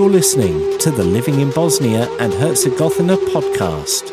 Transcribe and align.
You're 0.00 0.08
listening 0.08 0.78
to 0.78 0.90
the 0.90 1.04
Living 1.04 1.40
in 1.40 1.50
Bosnia 1.50 2.10
and 2.20 2.32
Herzegovina 2.32 3.18
podcast. 3.18 4.10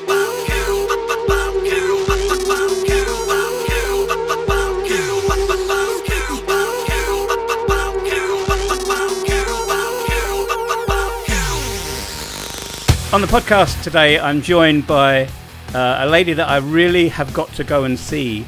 On 13.13 13.21
the 13.21 13.27
podcast 13.27 13.81
today, 13.81 14.19
I'm 14.19 14.41
joined 14.41 14.85
by 14.85 15.29
uh, 15.73 15.99
a 15.99 16.05
lady 16.05 16.33
that 16.33 16.49
I 16.49 16.57
really 16.57 17.07
have 17.07 17.33
got 17.33 17.47
to 17.53 17.63
go 17.63 17.85
and 17.85 17.97
see 17.97 18.45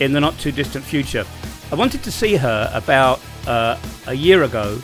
in 0.00 0.12
the 0.12 0.18
not 0.18 0.36
too 0.40 0.50
distant 0.50 0.84
future. 0.84 1.24
I 1.70 1.76
wanted 1.76 2.02
to 2.02 2.10
see 2.10 2.34
her 2.34 2.68
about 2.74 3.20
uh, 3.46 3.78
a 4.08 4.14
year 4.14 4.42
ago, 4.42 4.82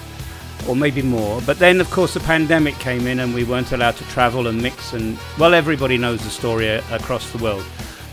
or 0.69 0.77
maybe 0.77 1.03
more, 1.03 1.41
but 1.47 1.59
then, 1.59 1.81
of 1.81 1.91
course, 1.91 2.15
the 2.15 2.21
pandemic 2.21 2.75
came 2.79 3.07
in 3.07 3.21
and 3.21 3.35
we 3.35 3.43
weren't 3.43 3.73
allowed 3.73 3.97
to 3.97 4.05
travel 4.05 4.47
and 4.47 4.63
mix, 4.63 4.93
and 4.93 5.19
well, 5.39 5.55
everybody 5.55 5.97
knows 5.97 6.23
the 6.23 6.31
story 6.31 6.69
across 6.69 7.33
the 7.33 7.39
world. 7.39 7.65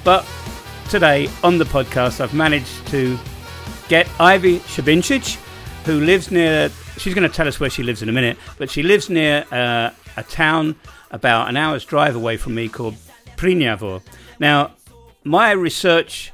But 0.03 0.25
today, 0.89 1.29
on 1.43 1.57
the 1.57 1.65
podcast, 1.65 2.21
I've 2.21 2.33
managed 2.33 2.87
to 2.87 3.19
get 3.89 4.07
Ivy 4.19 4.59
Sibincic, 4.59 5.35
who 5.85 5.99
lives 5.99 6.31
near. 6.31 6.69
She's 6.97 7.13
going 7.13 7.29
to 7.29 7.35
tell 7.35 7.47
us 7.47 7.59
where 7.59 7.69
she 7.69 7.83
lives 7.83 8.01
in 8.01 8.07
a 8.09 8.13
minute, 8.13 8.37
but 8.57 8.69
she 8.71 8.83
lives 8.83 9.09
near 9.09 9.45
uh, 9.51 9.89
a 10.15 10.23
town 10.23 10.75
about 11.11 11.49
an 11.49 11.57
hour's 11.57 11.83
drive 11.83 12.15
away 12.15 12.37
from 12.37 12.55
me 12.55 12.69
called 12.69 12.95
Prnjavor. 13.35 14.01
Now, 14.39 14.71
my 15.23 15.51
research, 15.51 16.31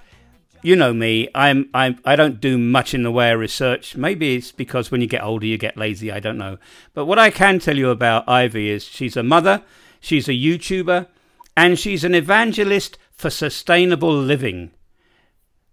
you 0.62 0.76
know 0.76 0.94
me, 0.94 1.30
I'm, 1.34 1.70
I'm 1.74 2.00
I 2.06 2.16
don't 2.16 2.40
do 2.40 2.58
much 2.58 2.94
in 2.94 3.04
the 3.04 3.12
way 3.12 3.32
of 3.32 3.40
research. 3.40 3.96
Maybe 3.96 4.36
it's 4.36 4.52
because 4.52 4.92
when 4.92 5.02
you 5.02 5.08
get 5.08 5.24
older 5.24 5.46
you 5.46 5.58
get 5.58 5.78
lazy. 5.78 6.12
I 6.12 6.20
don't 6.20 6.38
know. 6.38 6.58
But 6.94 7.06
what 7.06 7.20
I 7.20 7.30
can 7.30 7.60
tell 7.60 7.78
you 7.78 7.90
about 7.90 8.28
Ivy 8.30 8.70
is 8.70 8.84
she's 8.84 9.18
a 9.18 9.24
mother, 9.24 9.64
she's 10.00 10.28
a 10.28 10.34
YouTuber, 10.34 11.08
and 11.56 11.78
she's 11.78 12.04
an 12.04 12.16
evangelist 12.16 12.98
for 13.12 13.30
sustainable 13.30 14.14
living, 14.14 14.72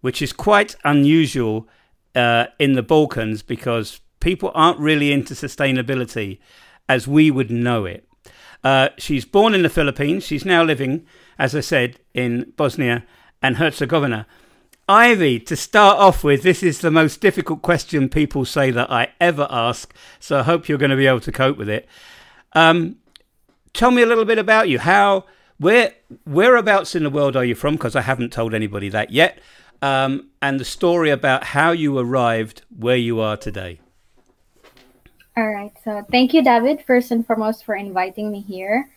which 0.00 0.20
is 0.20 0.32
quite 0.32 0.76
unusual 0.84 1.68
uh, 2.14 2.46
in 2.58 2.74
the 2.74 2.82
Balkans 2.82 3.42
because 3.42 4.00
people 4.20 4.50
aren't 4.54 4.78
really 4.78 5.12
into 5.12 5.34
sustainability 5.34 6.38
as 6.88 7.06
we 7.06 7.30
would 7.30 7.50
know 7.50 7.84
it. 7.84 8.08
Uh, 8.64 8.88
she's 8.98 9.24
born 9.24 9.54
in 9.54 9.62
the 9.62 9.68
Philippines. 9.68 10.26
She's 10.26 10.44
now 10.44 10.62
living, 10.62 11.06
as 11.38 11.54
I 11.54 11.60
said, 11.60 12.00
in 12.14 12.52
Bosnia 12.56 13.04
and 13.41 13.56
Herzegovina. 13.56 14.26
Ivy, 14.89 15.39
to 15.41 15.55
start 15.55 15.98
off 15.98 16.25
with, 16.25 16.42
this 16.42 16.62
is 16.62 16.81
the 16.81 16.91
most 16.91 17.20
difficult 17.20 17.61
question 17.61 18.08
people 18.08 18.47
say 18.47 18.70
that 18.70 18.91
I 18.91 19.12
ever 19.20 19.47
ask, 19.50 19.94
so 20.19 20.39
I 20.39 20.42
hope 20.42 20.67
you're 20.67 20.78
going 20.78 20.91
to 20.91 20.97
be 20.97 21.06
able 21.06 21.20
to 21.20 21.33
cope 21.33 21.58
with 21.58 21.69
it. 21.69 21.86
Um, 22.55 22.97
tell 23.75 23.91
me 23.91 24.00
a 24.00 24.06
little 24.06 24.25
bit 24.25 24.39
about 24.39 24.70
you. 24.70 24.78
How, 24.78 25.27
where, 25.59 25.92
whereabouts 26.25 26.94
in 26.94 27.03
the 27.03 27.11
world 27.11 27.36
are 27.36 27.44
you 27.44 27.55
from? 27.55 27.75
Because 27.75 27.97
I 27.97 28.00
haven't 28.00 28.33
told 28.33 28.55
anybody 28.55 28.89
that 28.89 29.11
yet. 29.11 29.39
Um, 29.83 30.31
and 30.41 30.59
the 30.59 30.64
story 30.64 31.11
about 31.11 31.44
how 31.44 31.72
you 31.72 31.98
arrived 31.98 32.62
where 32.77 32.97
you 32.97 33.20
are 33.20 33.36
today. 33.36 33.81
All 35.36 35.53
right. 35.53 35.72
So 35.84 36.03
thank 36.11 36.33
you, 36.33 36.42
David, 36.42 36.83
first 36.86 37.11
and 37.11 37.27
foremost, 37.27 37.64
for 37.64 37.77
inviting 37.77 38.33
me 38.33 38.41
here. 38.41 38.89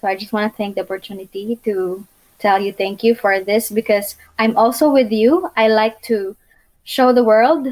So 0.00 0.08
I 0.08 0.16
just 0.16 0.32
want 0.32 0.52
to 0.52 0.56
thank 0.56 0.74
the 0.74 0.82
opportunity 0.82 1.56
to 1.64 2.06
tell 2.38 2.60
you 2.60 2.72
thank 2.72 3.02
you 3.02 3.14
for 3.14 3.40
this 3.40 3.70
because 3.70 4.16
I'm 4.38 4.56
also 4.56 4.90
with 4.90 5.10
you. 5.12 5.50
I 5.56 5.68
like 5.68 6.00
to 6.02 6.36
show 6.84 7.12
the 7.12 7.24
world 7.24 7.68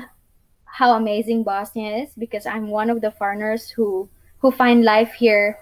how 0.64 0.96
amazing 0.96 1.44
Bosnia 1.44 2.04
is 2.04 2.10
because 2.18 2.46
I'm 2.46 2.68
one 2.68 2.90
of 2.90 3.00
the 3.00 3.10
foreigners 3.12 3.70
who 3.70 4.08
who 4.38 4.50
find 4.50 4.84
life 4.84 5.12
here 5.12 5.58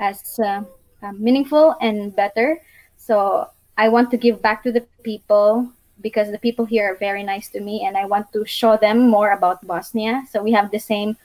as 0.00 0.38
uh, 0.38 0.62
uh, 1.02 1.12
meaningful 1.12 1.76
and 1.80 2.14
better. 2.14 2.60
So 2.96 3.50
I 3.76 3.88
want 3.88 4.10
to 4.12 4.16
give 4.16 4.40
back 4.40 4.62
to 4.62 4.72
the 4.72 4.86
people 5.02 5.68
because 6.00 6.30
the 6.30 6.38
people 6.38 6.64
here 6.64 6.92
are 6.92 6.96
very 6.96 7.22
nice 7.22 7.48
to 7.50 7.60
me 7.60 7.84
and 7.84 7.96
I 7.96 8.06
want 8.06 8.32
to 8.32 8.44
show 8.44 8.76
them 8.76 9.08
more 9.08 9.32
about 9.32 9.66
Bosnia. 9.66 10.22
So 10.30 10.42
we 10.42 10.52
have 10.52 10.70
the 10.70 10.78
same 10.78 11.16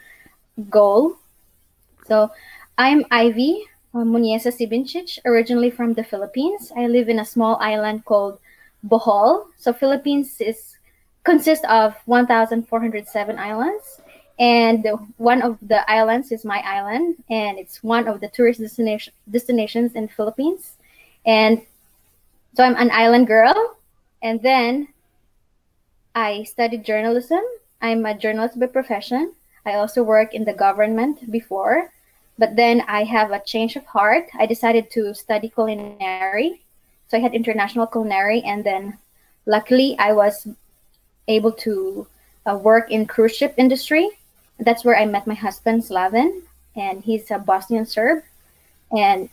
goal. 0.70 1.16
So 2.08 2.32
I'm 2.78 3.06
Ivy 3.12 3.66
uh, 3.94 4.00
Muniesa 4.00 4.52
Sibincic, 4.52 5.20
originally 5.26 5.72
from 5.72 5.94
the 5.94 6.04
Philippines. 6.04 6.72
I 6.76 6.88
live 6.88 7.10
in 7.10 7.20
a 7.20 7.26
small 7.26 7.58
island 7.60 8.06
called 8.06 8.40
Bohol. 8.84 9.48
So 9.58 9.74
Philippines 9.74 10.40
is 10.40 10.76
consists 11.24 11.66
of 11.70 11.96
1,407 12.06 13.38
islands, 13.38 14.02
and 14.40 14.88
one 15.18 15.42
of 15.42 15.58
the 15.62 15.90
islands 15.92 16.32
is 16.32 16.46
my 16.46 16.60
island, 16.66 17.18
and 17.30 17.60
it's 17.60 17.84
one 17.84 18.08
of 18.08 18.22
the 18.22 18.30
tourist 18.30 18.60
destination 18.60 19.14
destinations 19.30 19.94
in 19.94 20.08
Philippines. 20.08 20.78
And 21.26 21.62
so 22.56 22.64
I'm 22.64 22.76
an 22.78 22.92
island 22.92 23.28
girl, 23.28 23.78
and 24.24 24.42
then 24.42 24.88
I 26.16 26.44
studied 26.44 26.86
journalism. 26.86 27.42
I'm 27.82 28.06
a 28.06 28.18
journalist 28.18 28.60
by 28.60 28.68
profession. 28.68 29.34
I 29.66 29.76
also 29.76 30.04
worked 30.04 30.34
in 30.34 30.46
the 30.46 30.54
government 30.54 31.30
before, 31.32 31.92
but 32.40 32.56
then 32.56 32.82
I 32.88 33.04
have 33.04 33.32
a 33.32 33.44
change 33.44 33.76
of 33.76 33.86
heart. 33.86 34.30
I 34.40 34.46
decided 34.46 34.90
to 34.92 35.14
study 35.14 35.50
culinary. 35.50 36.64
So 37.10 37.18
I 37.18 37.20
had 37.20 37.36
international 37.36 37.86
culinary, 37.86 38.42
and 38.44 38.64
then 38.64 38.98
luckily 39.46 39.96
I 40.00 40.14
was 40.14 40.48
able 41.28 41.52
to 41.68 42.08
uh, 42.48 42.56
work 42.56 42.90
in 42.90 43.06
cruise 43.06 43.36
ship 43.36 43.54
industry. 43.58 44.10
That's 44.58 44.86
where 44.86 44.98
I 44.98 45.06
met 45.06 45.28
my 45.28 45.36
husband 45.36 45.84
Slaven, 45.84 46.42
and 46.76 47.04
he's 47.04 47.30
a 47.30 47.40
Bosnian 47.40 47.86
Serb. 47.86 48.24
And 48.96 49.30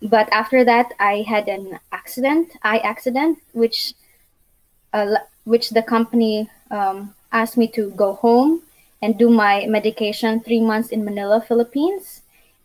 but 0.00 0.32
after 0.32 0.64
that, 0.64 0.94
I 0.98 1.26
had 1.26 1.48
an 1.48 1.80
accident, 1.90 2.52
eye 2.62 2.78
accident, 2.78 3.38
which 3.52 3.94
uh, 4.92 5.16
which 5.44 5.70
the 5.70 5.82
company 5.82 6.48
um, 6.70 7.12
asked 7.32 7.56
me 7.56 7.66
to 7.74 7.90
go 7.90 8.14
home 8.14 8.62
and 9.02 9.18
do 9.18 9.30
my 9.30 9.66
medication 9.66 10.40
three 10.40 10.60
months 10.60 10.90
in 10.90 11.04
Manila, 11.04 11.40
Philippines. 11.40 12.19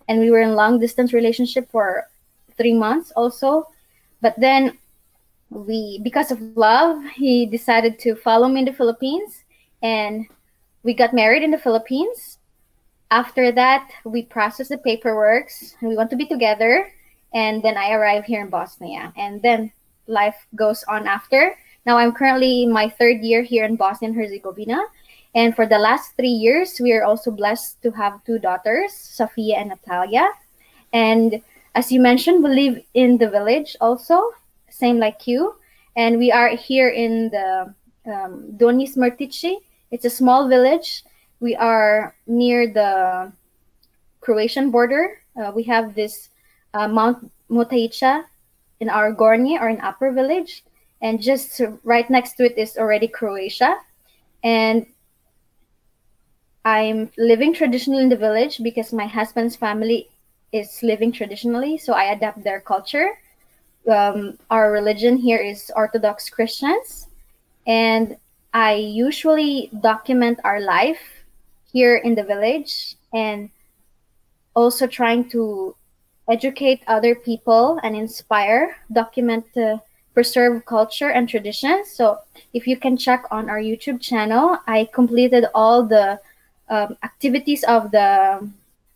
And 0.08 0.20
we 0.20 0.30
were 0.30 0.42
in 0.42 0.56
long 0.56 0.80
distance 0.80 1.14
relationship 1.14 1.70
for 1.72 2.08
three 2.58 2.74
months 2.74 3.12
also. 3.16 3.68
But 4.22 4.40
then 4.40 4.78
we 5.50 6.00
because 6.04 6.32
of 6.32 6.42
love, 6.56 7.04
he 7.16 7.46
decided 7.46 8.00
to 8.00 8.16
follow 8.16 8.48
me 8.48 8.60
in 8.60 8.66
the 8.66 8.74
Philippines 8.74 9.44
and 9.82 10.26
we 10.84 10.94
got 10.94 11.14
married 11.14 11.44
in 11.44 11.52
the 11.52 11.58
Philippines. 11.58 12.38
After 13.12 13.52
that, 13.52 13.90
we 14.04 14.24
processed 14.24 14.70
the 14.70 14.78
paperwork 14.78 15.50
and 15.80 15.90
we 15.90 15.96
want 15.96 16.10
to 16.10 16.16
be 16.16 16.26
together. 16.26 16.92
And 17.34 17.62
then 17.62 17.78
I 17.78 17.92
arrived 17.92 18.28
here 18.28 18.42
in 18.42 18.50
Bosnia. 18.50 19.14
And 19.18 19.42
then 19.42 19.72
life 20.08 20.36
goes 20.56 20.84
on 20.88 21.08
after. 21.08 21.56
Now 21.86 21.98
I'm 21.98 22.14
currently 22.14 22.66
my 22.66 22.90
third 22.90 23.22
year 23.22 23.44
here 23.44 23.66
in 23.66 23.76
Bosnia 23.76 24.10
and 24.10 24.18
Herzegovina 24.18 24.82
and 25.35 25.53
for 25.53 25.66
the 25.66 25.78
last 25.78 26.16
three 26.16 26.31
years, 26.31 26.79
we 26.79 26.94
are 26.94 27.03
also 27.03 27.29
blessed 27.29 27.81
to 27.84 27.91
have 27.91 28.23
two 28.23 28.40
daughters, 28.40 28.94
Sophia 28.94 29.57
and 29.57 29.68
Natalia. 29.68 30.25
And 30.94 31.41
as 31.75 31.91
you 31.91 32.00
mentioned, 32.00 32.41
we 32.41 32.50
live 32.51 32.81
in 32.94 33.18
the 33.18 33.29
village 33.29 33.75
also, 33.81 34.31
same 34.69 34.97
like 34.97 35.28
you. 35.28 35.56
And 35.97 36.18
we 36.18 36.31
are 36.31 36.56
here 36.56 36.88
in 36.88 37.29
the 37.31 37.73
um, 38.07 38.56
Donji 38.56 38.88
Smrtići. 38.88 39.57
It's 39.91 40.06
a 40.06 40.09
small 40.09 40.47
village. 40.47 41.03
We 41.41 41.53
are 41.56 42.16
near 42.28 42.72
the 42.72 43.34
Croatian 44.22 44.72
border. 44.72 45.19
Uh, 45.35 45.52
we 45.53 45.63
have 45.63 45.96
this 45.96 46.29
uh, 46.73 46.88
Mount 46.88 47.29
Motajica 47.52 48.23
in 48.79 48.90
our 48.90 49.13
Gornje 49.13 49.59
or 49.59 49.67
in 49.67 49.81
Upper 49.81 50.14
Village. 50.14 50.64
And 51.02 51.22
just 51.22 51.59
right 51.84 52.09
next 52.09 52.35
to 52.35 52.46
it 52.46 52.58
is 52.58 52.78
already 52.78 53.09
Croatia. 53.09 53.76
And 54.41 54.85
I'm 56.66 57.12
living 57.16 57.53
traditionally 57.53 58.02
in 58.02 58.09
the 58.09 58.17
village 58.17 58.59
because 58.62 58.91
my 58.91 59.06
husband's 59.06 59.56
family 59.56 60.09
is 60.52 60.82
living 60.82 61.12
traditionally, 61.12 61.78
so 61.78 61.94
I 61.94 62.06
adapt 62.06 62.44
their 62.44 62.59
culture. 62.59 63.20
Um, 63.88 64.40
our 64.50 64.72
religion 64.72 65.16
here 65.17 65.38
is 65.38 65.72
Orthodox 65.76 66.28
Christians, 66.28 67.08
and 67.67 68.17
I 68.52 68.73
usually 68.73 69.70
document 69.79 70.40
our 70.44 70.59
life 70.59 71.22
here 71.72 71.97
in 71.97 72.16
the 72.16 72.23
village 72.23 72.96
and 73.14 73.52
also 74.56 74.88
trying 74.88 75.29
to 75.29 75.76
educate 76.28 76.82
other 76.88 77.14
people 77.14 77.79
and 77.84 77.96
inspire, 77.96 78.78
document, 78.91 79.46
uh, 79.56 79.78
preserve 80.16 80.66
culture 80.66 81.09
and 81.09 81.29
traditions. 81.29 81.91
So 81.91 82.17
if 82.53 82.66
you 82.66 82.78
can 82.78 82.97
check 82.97 83.26
on 83.29 83.50
our 83.50 83.59
YouTube 83.59 84.02
channel, 84.02 84.58
I 84.66 84.90
completed 84.91 85.46
all 85.53 85.85
the 85.85 86.20
um, 86.70 86.97
activities 87.03 87.64
of 87.64 87.91
the 87.91 88.50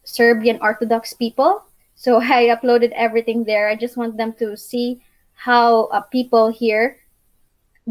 Serbian 0.03 0.59
Orthodox 0.61 1.13
people. 1.13 1.63
So 1.95 2.21
I 2.21 2.47
uploaded 2.55 2.91
everything 2.91 3.43
there. 3.43 3.69
I 3.69 3.75
just 3.75 3.97
want 3.97 4.17
them 4.17 4.33
to 4.39 4.57
see 4.57 5.01
how 5.33 5.85
uh, 5.85 6.01
people 6.01 6.49
here 6.49 6.97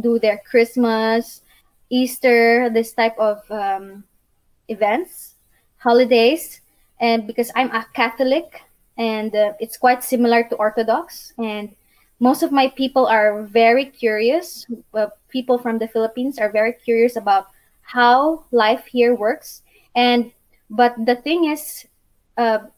do 0.01 0.19
their 0.19 0.39
Christmas, 0.45 1.43
Easter, 1.91 2.71
this 2.71 2.93
type 2.93 3.19
of 3.19 3.43
um, 3.51 4.05
events, 4.69 5.35
holidays. 5.79 6.61
and 7.01 7.27
because 7.27 7.51
I'm 7.55 7.71
a 7.71 7.87
Catholic, 7.95 8.63
and 8.97 9.35
uh, 9.35 9.55
it's 9.61 9.77
quite 9.79 10.03
similar 10.03 10.43
to 10.51 10.57
Orthodox, 10.57 11.33
and 11.39 11.75
most 12.21 12.43
of 12.43 12.51
my 12.51 12.69
people 12.69 13.07
are 13.07 13.43
very 13.43 13.87
curious. 13.87 14.67
Uh, 14.93 15.07
people 15.29 15.59
from 15.59 15.79
the 15.79 15.87
Philippines 15.87 16.39
are 16.39 16.51
very 16.51 16.73
curious 16.73 17.15
about 17.17 17.47
how 17.83 18.45
life 18.51 18.87
here 18.87 19.15
works, 19.15 19.63
and 19.99 20.31
but 20.71 20.95
the 20.95 21.19
thing 21.19 21.51
is, 21.51 21.83
uh, 22.39 22.71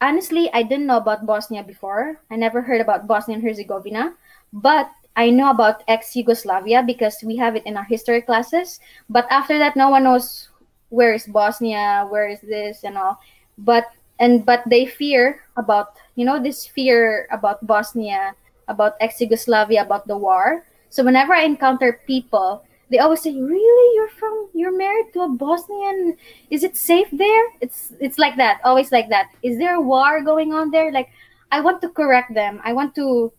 honestly, 0.00 0.46
I 0.54 0.62
didn't 0.62 0.86
know 0.86 1.02
about 1.02 1.26
Bosnia 1.26 1.66
before. 1.66 2.22
I 2.30 2.36
never 2.36 2.62
heard 2.62 2.80
about 2.80 3.10
Bosnia 3.10 3.34
and 3.34 3.44
Herzegovina, 3.44 4.14
but 4.52 4.86
I 5.16 5.30
know 5.30 5.50
about 5.50 5.82
ex 5.88 6.14
Yugoslavia 6.14 6.86
because 6.86 7.18
we 7.26 7.34
have 7.42 7.56
it 7.56 7.66
in 7.66 7.76
our 7.76 7.82
history 7.82 8.22
classes. 8.22 8.78
But 9.10 9.26
after 9.34 9.58
that, 9.58 9.74
no 9.74 9.90
one 9.90 10.04
knows 10.04 10.48
where 10.94 11.12
is 11.12 11.26
Bosnia, 11.26 12.06
where 12.06 12.28
is 12.28 12.40
this, 12.40 12.84
and 12.84 12.96
all. 12.96 13.18
But 13.58 13.90
and 14.22 14.46
but 14.46 14.62
they 14.70 14.86
fear 14.86 15.42
about 15.56 15.98
you 16.14 16.24
know 16.24 16.38
this 16.38 16.70
fear 16.70 17.26
about 17.34 17.66
Bosnia, 17.66 18.38
about 18.68 18.94
ex 19.00 19.20
Yugoslavia, 19.20 19.82
about 19.82 20.06
the 20.06 20.16
war. 20.16 20.62
So 20.90 21.02
whenever 21.02 21.34
I 21.34 21.42
encounter 21.42 21.98
people, 22.06 22.62
they 22.90 22.98
always 22.98 23.22
say, 23.22 23.32
"Really, 23.34 23.94
you're 23.94 24.08
from 24.10 24.48
you're 24.52 24.76
married 24.76 25.12
to 25.14 25.22
a 25.22 25.28
Bosnian? 25.28 26.16
Is 26.50 26.64
it 26.64 26.76
safe 26.76 27.08
there?" 27.12 27.44
It's 27.60 27.92
it's 28.00 28.18
like 28.18 28.36
that, 28.36 28.60
always 28.64 28.92
like 28.92 29.08
that. 29.10 29.30
Is 29.42 29.58
there 29.58 29.76
a 29.76 29.80
war 29.80 30.22
going 30.22 30.52
on 30.52 30.70
there? 30.70 30.92
Like 30.92 31.10
I 31.52 31.60
want 31.60 31.80
to 31.82 31.88
correct 31.88 32.34
them. 32.34 32.60
I 32.64 32.72
want 32.72 32.94
to 32.96 33.32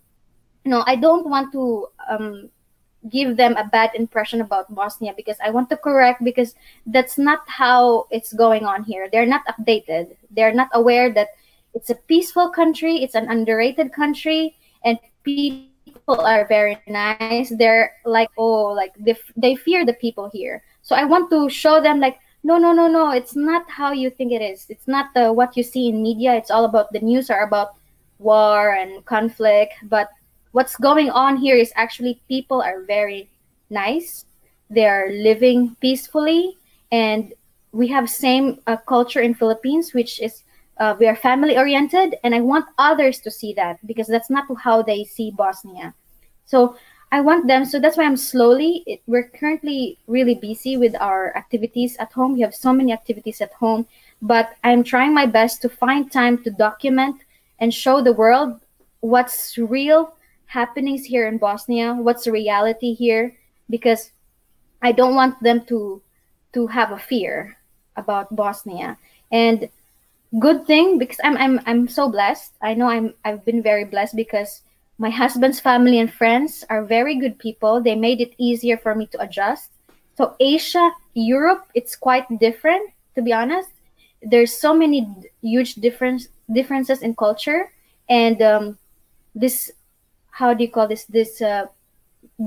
no, 0.66 0.84
I 0.86 0.96
don't 0.96 1.28
want 1.28 1.52
to 1.54 1.88
um, 2.10 2.50
give 3.10 3.36
them 3.38 3.58
a 3.58 3.66
bad 3.66 3.92
impression 3.96 4.42
about 4.42 4.74
Bosnia 4.74 5.14
because 5.16 5.38
I 5.44 5.50
want 5.50 5.70
to 5.70 5.78
correct 5.78 6.24
because 6.24 6.56
that's 6.86 7.18
not 7.18 7.42
how 7.48 8.08
it's 8.12 8.34
going 8.34 8.66
on 8.66 8.84
here. 8.84 9.10
They're 9.12 9.26
not 9.26 9.42
updated. 9.48 10.16
They're 10.30 10.54
not 10.54 10.70
aware 10.74 11.12
that 11.14 11.30
it's 11.74 11.90
a 11.90 11.96
peaceful 11.96 12.50
country, 12.50 12.98
it's 13.02 13.16
an 13.16 13.30
underrated 13.30 13.94
country, 13.94 14.56
and 14.84 15.00
people 15.24 15.71
are 16.08 16.48
very 16.48 16.78
nice. 16.88 17.52
They're 17.56 17.94
like, 18.06 18.30
oh, 18.38 18.74
like 18.74 18.94
they, 19.00 19.16
they 19.36 19.56
fear 19.56 19.86
the 19.86 19.94
people 19.94 20.30
here. 20.34 20.64
So 20.82 20.96
I 20.96 21.06
want 21.06 21.30
to 21.32 21.50
show 21.50 21.82
them 21.82 22.00
like, 22.00 22.20
no, 22.44 22.58
no, 22.58 22.74
no, 22.74 22.88
no. 22.88 23.12
It's 23.12 23.36
not 23.36 23.70
how 23.70 23.92
you 23.92 24.10
think 24.10 24.32
it 24.32 24.42
is. 24.42 24.66
It's 24.70 24.88
not 24.88 25.14
the 25.14 25.32
what 25.32 25.56
you 25.56 25.64
see 25.64 25.90
in 25.90 26.02
media. 26.02 26.36
It's 26.36 26.52
all 26.52 26.66
about 26.66 26.92
the 26.92 27.00
news 27.00 27.30
are 27.30 27.44
about 27.44 27.76
war 28.20 28.74
and 28.74 29.04
conflict, 29.06 29.74
but 29.84 30.10
what's 30.52 30.76
going 30.76 31.10
on 31.10 31.38
here 31.38 31.56
is 31.56 31.72
actually 31.76 32.22
people 32.28 32.62
are 32.62 32.84
very 32.84 33.30
nice 33.70 34.26
they 34.70 34.86
are 34.86 35.10
living 35.12 35.76
peacefully 35.82 36.58
and 36.92 37.34
we 37.72 37.88
have 37.88 38.10
same 38.10 38.60
uh, 38.68 38.78
culture 38.78 39.22
in 39.22 39.34
philippines 39.34 39.94
which 39.94 40.20
is 40.22 40.44
uh, 40.78 40.96
we 41.00 41.08
are 41.08 41.16
family 41.16 41.58
oriented 41.58 42.16
and 42.24 42.34
i 42.34 42.42
want 42.42 42.66
others 42.78 43.20
to 43.20 43.32
see 43.32 43.54
that 43.54 43.86
because 43.86 44.08
that's 44.08 44.30
not 44.30 44.46
how 44.60 44.82
they 44.82 45.04
see 45.04 45.32
bosnia 45.32 45.94
so 46.46 46.76
i 47.12 47.20
want 47.20 47.48
them 47.48 47.66
so 47.66 47.80
that's 47.80 47.98
why 47.98 48.06
i'm 48.06 48.18
slowly 48.18 48.84
it, 48.88 49.02
we're 49.08 49.30
currently 49.30 49.98
really 50.08 50.36
busy 50.36 50.78
with 50.78 50.96
our 51.00 51.36
activities 51.36 51.98
at 51.98 52.12
home 52.12 52.34
we 52.34 52.42
have 52.42 52.56
so 52.56 52.74
many 52.74 52.92
activities 52.92 53.42
at 53.42 53.54
home 53.54 53.86
but 54.22 54.56
i'm 54.64 54.84
trying 54.84 55.14
my 55.14 55.26
best 55.26 55.62
to 55.62 55.70
find 55.70 56.12
time 56.12 56.38
to 56.44 56.50
document 56.50 57.22
and 57.60 57.74
show 57.74 58.02
the 58.02 58.14
world 58.14 58.60
what's 59.02 59.58
real 59.58 60.14
happenings 60.52 61.06
here 61.06 61.28
in 61.28 61.38
Bosnia, 61.38 61.94
what's 61.94 62.26
the 62.26 62.32
reality 62.32 62.94
here, 62.94 63.36
because 63.70 64.12
I 64.82 64.92
don't 64.92 65.16
want 65.16 65.42
them 65.42 65.64
to 65.66 66.02
to 66.54 66.68
have 66.68 66.92
a 66.92 67.00
fear 67.00 67.56
about 67.96 68.36
Bosnia. 68.36 68.98
And 69.32 69.70
good 70.40 70.66
thing 70.66 70.98
because 70.98 71.20
I'm 71.24 71.38
I'm 71.38 71.60
I'm 71.66 71.88
so 71.88 72.10
blessed. 72.10 72.54
I 72.62 72.74
know 72.74 72.88
I'm 72.88 73.14
I've 73.26 73.44
been 73.46 73.62
very 73.62 73.86
blessed 73.86 74.16
because 74.16 74.62
my 74.98 75.10
husband's 75.10 75.60
family 75.60 76.00
and 76.00 76.12
friends 76.12 76.64
are 76.70 76.84
very 76.86 77.16
good 77.16 77.40
people. 77.40 77.82
They 77.82 77.96
made 77.96 78.22
it 78.22 78.34
easier 78.38 78.78
for 78.78 78.96
me 78.96 79.08
to 79.08 79.22
adjust. 79.22 79.72
So 80.18 80.36
Asia, 80.40 80.92
Europe, 81.14 81.66
it's 81.74 81.96
quite 81.96 82.28
different 82.40 82.92
to 83.16 83.22
be 83.22 83.34
honest. 83.34 83.70
There's 84.22 84.54
so 84.54 84.74
many 84.74 85.08
huge 85.42 85.76
difference 85.76 86.28
differences 86.52 87.02
in 87.02 87.16
culture 87.16 87.72
and 88.10 88.42
um, 88.42 88.78
this 89.34 89.72
how 90.32 90.54
do 90.54 90.64
you 90.64 90.72
call 90.72 90.88
this 90.88 91.06
this 91.06 91.42
uh, 91.42 91.66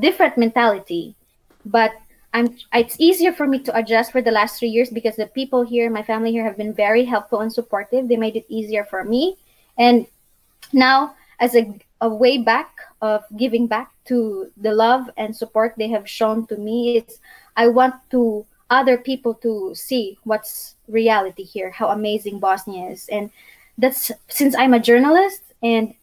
different 0.01 0.37
mentality 0.39 1.15
but 1.65 1.93
i'm 2.35 2.57
it's 2.75 2.97
easier 2.99 3.33
for 3.33 3.47
me 3.47 3.59
to 3.59 3.75
adjust 3.77 4.13
for 4.13 4.21
the 4.21 4.31
last 4.31 4.59
three 4.59 4.69
years 4.69 4.91
because 4.91 5.17
the 5.17 5.27
people 5.27 5.63
here 5.63 5.89
my 5.89 6.03
family 6.03 6.31
here 6.31 6.45
have 6.45 6.57
been 6.57 6.75
very 6.75 7.05
helpful 7.05 7.41
and 7.41 7.53
supportive 7.53 8.09
they 8.09 8.17
made 8.17 8.37
it 8.37 8.45
easier 8.49 8.85
for 8.85 9.05
me 9.05 9.37
and 9.79 10.07
now 10.73 11.15
as 11.41 11.55
a, 11.57 11.79
a 12.01 12.09
way 12.09 12.39
back 12.39 12.77
of 13.01 13.25
giving 13.37 13.67
back 13.67 13.91
to 14.05 14.51
the 14.59 14.73
love 14.73 15.09
and 15.17 15.35
support 15.35 15.75
they 15.79 15.89
have 15.89 16.09
shown 16.09 16.47
to 16.47 16.57
me 16.57 16.99
is 16.99 17.19
i 17.57 17.67
want 17.67 17.95
to 18.11 18.45
other 18.71 18.99
people 18.99 19.35
to 19.35 19.75
see 19.75 20.19
what's 20.25 20.77
reality 20.89 21.43
here 21.43 21.71
how 21.71 21.89
amazing 21.89 22.39
bosnia 22.39 22.91
is 22.91 23.09
and 23.09 23.31
that's 23.79 24.11
since 24.29 24.55
i'm 24.57 24.75
a 24.75 24.81
journalist 24.81 25.43
and 25.63 25.95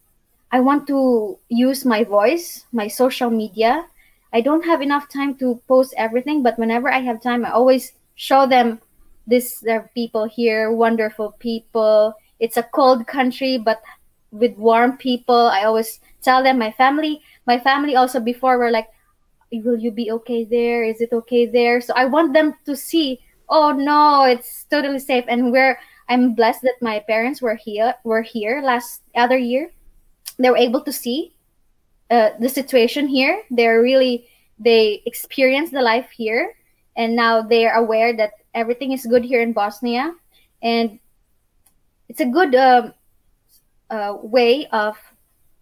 I 0.52 0.60
want 0.60 0.86
to 0.88 1.40
use 1.48 1.86
my 1.86 2.04
voice, 2.04 2.66
my 2.74 2.88
social 2.88 3.30
media. 3.30 3.86
I 4.34 4.42
don't 4.42 4.66
have 4.66 4.82
enough 4.82 5.10
time 5.10 5.36
to 5.36 5.62
post 5.68 5.94
everything, 5.98 6.44
but 6.44 6.58
whenever 6.58 6.92
I 6.92 7.00
have 7.00 7.22
time, 7.22 7.46
I 7.46 7.52
always 7.52 7.94
show 8.16 8.48
them 8.48 8.80
this 9.28 9.60
there 9.60 9.80
are 9.80 9.92
people 9.94 10.26
here, 10.26 10.72
wonderful 10.72 11.36
people. 11.40 12.16
It's 12.40 12.58
a 12.58 12.64
cold 12.64 13.08
country, 13.08 13.58
but 13.58 13.82
with 14.32 14.56
warm 14.58 14.98
people. 14.98 15.36
I 15.36 15.64
always 15.64 16.00
tell 16.22 16.44
them 16.44 16.58
my 16.58 16.72
family, 16.72 17.22
my 17.46 17.60
family 17.60 17.96
also 17.96 18.20
before 18.20 18.58
were 18.58 18.72
like, 18.72 18.88
will 19.52 19.78
you 19.78 19.92
be 19.92 20.12
okay 20.12 20.46
there? 20.46 20.84
Is 20.84 21.02
it 21.02 21.12
okay 21.12 21.46
there? 21.46 21.82
So 21.82 21.94
I 21.96 22.06
want 22.06 22.34
them 22.34 22.56
to 22.66 22.76
see, 22.76 23.20
oh 23.50 23.72
no, 23.72 24.24
it's 24.24 24.66
totally 24.72 25.00
safe. 25.00 25.26
And 25.28 25.52
where 25.52 25.80
I'm 26.10 26.36
blessed 26.36 26.64
that 26.64 26.82
my 26.82 27.00
parents 27.00 27.42
were 27.42 27.56
here 27.56 27.96
were 28.04 28.22
here 28.22 28.62
last 28.62 29.02
other 29.16 29.38
year 29.38 29.72
they 30.38 30.50
were 30.50 30.58
able 30.58 30.82
to 30.82 30.92
see 30.92 31.34
uh, 32.12 32.32
the 32.40 32.50
situation 32.50 33.08
here. 33.08 33.42
They're 33.50 33.82
really 33.82 34.28
they 34.60 35.02
experience 35.06 35.72
the 35.72 35.82
life 35.82 36.10
here, 36.12 36.54
and 36.96 37.16
now 37.16 37.42
they 37.42 37.66
are 37.66 37.82
aware 37.82 38.16
that 38.18 38.34
everything 38.54 38.92
is 38.92 39.06
good 39.06 39.24
here 39.24 39.42
in 39.42 39.54
Bosnia, 39.54 40.14
and 40.62 41.00
it's 42.10 42.20
a 42.20 42.26
good 42.26 42.54
uh, 42.54 42.92
uh, 43.90 44.18
way 44.22 44.68
of 44.68 44.98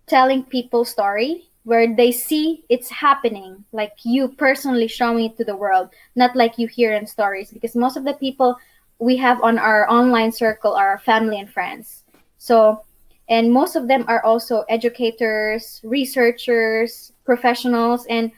telling 0.07 0.43
people 0.43 0.83
story 0.83 1.45
where 1.63 1.95
they 1.95 2.11
see 2.11 2.63
it's 2.69 2.89
happening 2.89 3.63
like 3.71 3.93
you 4.03 4.27
personally 4.27 4.87
showing 4.87 5.25
it 5.25 5.37
to 5.37 5.43
the 5.43 5.55
world 5.55 5.89
not 6.15 6.35
like 6.35 6.57
you 6.57 6.67
hear 6.67 6.93
in 6.93 7.05
stories 7.05 7.51
because 7.51 7.75
most 7.75 7.95
of 7.95 8.03
the 8.03 8.13
people 8.13 8.57
we 8.97 9.15
have 9.15 9.39
on 9.43 9.59
our 9.59 9.87
online 9.89 10.31
circle 10.31 10.73
are 10.73 10.97
family 10.99 11.39
and 11.39 11.51
friends 11.51 12.03
so 12.39 12.81
and 13.29 13.53
most 13.53 13.75
of 13.75 13.87
them 13.87 14.03
are 14.07 14.23
also 14.25 14.65
educators 14.69 15.79
researchers 15.83 17.13
professionals 17.25 18.05
and 18.07 18.31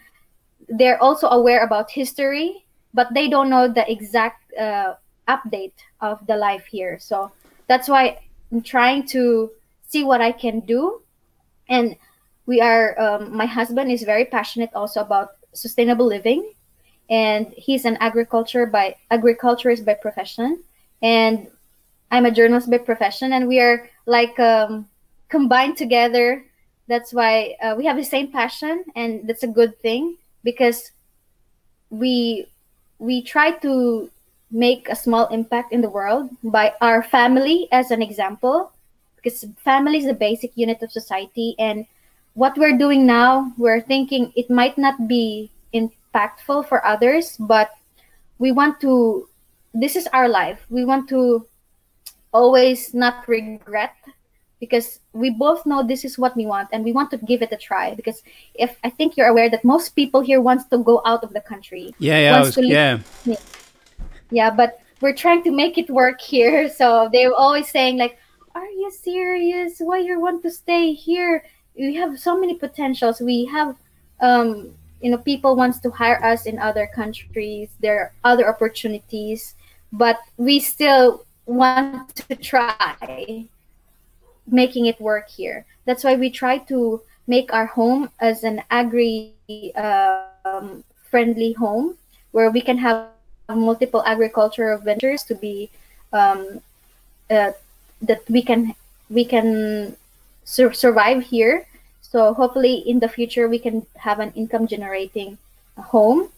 they're 0.70 1.02
also 1.02 1.28
aware 1.28 1.64
about 1.64 1.90
history 1.90 2.66
but 2.94 3.14
they 3.14 3.28
don't 3.30 3.50
know 3.50 3.68
the 3.68 3.90
exact 3.90 4.54
uh, 4.54 4.96
update 5.28 5.74
of 6.02 6.26
the 6.28 6.36
life 6.36 6.66
here. 6.66 6.98
So 7.00 7.32
that's 7.68 7.88
why 7.88 8.20
i'm 8.52 8.62
trying 8.62 9.08
to 9.08 9.50
see 9.88 10.04
what 10.04 10.22
i 10.22 10.32
can 10.32 10.60
do. 10.62 11.02
And 11.70 11.96
we 12.46 12.60
are 12.60 13.00
um, 13.00 13.36
my 13.36 13.46
husband 13.46 13.92
is 13.92 14.04
very 14.04 14.26
passionate 14.26 14.72
also 14.76 15.02
about 15.02 15.30
sustainable 15.54 16.06
living. 16.06 16.54
And 17.10 17.54
he's 17.58 17.86
an 17.86 17.98
agriculture 18.00 18.66
by 18.66 18.96
agriculturist 19.10 19.86
by 19.86 19.96
profession. 19.96 20.64
And 21.02 21.48
i'm 22.12 22.26
a 22.26 22.32
journalist 22.32 22.70
by 22.70 22.78
profession 22.78 23.34
and 23.34 23.48
we 23.48 23.60
are 23.60 23.90
like 24.06 24.40
um, 24.40 24.88
combined 25.32 25.78
together. 25.78 26.46
That's 26.88 27.14
why 27.14 27.56
uh, 27.64 27.74
we 27.78 27.86
have 27.86 27.96
the 27.96 28.04
same 28.04 28.32
passion, 28.32 28.84
and 28.96 29.28
that's 29.28 29.44
a 29.44 29.48
good 29.48 29.80
thing 29.80 30.18
because 30.44 30.92
we 31.90 32.46
we 33.00 33.24
try 33.24 33.52
to 33.66 34.12
make 34.52 34.90
a 34.90 34.96
small 34.96 35.28
impact 35.28 35.72
in 35.72 35.82
the 35.82 35.90
world 35.90 36.30
by 36.44 36.76
our 36.82 37.02
family 37.02 37.68
as 37.72 37.90
an 37.90 38.02
example 38.04 38.72
because 39.16 39.46
family 39.64 39.98
is 39.98 40.06
the 40.06 40.14
basic 40.14 40.52
unit 40.56 40.84
of 40.84 40.92
society 40.92 41.56
and 41.58 41.88
what 42.34 42.58
we're 42.58 42.78
doing 42.78 43.06
now 43.08 43.48
we're 43.58 43.80
thinking 43.80 44.32
it 44.36 44.50
might 44.50 44.78
not 44.78 45.08
be 45.08 45.50
impactful 45.74 46.68
for 46.68 46.84
others 46.86 47.38
but 47.40 47.72
we 48.40 48.52
want 48.52 48.76
to 48.82 49.28
this 49.74 49.96
is 49.96 50.06
our 50.12 50.28
life 50.28 50.60
we 50.70 50.84
want 50.84 51.08
to 51.08 51.48
always 52.34 52.94
not 52.94 53.28
regret 53.28 53.96
because 54.60 55.00
we 55.14 55.32
both 55.32 55.66
know 55.66 55.82
this 55.82 56.06
is 56.06 56.18
what 56.18 56.36
we 56.36 56.46
want 56.46 56.70
and 56.72 56.86
we 56.86 56.92
want 56.92 57.10
to 57.10 57.18
give 57.18 57.42
it 57.42 57.52
a 57.52 57.58
try 57.58 57.96
because 57.96 58.22
if 58.54 58.78
i 58.84 58.90
think 58.90 59.18
you're 59.18 59.28
aware 59.28 59.50
that 59.50 59.66
most 59.66 59.90
people 59.96 60.22
here 60.22 60.40
wants 60.40 60.66
to 60.66 60.78
go 60.78 61.02
out 61.06 61.24
of 61.24 61.34
the 61.34 61.42
country 61.42 61.94
yeah 61.98 62.20
yeah 62.20 62.40
was, 62.40 62.58
yeah 62.58 63.00
yeah 64.30 64.50
but 64.50 64.82
we're 65.02 65.16
trying 65.16 65.44
to 65.44 65.52
make 65.52 65.78
it 65.78 65.90
work 65.90 66.22
here. 66.22 66.70
So 66.82 67.10
they're 67.12 67.34
always 67.34 67.70
saying 67.70 67.98
like, 67.98 68.18
"Are 68.56 68.66
you 68.66 68.92
serious? 68.92 69.80
Why 69.80 70.00
you 70.00 70.22
want 70.22 70.42
to 70.44 70.52
stay 70.52 70.94
here? 70.94 71.44
We 71.76 71.96
have 71.96 72.20
so 72.20 72.40
many 72.40 72.56
potentials. 72.56 73.20
We 73.20 73.46
have, 73.46 73.76
um, 74.20 74.74
you 75.02 75.10
know, 75.10 75.18
people 75.18 75.56
wants 75.56 75.80
to 75.82 75.90
hire 75.90 76.24
us 76.24 76.46
in 76.46 76.60
other 76.60 76.88
countries. 76.94 77.70
There 77.80 78.00
are 78.00 78.14
other 78.24 78.48
opportunities, 78.48 79.56
but 79.92 80.20
we 80.38 80.60
still 80.60 81.26
want 81.46 82.16
to 82.16 82.36
try 82.36 83.48
making 84.48 84.86
it 84.86 85.00
work 85.00 85.30
here. 85.30 85.66
That's 85.86 86.04
why 86.04 86.16
we 86.16 86.30
try 86.30 86.58
to 86.70 87.02
make 87.28 87.54
our 87.54 87.66
home 87.66 88.10
as 88.20 88.44
an 88.44 88.64
agri 88.70 89.34
um, 89.76 90.84
friendly 91.10 91.54
home 91.54 91.98
where 92.32 92.50
we 92.50 92.62
can 92.62 92.78
have 92.78 93.08
multiple 93.50 94.04
agricultural 94.06 94.80
ventures 94.80 95.24
to 95.24 95.36
be 95.36 95.70
um, 96.14 96.62
uh, 97.30 97.52
that 98.02 98.22
we 98.30 98.42
can 98.42 98.74
we 99.10 99.26
can 99.26 99.96
sur- 100.44 100.74
survive 100.74 101.24
here. 101.24 101.68
So 102.02 102.34
hopefully 102.34 102.84
in 102.88 103.00
the 103.00 103.08
future 103.08 103.48
we 103.48 103.60
can 103.60 103.86
have 103.96 104.20
an 104.20 104.32
income 104.36 104.68
generating 104.68 105.38
home. 105.78 106.30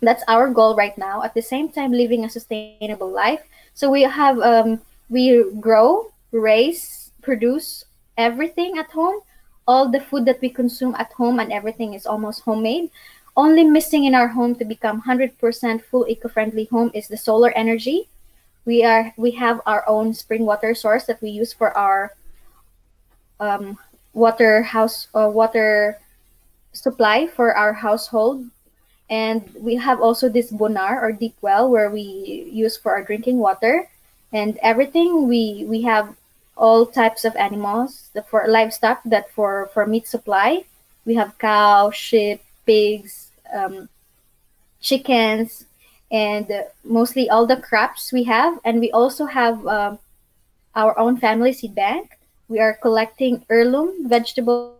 That's 0.00 0.22
our 0.28 0.50
goal 0.50 0.76
right 0.76 0.96
now. 0.98 1.22
At 1.22 1.34
the 1.34 1.42
same 1.42 1.70
time, 1.70 1.92
living 1.92 2.24
a 2.24 2.30
sustainable 2.30 3.10
life. 3.10 3.40
So 3.74 3.90
we 3.90 4.02
have 4.02 4.38
um, 4.40 4.80
we 5.08 5.44
grow, 5.60 6.12
raise, 6.32 7.12
produce 7.22 7.84
everything 8.16 8.78
at 8.78 8.90
home. 8.90 9.20
All 9.66 9.88
the 9.90 10.00
food 10.00 10.26
that 10.26 10.40
we 10.40 10.48
consume 10.48 10.94
at 10.94 11.12
home 11.12 11.40
and 11.40 11.52
everything 11.52 11.94
is 11.94 12.06
almost 12.06 12.42
homemade. 12.42 12.90
Only 13.36 13.64
missing 13.64 14.04
in 14.04 14.14
our 14.14 14.28
home 14.28 14.54
to 14.56 14.64
become 14.64 15.02
100% 15.02 15.36
full 15.84 16.06
eco-friendly 16.08 16.66
home 16.66 16.90
is 16.94 17.08
the 17.08 17.16
solar 17.16 17.50
energy. 17.52 18.08
We 18.64 18.84
are 18.84 19.12
we 19.16 19.30
have 19.32 19.60
our 19.66 19.84
own 19.88 20.14
spring 20.14 20.46
water 20.46 20.74
source 20.74 21.04
that 21.06 21.20
we 21.22 21.30
use 21.30 21.52
for 21.52 21.76
our 21.76 22.14
um, 23.38 23.78
water 24.12 24.62
house 24.62 25.08
uh, 25.14 25.28
water 25.28 26.00
supply 26.72 27.26
for 27.26 27.54
our 27.54 27.72
household 27.72 28.48
and 29.08 29.48
we 29.58 29.76
have 29.76 30.00
also 30.00 30.28
this 30.28 30.50
bonar 30.50 31.00
or 31.00 31.12
deep 31.12 31.36
well 31.40 31.70
where 31.70 31.90
we 31.90 32.48
use 32.50 32.76
for 32.76 32.92
our 32.92 33.02
drinking 33.02 33.38
water. 33.38 33.88
And 34.32 34.58
everything 34.62 35.28
we 35.28 35.64
we 35.68 35.82
have 35.82 36.14
all 36.56 36.86
types 36.86 37.24
of 37.24 37.36
animals 37.36 38.10
the, 38.14 38.22
for 38.22 38.48
livestock 38.48 39.00
that 39.04 39.30
for 39.30 39.70
for 39.72 39.86
meat 39.86 40.08
supply. 40.08 40.64
We 41.04 41.14
have 41.14 41.38
cow 41.38 41.90
sheep 41.90 42.42
pigs 42.66 43.30
um, 43.54 43.88
chickens 44.80 45.66
and 46.10 46.50
mostly 46.84 47.30
all 47.30 47.46
the 47.46 47.56
crops 47.56 48.12
we 48.12 48.24
have. 48.24 48.58
And 48.64 48.80
we 48.80 48.90
also 48.90 49.26
have 49.26 49.64
um, 49.66 49.98
our 50.74 50.98
own 50.98 51.16
family 51.16 51.52
seed 51.52 51.74
bank. 51.74 52.18
We 52.48 52.58
are 52.58 52.74
collecting 52.74 53.44
heirloom 53.48 54.08
vegetables. 54.08 54.74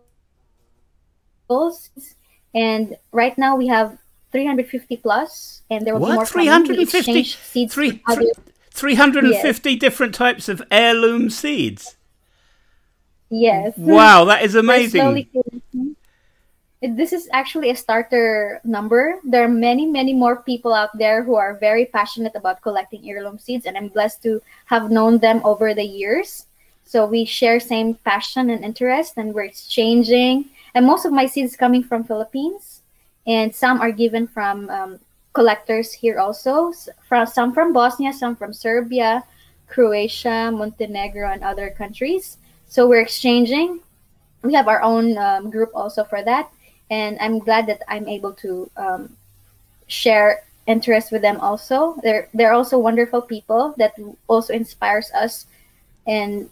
And 2.53 2.97
right 3.11 3.37
now 3.37 3.55
we 3.55 3.67
have 3.67 3.97
350 4.37 4.97
plus 4.97 5.63
and 5.71 5.85
there 5.85 5.95
will 5.95 6.01
what? 6.01 6.09
be 6.11 6.15
more 6.15 6.25
350 6.25 7.23
seeds 7.23 7.73
Three, 7.73 8.03
350 8.69 9.71
yes. 9.71 9.79
different 9.79 10.13
types 10.13 10.47
of 10.47 10.61
heirloom 10.69 11.31
seeds. 11.31 11.97
Yes. 13.31 13.73
Wow 13.77 14.25
that 14.25 14.43
is 14.43 14.53
amazing. 14.63 15.25
this 16.83 17.13
is 17.13 17.27
actually 17.33 17.71
a 17.71 17.75
starter 17.75 18.61
number. 18.63 19.19
There 19.23 19.43
are 19.43 19.49
many 19.49 19.87
many 19.87 20.13
more 20.13 20.43
people 20.43 20.71
out 20.71 20.95
there 20.95 21.23
who 21.23 21.33
are 21.33 21.57
very 21.57 21.85
passionate 21.85 22.35
about 22.35 22.61
collecting 22.61 23.09
heirloom 23.09 23.39
seeds 23.39 23.65
and 23.65 23.75
i'm 23.75 23.87
blessed 23.87 24.21
to 24.21 24.39
have 24.65 24.91
known 24.91 25.17
them 25.17 25.41
over 25.45 25.73
the 25.73 25.83
years. 25.83 26.45
So 26.85 27.07
we 27.07 27.25
share 27.25 27.59
same 27.59 27.95
passion 28.05 28.51
and 28.51 28.63
interest 28.63 29.13
and 29.17 29.33
we're 29.33 29.49
exchanging. 29.49 30.45
And 30.75 30.85
most 30.85 31.05
of 31.05 31.11
my 31.11 31.25
seeds 31.25 31.55
coming 31.55 31.81
from 31.81 32.03
philippines 32.03 32.77
and 33.27 33.53
some 33.53 33.81
are 33.81 33.91
given 33.91 34.27
from 34.27 34.69
um, 34.69 34.99
collectors 35.33 35.91
here 35.91 36.19
also. 36.19 36.71
From 37.07 37.27
some 37.27 37.53
from 37.53 37.73
bosnia 37.73 38.13
some 38.13 38.35
from 38.35 38.53
serbia 38.53 39.23
croatia 39.67 40.49
montenegro 40.51 41.29
and 41.29 41.43
other 41.43 41.69
countries. 41.69 42.37
So 42.67 42.87
we're 42.87 43.01
exchanging. 43.01 43.81
We 44.41 44.53
have 44.53 44.67
our 44.67 44.81
own 44.81 45.17
um, 45.17 45.51
group 45.51 45.71
also 45.75 46.03
for 46.03 46.23
that. 46.23 46.49
And 46.89 47.17
i'm 47.19 47.39
glad 47.39 47.67
that 47.67 47.83
i'm 47.87 48.07
able 48.07 48.33
to 48.33 48.71
um, 48.77 49.15
share 49.87 50.43
interest 50.67 51.11
with 51.11 51.21
them 51.21 51.39
also. 51.39 51.95
They're 52.03 52.27
they're 52.33 52.53
also 52.53 52.77
wonderful 52.77 53.21
people 53.21 53.73
that 53.77 53.95
also 54.27 54.53
inspires 54.53 55.09
us 55.11 55.47
and 56.05 56.49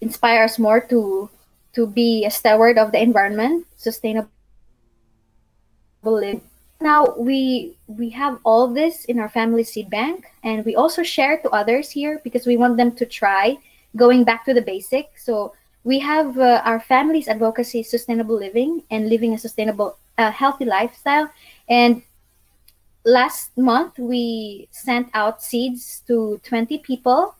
inspire 0.00 0.44
us 0.44 0.58
more 0.58 0.80
to 0.88 1.30
to 1.74 1.86
be 1.86 2.24
a 2.24 2.30
steward 2.30 2.78
of 2.78 2.92
the 2.92 3.00
environment 3.00 3.66
sustainable 3.76 4.30
living 6.02 6.40
now 6.80 7.14
we 7.16 7.76
we 7.86 8.10
have 8.10 8.38
all 8.44 8.68
this 8.68 9.04
in 9.06 9.18
our 9.18 9.28
family 9.28 9.64
seed 9.64 9.90
bank 9.90 10.26
and 10.44 10.64
we 10.64 10.76
also 10.76 11.02
share 11.02 11.38
to 11.38 11.50
others 11.50 11.90
here 11.90 12.20
because 12.22 12.46
we 12.46 12.56
want 12.56 12.76
them 12.76 12.92
to 12.96 13.06
try 13.06 13.58
going 13.96 14.22
back 14.22 14.44
to 14.44 14.54
the 14.54 14.62
basic. 14.62 15.10
So 15.18 15.54
we 15.82 15.98
have 15.98 16.38
uh, 16.38 16.62
our 16.64 16.78
family's 16.78 17.26
advocacy 17.26 17.82
sustainable 17.82 18.36
living 18.36 18.82
and 18.90 19.08
living 19.08 19.34
a 19.34 19.38
sustainable 19.38 19.96
uh, 20.18 20.30
healthy 20.30 20.66
lifestyle. 20.66 21.30
And 21.68 22.02
last 23.04 23.56
month 23.56 23.98
we 23.98 24.68
sent 24.70 25.08
out 25.14 25.42
seeds 25.42 26.02
to 26.06 26.40
20 26.44 26.78
people 26.78 27.34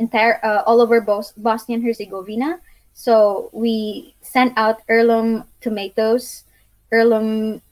entire 0.00 0.40
uh, 0.44 0.62
all 0.66 0.80
over 0.80 1.00
Bos- 1.00 1.32
bosnia 1.36 1.76
and 1.76 1.84
herzegovina. 1.84 2.58
So 2.94 3.50
we 3.52 4.14
sent 4.20 4.56
out 4.56 4.82
heirloom 4.88 5.44
tomatoes 5.60 6.44
heirloom 6.90 7.62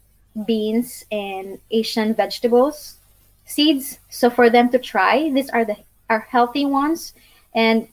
beans 0.46 1.04
and 1.10 1.58
asian 1.70 2.14
vegetables 2.14 2.96
seeds 3.44 3.98
so 4.08 4.28
for 4.30 4.50
them 4.50 4.68
to 4.68 4.78
try 4.78 5.30
these 5.30 5.50
are 5.50 5.64
the 5.64 5.76
are 6.10 6.20
healthy 6.20 6.64
ones 6.64 7.14
and 7.54 7.88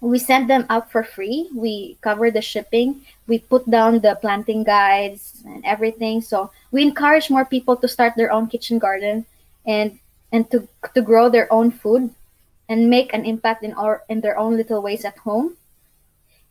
we 0.00 0.18
send 0.18 0.48
them 0.48 0.64
out 0.70 0.90
for 0.90 1.02
free. 1.02 1.48
We 1.54 1.98
cover 2.00 2.30
the 2.30 2.40
shipping. 2.40 3.04
We 3.26 3.38
put 3.38 3.68
down 3.68 4.00
the 4.00 4.16
planting 4.20 4.64
guides 4.64 5.42
and 5.44 5.64
everything. 5.64 6.22
So 6.22 6.50
we 6.70 6.82
encourage 6.82 7.30
more 7.30 7.44
people 7.44 7.76
to 7.76 7.88
start 7.88 8.14
their 8.16 8.32
own 8.32 8.48
kitchen 8.48 8.78
garden 8.78 9.26
and 9.66 9.98
and 10.32 10.50
to 10.50 10.66
to 10.94 11.02
grow 11.02 11.28
their 11.28 11.52
own 11.52 11.70
food 11.70 12.14
and 12.68 12.88
make 12.88 13.12
an 13.12 13.26
impact 13.26 13.62
in 13.62 13.74
our 13.74 14.02
in 14.08 14.20
their 14.20 14.38
own 14.38 14.56
little 14.56 14.80
ways 14.80 15.04
at 15.04 15.18
home. 15.18 15.56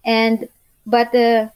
And 0.05 0.47
but 0.85 1.13
uh, 1.15 1.49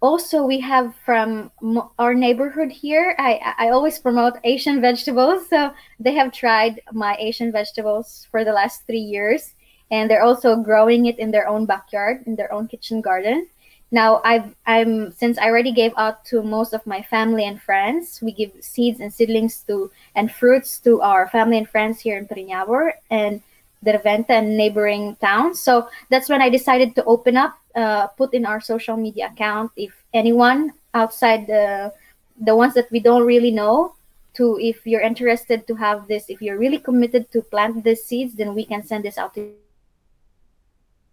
also 0.00 0.44
we 0.44 0.60
have 0.60 0.94
from 1.04 1.50
our 1.98 2.14
neighborhood 2.14 2.72
here. 2.72 3.14
I 3.18 3.54
I 3.58 3.70
always 3.70 3.98
promote 3.98 4.34
Asian 4.44 4.80
vegetables. 4.80 5.48
So 5.48 5.72
they 5.98 6.14
have 6.14 6.32
tried 6.32 6.80
my 6.92 7.16
Asian 7.18 7.52
vegetables 7.52 8.26
for 8.30 8.44
the 8.44 8.52
last 8.52 8.86
three 8.86 9.04
years 9.04 9.54
and 9.90 10.10
they're 10.10 10.22
also 10.22 10.56
growing 10.56 11.06
it 11.06 11.18
in 11.18 11.30
their 11.30 11.48
own 11.48 11.66
backyard 11.66 12.22
in 12.26 12.36
their 12.36 12.52
own 12.52 12.68
kitchen 12.68 13.00
garden 13.00 13.46
now 13.90 14.20
i've 14.24 14.54
i'm 14.66 15.10
since 15.12 15.38
i 15.38 15.44
already 15.44 15.72
gave 15.72 15.92
out 15.96 16.24
to 16.24 16.42
most 16.42 16.72
of 16.72 16.86
my 16.86 17.02
family 17.02 17.44
and 17.44 17.60
friends 17.60 18.20
we 18.22 18.32
give 18.32 18.52
seeds 18.60 19.00
and 19.00 19.12
seedlings 19.12 19.62
to 19.66 19.90
and 20.14 20.30
fruits 20.30 20.78
to 20.78 21.00
our 21.00 21.28
family 21.28 21.58
and 21.58 21.68
friends 21.68 22.00
here 22.00 22.16
in 22.16 22.26
Prnjavor 22.26 22.92
and 23.10 23.42
Derventa 23.84 24.30
and 24.30 24.56
neighboring 24.56 25.16
towns 25.16 25.60
so 25.60 25.88
that's 26.10 26.28
when 26.28 26.42
i 26.42 26.48
decided 26.50 26.94
to 26.94 27.04
open 27.04 27.36
up 27.36 27.56
uh, 27.74 28.06
put 28.08 28.34
in 28.34 28.44
our 28.44 28.60
social 28.60 28.96
media 28.96 29.28
account 29.32 29.70
if 29.76 30.04
anyone 30.12 30.72
outside 30.94 31.46
the 31.46 31.92
the 32.40 32.54
ones 32.54 32.74
that 32.74 32.90
we 32.90 33.00
don't 33.00 33.24
really 33.24 33.50
know 33.50 33.94
to 34.34 34.58
if 34.60 34.86
you're 34.86 35.00
interested 35.00 35.66
to 35.66 35.74
have 35.74 36.06
this 36.08 36.28
if 36.28 36.42
you're 36.42 36.58
really 36.58 36.78
committed 36.78 37.30
to 37.32 37.40
plant 37.42 37.82
these 37.84 38.04
seeds 38.04 38.34
then 38.34 38.54
we 38.54 38.64
can 38.64 38.84
send 38.84 39.04
this 39.04 39.16
out 39.16 39.34
to 39.34 39.48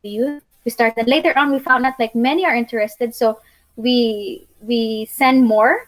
you 0.03 0.41
We 0.67 0.71
started 0.71 1.07
later 1.07 1.31
on. 1.39 1.55
We 1.55 1.59
found 1.59 1.85
out 1.85 1.95
like 1.95 2.13
many 2.13 2.43
are 2.43 2.51
interested, 2.51 3.15
so 3.15 3.39
we 3.79 4.47
we 4.59 5.07
send 5.07 5.47
more. 5.47 5.87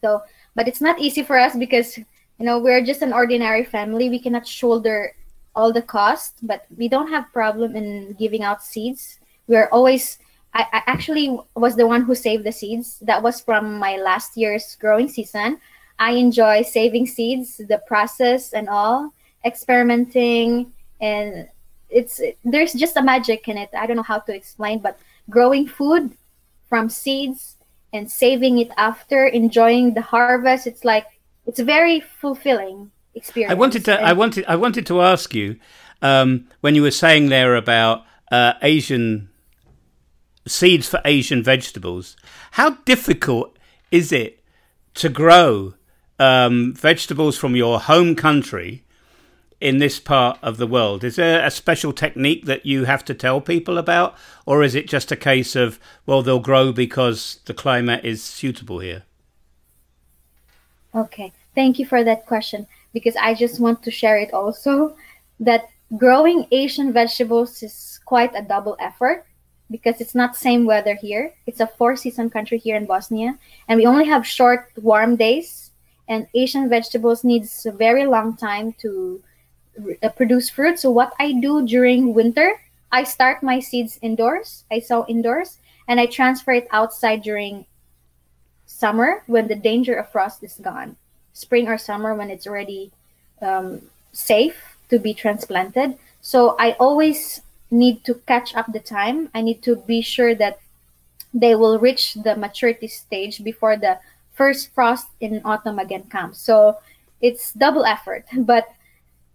So, 0.00 0.24
but 0.56 0.64
it's 0.64 0.80
not 0.80 0.96
easy 0.96 1.20
for 1.20 1.36
us 1.36 1.52
because 1.52 2.00
you 2.00 2.48
know 2.48 2.56
we're 2.58 2.80
just 2.80 3.04
an 3.04 3.12
ordinary 3.12 3.60
family. 3.60 4.08
We 4.08 4.18
cannot 4.18 4.48
shoulder 4.48 5.12
all 5.54 5.72
the 5.72 5.82
cost, 5.82 6.34
but 6.42 6.66
we 6.76 6.88
don't 6.88 7.08
have 7.08 7.32
problem 7.32 7.76
in 7.76 8.14
giving 8.18 8.42
out 8.42 8.62
seeds. 8.62 9.18
We're 9.46 9.68
always 9.72 10.18
I, 10.52 10.66
I, 10.72 10.82
actually 10.86 11.38
was 11.54 11.76
the 11.76 11.86
one 11.86 12.02
who 12.02 12.14
saved 12.14 12.44
the 12.44 12.52
seeds. 12.52 12.98
That 13.02 13.22
was 13.22 13.40
from 13.40 13.78
my 13.78 13.96
last 13.96 14.36
year's 14.36 14.76
growing 14.80 15.08
season. 15.08 15.60
I 15.98 16.12
enjoy 16.12 16.62
saving 16.62 17.06
seeds, 17.06 17.58
the 17.58 17.78
process 17.86 18.52
and 18.52 18.68
all, 18.68 19.12
experimenting 19.44 20.72
and 21.00 21.48
it's 21.88 22.20
there's 22.44 22.72
just 22.72 22.96
a 22.96 23.02
magic 23.02 23.48
in 23.48 23.56
it. 23.58 23.70
I 23.76 23.86
don't 23.86 23.96
know 23.96 24.02
how 24.02 24.20
to 24.20 24.34
explain, 24.34 24.78
but 24.78 24.98
growing 25.28 25.66
food 25.66 26.16
from 26.68 26.88
seeds 26.88 27.56
and 27.92 28.10
saving 28.10 28.58
it 28.58 28.70
after, 28.76 29.26
enjoying 29.26 29.94
the 29.94 30.02
harvest, 30.02 30.66
it's 30.66 30.84
like 30.84 31.06
it's 31.46 31.60
very 31.60 32.00
fulfilling. 32.00 32.90
Experience. 33.14 33.50
I 33.50 33.54
wanted 33.54 33.84
to. 33.86 34.00
I 34.00 34.12
wanted. 34.12 34.44
I 34.46 34.56
wanted 34.56 34.86
to 34.86 35.00
ask 35.00 35.34
you 35.34 35.56
um, 36.02 36.48
when 36.60 36.74
you 36.74 36.82
were 36.82 36.90
saying 36.90 37.28
there 37.28 37.56
about 37.56 38.04
uh, 38.30 38.54
Asian 38.62 39.28
seeds 40.46 40.88
for 40.88 41.00
Asian 41.04 41.42
vegetables. 41.42 42.16
How 42.52 42.70
difficult 42.84 43.56
is 43.90 44.12
it 44.12 44.42
to 44.94 45.08
grow 45.08 45.74
um, 46.18 46.74
vegetables 46.74 47.36
from 47.36 47.56
your 47.56 47.80
home 47.80 48.14
country 48.14 48.84
in 49.60 49.78
this 49.78 50.00
part 50.00 50.38
of 50.42 50.56
the 50.56 50.66
world? 50.66 51.04
Is 51.04 51.16
there 51.16 51.44
a 51.44 51.50
special 51.50 51.92
technique 51.92 52.46
that 52.46 52.64
you 52.64 52.84
have 52.84 53.04
to 53.04 53.14
tell 53.14 53.40
people 53.40 53.76
about, 53.76 54.16
or 54.46 54.62
is 54.62 54.74
it 54.74 54.88
just 54.88 55.12
a 55.12 55.16
case 55.16 55.54
of 55.54 55.78
well, 56.06 56.22
they'll 56.22 56.40
grow 56.40 56.72
because 56.72 57.40
the 57.44 57.54
climate 57.54 58.04
is 58.04 58.22
suitable 58.22 58.78
here? 58.78 59.04
Okay, 60.92 61.32
thank 61.54 61.78
you 61.78 61.86
for 61.86 62.02
that 62.02 62.26
question 62.26 62.66
because 62.92 63.16
I 63.16 63.34
just 63.34 63.60
want 63.60 63.82
to 63.82 63.90
share 63.90 64.18
it 64.18 64.32
also 64.32 64.96
that 65.38 65.68
growing 65.96 66.46
Asian 66.50 66.92
vegetables 66.92 67.62
is 67.62 68.00
quite 68.04 68.34
a 68.34 68.42
double 68.42 68.76
effort 68.80 69.26
because 69.70 70.00
it's 70.00 70.14
not 70.14 70.36
same 70.36 70.66
weather 70.66 70.94
here. 70.94 71.32
It's 71.46 71.60
a 71.60 71.66
four 71.66 71.96
season 71.96 72.30
country 72.30 72.58
here 72.58 72.76
in 72.76 72.86
Bosnia 72.86 73.38
and 73.68 73.78
we 73.78 73.86
only 73.86 74.06
have 74.06 74.26
short 74.26 74.70
warm 74.76 75.16
days 75.16 75.70
and 76.08 76.26
Asian 76.34 76.68
vegetables 76.68 77.22
needs 77.22 77.66
a 77.66 77.72
very 77.72 78.04
long 78.04 78.36
time 78.36 78.72
to 78.80 79.22
uh, 80.02 80.08
produce 80.10 80.50
fruit. 80.50 80.78
So 80.78 80.90
what 80.90 81.12
I 81.20 81.32
do 81.32 81.66
during 81.66 82.14
winter, 82.14 82.52
I 82.90 83.04
start 83.04 83.42
my 83.42 83.60
seeds 83.60 83.98
indoors. 84.02 84.64
I 84.70 84.80
sow 84.80 85.06
indoors 85.08 85.58
and 85.86 86.00
I 86.00 86.06
transfer 86.06 86.52
it 86.52 86.66
outside 86.72 87.22
during 87.22 87.66
summer 88.66 89.22
when 89.26 89.46
the 89.46 89.54
danger 89.54 89.94
of 89.94 90.10
frost 90.10 90.42
is 90.42 90.54
gone. 90.60 90.96
Spring 91.32 91.68
or 91.68 91.78
summer 91.78 92.14
when 92.14 92.30
it's 92.30 92.46
already 92.46 92.90
um, 93.40 93.82
safe 94.12 94.76
to 94.88 94.98
be 94.98 95.14
transplanted. 95.14 95.96
So 96.20 96.56
I 96.58 96.72
always 96.72 97.40
need 97.70 98.04
to 98.04 98.14
catch 98.26 98.54
up 98.54 98.72
the 98.72 98.80
time. 98.80 99.30
I 99.34 99.40
need 99.40 99.62
to 99.62 99.76
be 99.76 100.02
sure 100.02 100.34
that 100.34 100.58
they 101.32 101.54
will 101.54 101.78
reach 101.78 102.14
the 102.14 102.36
maturity 102.36 102.88
stage 102.88 103.42
before 103.42 103.76
the 103.76 103.98
first 104.34 104.74
frost 104.74 105.06
in 105.20 105.40
autumn 105.44 105.78
again 105.78 106.04
comes. 106.10 106.38
So 106.38 106.78
it's 107.20 107.52
double 107.52 107.84
effort. 107.84 108.26
But 108.36 108.68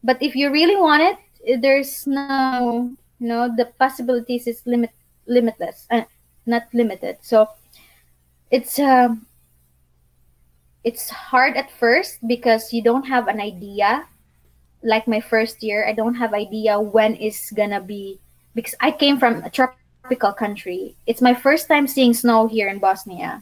but 0.04 0.22
if 0.22 0.36
you 0.36 0.52
really 0.52 0.76
want 0.76 1.02
it, 1.02 1.62
there's 1.62 2.06
no 2.06 2.92
know 3.20 3.50
the 3.50 3.66
possibilities 3.80 4.46
is 4.48 4.62
limit 4.66 4.92
limitless, 5.26 5.88
uh, 5.90 6.04
not 6.46 6.68
limited. 6.74 7.18
So 7.22 7.50
it's 8.52 8.78
uh, 8.78 9.16
it's 10.86 11.10
hard 11.10 11.58
at 11.58 11.72
first 11.72 12.22
because 12.28 12.72
you 12.72 12.82
don't 12.82 13.04
have 13.04 13.28
an 13.28 13.42
idea 13.42 14.06
like 14.84 15.08
my 15.08 15.20
first 15.20 15.64
year 15.64 15.86
i 15.90 15.92
don't 15.92 16.14
have 16.14 16.34
idea 16.34 16.80
when 16.80 17.16
is 17.16 17.52
gonna 17.58 17.82
be 17.82 18.20
because 18.54 18.76
i 18.80 18.92
came 18.92 19.18
from 19.18 19.44
a 19.44 19.50
tropical 19.50 20.32
country. 20.32 20.96
It's 21.08 21.20
my 21.20 21.34
first 21.34 21.68
time 21.68 21.88
seeing 21.88 22.14
snow 22.14 22.48
here 22.48 22.70
in 22.70 22.78
bosnia. 22.78 23.42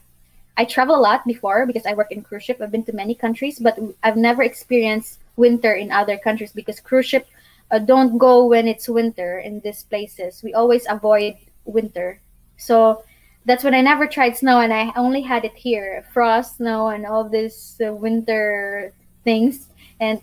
I 0.56 0.64
travel 0.64 0.96
a 0.96 1.04
lot 1.04 1.28
before 1.28 1.68
because 1.68 1.86
i 1.86 1.94
work 1.94 2.12
in 2.12 2.24
cruise 2.24 2.44
ship. 2.44 2.62
I've 2.62 2.72
been 2.72 2.88
to 2.88 2.96
many 2.96 3.14
countries 3.14 3.60
but 3.60 3.78
i've 4.02 4.16
never 4.16 4.42
experienced 4.44 5.20
winter 5.36 5.74
in 5.76 5.92
other 5.92 6.18
countries 6.18 6.54
because 6.54 6.80
cruise 6.80 7.06
ship 7.06 7.28
uh, 7.72 7.80
don't 7.80 8.18
go 8.18 8.48
when 8.48 8.68
it's 8.68 8.88
winter 8.88 9.40
in 9.40 9.60
these 9.60 9.84
places. 9.84 10.42
We 10.42 10.54
always 10.54 10.86
avoid 10.88 11.36
winter. 11.66 12.22
So 12.56 13.04
that's 13.46 13.64
when 13.64 13.74
I 13.74 13.82
never 13.82 14.08
tried 14.08 14.38
snow, 14.38 14.60
and 14.60 14.74
I 14.74 14.92
only 14.96 15.22
had 15.22 15.44
it 15.44 15.54
here, 15.54 16.06
frost, 16.14 16.58
snow, 16.58 16.88
and 16.90 17.06
all 17.06 17.28
these 17.28 17.80
uh, 17.86 17.94
winter 17.94 18.94
things. 19.24 19.68
And 20.00 20.22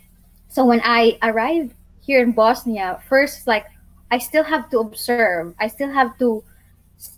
so 0.49 0.65
when 0.65 0.81
I 0.85 1.19
arrived 1.23 1.75
here 2.01 2.23
in 2.23 2.33
Bosnia, 2.33 3.01
first 3.09 3.47
like 3.47 3.67
I 4.11 4.19
still 4.19 4.45
have 4.45 4.71
to 4.71 4.81
observe. 4.81 5.55
I 5.61 5.69
still 5.69 5.91
have 5.91 6.19
to 6.19 6.43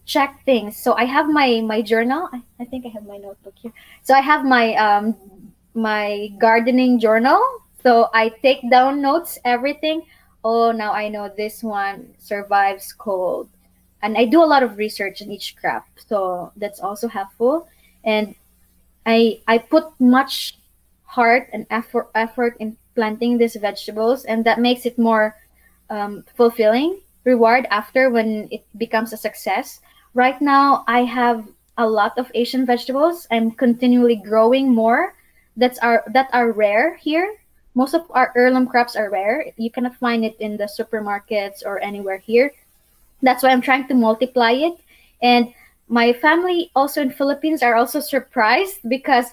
check 0.04 0.44
things. 0.44 0.76
So 0.76 0.94
I 0.94 1.04
have 1.04 1.28
my 1.28 1.60
my 1.64 1.82
journal. 1.82 2.28
I, 2.32 2.42
I 2.60 2.64
think 2.64 2.84
I 2.84 2.90
have 2.90 3.06
my 3.06 3.16
notebook 3.16 3.54
here. 3.56 3.72
So 4.02 4.14
I 4.14 4.20
have 4.20 4.44
my 4.44 4.74
um 4.74 5.16
my 5.74 6.28
gardening 6.38 6.98
journal. 6.98 7.40
So 7.82 8.10
I 8.14 8.28
take 8.42 8.68
down 8.70 9.00
notes, 9.00 9.38
everything. 9.44 10.02
Oh, 10.44 10.72
now 10.72 10.92
I 10.92 11.08
know 11.08 11.30
this 11.30 11.62
one 11.62 12.14
survives 12.18 12.92
cold 12.92 13.48
and 14.02 14.18
I 14.18 14.26
do 14.26 14.42
a 14.42 14.46
lot 14.46 14.62
of 14.62 14.76
research 14.76 15.22
in 15.22 15.30
each 15.30 15.56
crop, 15.56 15.86
so 15.96 16.52
that's 16.56 16.80
also 16.80 17.06
helpful. 17.08 17.68
And 18.04 18.34
I 19.06 19.40
I 19.46 19.58
put 19.58 19.86
much 20.00 20.58
heart 21.04 21.48
and 21.52 21.66
effort 21.70 22.10
effort 22.14 22.56
in 22.58 22.76
planting 22.94 23.38
these 23.38 23.56
vegetables, 23.56 24.24
and 24.24 24.44
that 24.44 24.58
makes 24.58 24.84
it 24.86 24.98
more 24.98 25.36
um, 25.88 26.24
fulfilling 26.34 27.00
reward 27.24 27.66
after 27.70 28.10
when 28.10 28.48
it 28.50 28.66
becomes 28.76 29.12
a 29.12 29.16
success. 29.16 29.80
Right 30.14 30.40
now, 30.42 30.84
I 30.88 31.04
have 31.04 31.46
a 31.78 31.86
lot 31.86 32.18
of 32.18 32.30
Asian 32.34 32.66
vegetables. 32.66 33.26
I'm 33.30 33.52
continually 33.52 34.16
growing 34.16 34.68
more. 34.74 35.14
That's 35.56 35.78
are 35.78 36.02
that 36.10 36.28
are 36.32 36.50
rare 36.50 36.96
here. 36.96 37.38
Most 37.74 37.94
of 37.94 38.02
our 38.10 38.34
heirloom 38.36 38.66
crops 38.66 38.96
are 38.96 39.08
rare. 39.08 39.46
You 39.56 39.70
cannot 39.70 39.96
find 39.96 40.24
it 40.26 40.36
in 40.40 40.58
the 40.58 40.68
supermarkets 40.68 41.64
or 41.64 41.78
anywhere 41.78 42.18
here 42.18 42.52
that's 43.22 43.42
why 43.42 43.50
i'm 43.50 43.62
trying 43.62 43.86
to 43.88 43.94
multiply 43.94 44.52
it. 44.52 44.78
And 45.22 45.54
my 45.88 46.12
family 46.12 46.70
also 46.74 47.00
in 47.00 47.10
philippines 47.10 47.62
are 47.62 47.74
also 47.76 48.00
surprised 48.00 48.80
because 48.88 49.26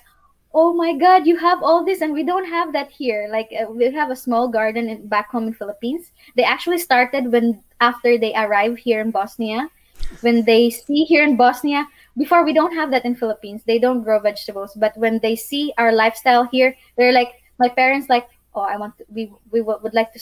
oh 0.53 0.73
my 0.73 0.93
god 0.97 1.25
you 1.27 1.37
have 1.37 1.61
all 1.63 1.85
this 1.85 2.01
and 2.01 2.13
we 2.13 2.23
don't 2.23 2.47
have 2.47 2.73
that 2.73 2.89
here. 2.91 3.27
Like 3.31 3.49
uh, 3.53 3.71
we 3.71 3.91
have 3.91 4.09
a 4.09 4.15
small 4.15 4.47
garden 4.47 4.89
in, 4.89 5.07
back 5.07 5.29
home 5.29 5.47
in 5.47 5.53
philippines. 5.53 6.11
They 6.35 6.43
actually 6.43 6.79
started 6.79 7.31
when 7.31 7.63
after 7.81 8.17
they 8.17 8.33
arrive 8.35 8.77
here 8.77 9.01
in 9.01 9.11
bosnia. 9.11 9.69
When 10.21 10.43
they 10.45 10.69
see 10.69 11.03
here 11.03 11.23
in 11.23 11.35
bosnia 11.35 11.87
before 12.17 12.43
we 12.43 12.53
don't 12.53 12.73
have 12.73 12.91
that 12.91 13.05
in 13.05 13.15
philippines. 13.15 13.61
They 13.65 13.79
don't 13.79 14.03
grow 14.03 14.19
vegetables. 14.19 14.73
But 14.75 14.97
when 14.97 15.19
they 15.19 15.35
see 15.35 15.73
our 15.77 15.91
lifestyle 15.91 16.45
here 16.45 16.75
they're 16.97 17.13
like 17.13 17.41
my 17.59 17.69
parents 17.69 18.09
like 18.09 18.27
oh 18.55 18.61
i 18.61 18.77
want 18.77 18.97
to, 18.97 19.05
we 19.09 19.31
we 19.51 19.61
would 19.61 19.93
like 19.93 20.13
to 20.13 20.19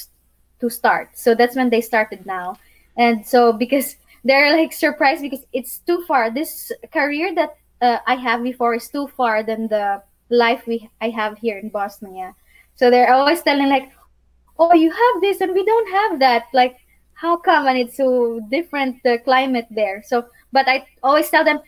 to 0.59 0.69
start. 0.69 1.17
So 1.17 1.35
that's 1.35 1.55
when 1.55 1.69
they 1.69 1.81
started 1.81 2.25
now 2.25 2.57
and 2.97 3.25
so 3.25 3.53
because 3.53 3.95
they're 4.23 4.55
like 4.57 4.73
surprised 4.73 5.21
because 5.21 5.45
it's 5.53 5.79
too 5.79 6.03
far. 6.05 6.29
This 6.29 6.71
career 6.91 7.33
that 7.35 7.55
uh, 7.81 7.99
i 8.07 8.15
have 8.15 8.43
before 8.43 8.73
is 8.73 8.89
too 8.89 9.07
far 9.15 9.43
than 9.43 9.67
the 9.67 10.01
life 10.29 10.65
we 10.67 10.89
i 10.99 11.09
have 11.09 11.37
here 11.37 11.57
in 11.57 11.69
bosnia. 11.69 12.35
So 12.75 12.89
they're 12.91 13.13
always 13.13 13.41
telling 13.41 13.69
like 13.69 13.91
oh 14.59 14.73
you 14.73 14.91
have 14.91 15.21
this 15.21 15.39
and 15.41 15.53
we 15.53 15.63
don't 15.63 15.89
have 15.91 16.19
that. 16.19 16.45
Like 16.53 16.77
how 17.13 17.37
come? 17.37 17.65
And 17.67 17.77
it's 17.77 17.97
so 17.97 18.39
different 18.51 19.01
the 19.03 19.19
climate 19.19 19.67
there. 19.71 20.03
So 20.05 20.25
but 20.51 20.67
i 20.67 20.85
always 21.03 21.29
tell 21.29 21.45
them 21.45 21.59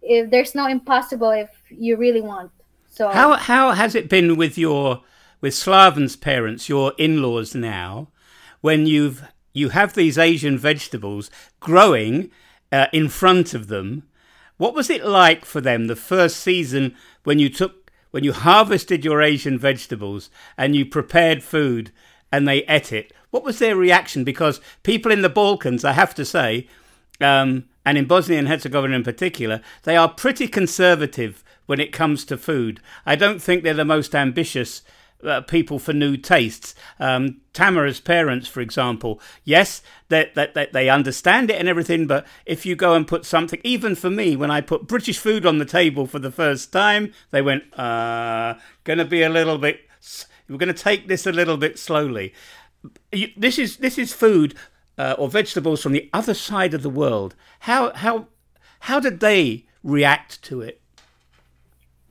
if 0.00 0.30
there's 0.30 0.54
no 0.54 0.66
impossible 0.66 1.30
if 1.30 1.50
you 1.68 1.96
really 1.96 2.22
want. 2.22 2.50
So 2.88 3.08
how 3.10 3.34
how 3.34 3.72
has 3.72 3.94
it 3.94 4.08
been 4.08 4.36
with 4.36 4.56
your 4.56 5.02
with 5.40 5.54
slaven's 5.54 6.16
parents 6.16 6.68
your 6.68 6.94
in-laws 6.98 7.54
now 7.54 8.08
when 8.60 8.86
you've 8.86 9.22
you 9.58 9.70
have 9.70 9.94
these 9.94 10.16
Asian 10.16 10.56
vegetables 10.56 11.30
growing 11.60 12.30
uh, 12.72 12.86
in 12.92 13.08
front 13.08 13.54
of 13.54 13.68
them. 13.68 14.04
What 14.56 14.74
was 14.74 14.90
it 14.90 15.04
like 15.04 15.44
for 15.44 15.60
them 15.60 15.86
the 15.86 15.96
first 15.96 16.38
season 16.38 16.94
when 17.24 17.38
you 17.38 17.48
took 17.48 17.90
when 18.10 18.24
you 18.24 18.32
harvested 18.32 19.04
your 19.04 19.20
Asian 19.20 19.58
vegetables 19.58 20.30
and 20.56 20.74
you 20.74 20.86
prepared 20.86 21.42
food 21.42 21.90
and 22.32 22.48
they 22.48 22.64
ate 22.64 22.92
it? 22.92 23.12
What 23.30 23.44
was 23.44 23.58
their 23.58 23.76
reaction? 23.76 24.24
Because 24.24 24.60
people 24.82 25.12
in 25.12 25.22
the 25.22 25.28
Balkans, 25.28 25.84
I 25.84 25.92
have 25.92 26.14
to 26.14 26.24
say, 26.24 26.66
um, 27.20 27.64
and 27.84 27.98
in 27.98 28.06
Bosnia 28.06 28.38
and 28.38 28.48
Herzegovina 28.48 28.96
in 28.96 29.04
particular, 29.04 29.60
they 29.82 29.96
are 29.96 30.08
pretty 30.08 30.48
conservative 30.48 31.44
when 31.66 31.80
it 31.80 31.92
comes 31.92 32.24
to 32.24 32.38
food. 32.38 32.80
I 33.04 33.14
don't 33.14 33.42
think 33.42 33.62
they're 33.62 33.74
the 33.74 33.84
most 33.84 34.14
ambitious 34.14 34.82
uh, 35.24 35.40
people 35.42 35.78
for 35.78 35.92
new 35.92 36.16
tastes. 36.16 36.74
Um, 36.98 37.40
Tamara's 37.52 38.00
parents, 38.00 38.46
for 38.46 38.60
example, 38.60 39.20
yes, 39.44 39.82
that 40.08 40.34
they, 40.34 40.50
they, 40.54 40.68
they, 40.72 40.88
understand 40.88 41.50
it 41.50 41.58
and 41.58 41.68
everything, 41.68 42.06
but 42.06 42.26
if 42.46 42.64
you 42.64 42.76
go 42.76 42.94
and 42.94 43.06
put 43.06 43.24
something, 43.24 43.60
even 43.64 43.94
for 43.94 44.10
me, 44.10 44.36
when 44.36 44.50
I 44.50 44.60
put 44.60 44.86
British 44.86 45.18
food 45.18 45.44
on 45.44 45.58
the 45.58 45.64
table 45.64 46.06
for 46.06 46.18
the 46.18 46.30
first 46.30 46.72
time, 46.72 47.12
they 47.30 47.42
went, 47.42 47.64
uh, 47.78 48.54
to 48.84 49.04
be 49.04 49.22
a 49.22 49.28
little 49.28 49.58
bit, 49.58 49.80
we're 50.48 50.58
to 50.58 50.72
take 50.72 51.08
this 51.08 51.26
a 51.26 51.32
little 51.32 51.56
bit 51.56 51.78
slowly. 51.78 52.32
This 53.36 53.58
is 53.58 53.78
this 53.78 53.98
is 53.98 54.12
food 54.12 54.54
uh, 54.96 55.16
or 55.18 55.28
vegetables 55.28 55.82
from 55.82 55.92
the 55.92 56.08
other 56.12 56.32
side 56.32 56.74
of 56.74 56.82
the 56.82 56.90
world. 56.90 57.34
How 57.60 57.92
how 57.92 58.28
how 58.80 59.00
did 59.00 59.20
they 59.20 59.66
react 59.82 60.42
to 60.44 60.60
it? 60.60 60.80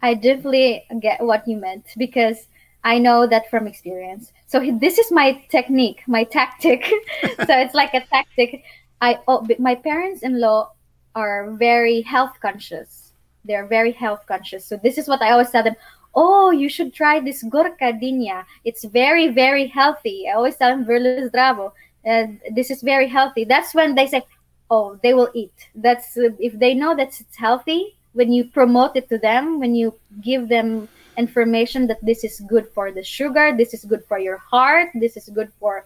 I 0.02 0.14
definitely 0.14 0.84
get 1.00 1.22
what 1.22 1.48
you 1.48 1.58
meant 1.58 1.86
because 1.98 2.48
I 2.84 3.00
know 3.00 3.28
that 3.28 3.50
from 3.50 3.68
experience. 3.68 4.32
So 4.46 4.60
this 4.80 4.98
is 4.98 5.12
my 5.12 5.44
technique, 5.50 6.04
my 6.08 6.24
tactic. 6.24 6.86
so 7.24 7.58
it's 7.58 7.74
like 7.74 7.94
a 7.94 8.06
tactic. 8.06 8.64
I 9.02 9.20
oh, 9.28 9.46
my 9.60 9.76
parents-in-law 9.76 10.72
are 11.16 11.52
very 11.52 12.02
health 12.02 12.38
conscious. 12.42 13.12
They're 13.44 13.68
very 13.68 13.92
health 13.92 14.26
conscious. 14.28 14.66
So 14.66 14.78
this 14.78 14.98
is 14.98 15.08
what 15.08 15.22
I 15.22 15.32
always 15.32 15.50
tell 15.52 15.64
them. 15.64 15.76
oh, 16.18 16.50
you 16.50 16.68
should 16.68 16.94
try 16.94 17.20
this 17.20 17.44
gorkadinya. 17.44 18.44
It's 18.66 18.84
very, 18.84 19.28
very 19.30 19.68
healthy. 19.68 20.28
I 20.28 20.34
always 20.34 20.58
tell 20.58 20.72
them 20.72 20.84
verle 20.84 21.30
zdravo. 21.30 21.72
Uh, 22.06 22.28
this 22.52 22.72
is 22.72 22.82
very 22.82 23.08
healthy. 23.08 23.44
That's 23.44 23.76
when 23.76 23.94
they 23.94 24.08
say, 24.08 24.24
oh, 24.72 25.00
they 25.04 25.14
will 25.14 25.30
eat. 25.36 25.54
That's 25.76 26.18
uh, 26.18 26.30
if 26.40 26.58
they 26.58 26.74
know 26.74 26.96
that 26.96 27.10
it's 27.22 27.38
healthy. 27.38 27.94
When 28.14 28.34
you 28.34 28.46
promote 28.46 28.96
it 28.96 29.10
to 29.10 29.20
them, 29.20 29.60
when 29.60 29.76
you 29.76 29.94
give 30.22 30.50
them 30.50 30.90
information 31.18 31.88
that 31.88 32.04
this 32.04 32.24
is 32.24 32.40
good 32.48 32.68
for 32.74 32.92
the 32.92 33.04
sugar, 33.04 33.56
this 33.56 33.74
is 33.74 33.86
good 33.86 34.04
for 34.06 34.20
your 34.20 34.38
heart, 34.38 34.90
this 34.96 35.18
is 35.18 35.30
good 35.30 35.52
for 35.60 35.86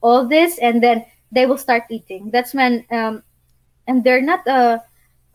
all 0.00 0.26
this, 0.26 0.58
and 0.58 0.82
then 0.82 1.04
they 1.32 1.46
will 1.46 1.58
start 1.58 1.84
eating. 1.90 2.30
That's 2.30 2.54
when, 2.54 2.84
um, 2.90 3.22
and 3.86 4.02
they're 4.02 4.22
not 4.22 4.46
uh, 4.46 4.78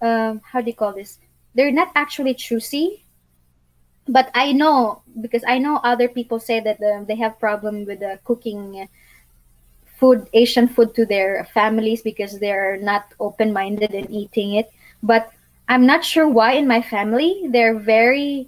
uh, 0.01 0.35
how 0.43 0.61
do 0.61 0.67
you 0.67 0.75
call 0.75 0.93
this? 0.93 1.19
They're 1.53 1.71
not 1.71 1.91
actually 1.95 2.33
choosy 2.33 3.05
but 4.07 4.29
I 4.33 4.51
know 4.51 5.01
because 5.21 5.43
I 5.47 5.57
know 5.57 5.77
other 5.77 6.07
people 6.07 6.39
say 6.39 6.59
that 6.59 6.81
uh, 6.81 7.03
they 7.05 7.15
have 7.15 7.39
problem 7.39 7.85
with 7.85 8.03
uh, 8.03 8.17
cooking 8.23 8.87
food, 9.97 10.29
Asian 10.33 10.67
food 10.67 10.93
to 10.95 11.05
their 11.05 11.45
families 11.53 12.01
because 12.01 12.39
they're 12.39 12.77
not 12.77 13.13
open 13.19 13.53
minded 13.53 13.93
in 13.93 14.09
eating 14.11 14.55
it. 14.55 14.71
But 15.01 15.31
I'm 15.67 15.85
not 15.85 16.05
sure 16.05 16.27
why 16.27 16.53
in 16.53 16.67
my 16.67 16.81
family 16.81 17.47
they're 17.49 17.79
very 17.79 18.47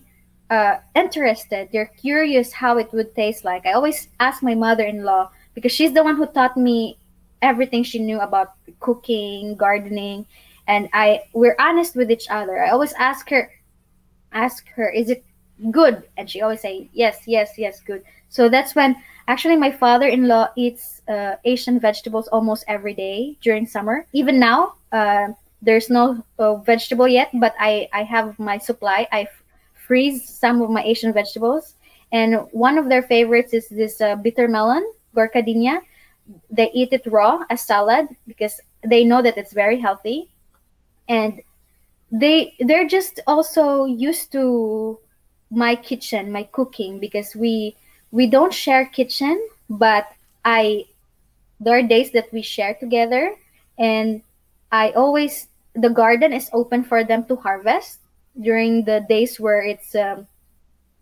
uh, 0.49 0.77
interested. 0.95 1.69
They're 1.71 1.91
curious 1.97 2.53
how 2.53 2.77
it 2.77 2.91
would 2.93 3.15
taste 3.15 3.43
like. 3.43 3.65
I 3.65 3.73
always 3.73 4.07
ask 4.19 4.41
my 4.43 4.55
mother 4.55 4.83
in 4.83 5.03
law 5.03 5.31
because 5.53 5.71
she's 5.71 5.93
the 5.93 6.03
one 6.03 6.15
who 6.15 6.25
taught 6.27 6.57
me 6.57 6.97
everything 7.41 7.83
she 7.83 7.99
knew 7.99 8.19
about 8.19 8.53
cooking, 8.79 9.55
gardening, 9.55 10.25
and 10.67 10.89
I 10.93 11.21
we're 11.33 11.55
honest 11.59 11.95
with 11.95 12.11
each 12.11 12.27
other. 12.29 12.63
I 12.63 12.69
always 12.69 12.93
ask 12.93 13.29
her 13.29 13.51
ask 14.33 14.67
her, 14.69 14.89
is 14.89 15.09
it 15.09 15.23
good 15.71 16.03
and 16.17 16.29
she 16.29 16.41
always 16.41 16.61
say 16.61 16.87
yes 16.93 17.23
yes 17.25 17.53
yes 17.57 17.81
good 17.81 18.03
so 18.29 18.47
that's 18.47 18.75
when 18.75 18.95
actually 19.27 19.55
my 19.55 19.71
father-in-law 19.71 20.47
eats 20.55 21.01
uh, 21.09 21.35
asian 21.45 21.79
vegetables 21.79 22.27
almost 22.27 22.63
every 22.67 22.93
day 22.93 23.35
during 23.41 23.65
summer 23.65 24.05
even 24.13 24.39
now 24.39 24.73
uh, 24.91 25.27
there's 25.63 25.89
no 25.89 26.23
uh, 26.37 26.55
vegetable 26.57 27.07
yet 27.07 27.29
but 27.41 27.55
i 27.59 27.89
i 27.91 28.03
have 28.03 28.37
my 28.37 28.57
supply 28.57 29.07
I 29.11 29.21
f- 29.21 29.43
freeze 29.87 30.27
some 30.27 30.61
of 30.61 30.69
my 30.69 30.83
asian 30.83 31.13
vegetables. 31.13 31.73
And 32.11 32.47
one 32.51 32.77
of 32.77 32.87
their 32.87 33.03
favorites 33.03 33.53
is 33.53 33.67
this 33.67 33.99
uh, 33.99 34.15
bitter 34.15 34.47
melon 34.47 34.83
gorkadinya 35.15 35.81
they 36.49 36.69
eat 36.71 36.89
it 36.91 37.05
raw 37.07 37.43
as 37.49 37.61
salad 37.61 38.07
because 38.27 38.59
they 38.83 39.03
know 39.03 39.21
that 39.21 39.37
it's 39.37 39.53
very 39.53 39.79
healthy. 39.79 40.29
And 41.07 41.41
they 42.11 42.55
they're 42.59 42.87
just 42.87 43.19
also 43.27 43.85
used 43.85 44.31
to 44.33 44.99
my 45.49 45.75
kitchen, 45.75 46.31
my 46.31 46.43
cooking 46.43 46.99
because 46.99 47.35
we 47.35 47.75
we 48.11 48.27
don't 48.27 48.53
share 48.53 48.85
kitchen, 48.85 49.35
but 49.69 50.07
I 50.43 50.85
there 51.59 51.77
are 51.77 51.83
days 51.83 52.11
that 52.11 52.31
we 52.31 52.41
share 52.41 52.75
together. 52.75 53.33
And 53.79 54.21
I 54.71 54.91
always 54.91 55.47
the 55.73 55.89
garden 55.89 56.33
is 56.33 56.49
open 56.53 56.83
for 56.83 57.03
them 57.03 57.25
to 57.25 57.35
harvest 57.35 57.99
during 58.39 58.85
the 58.85 59.05
days 59.07 59.39
where 59.39 59.61
it's 59.61 59.95
um, 59.95 60.27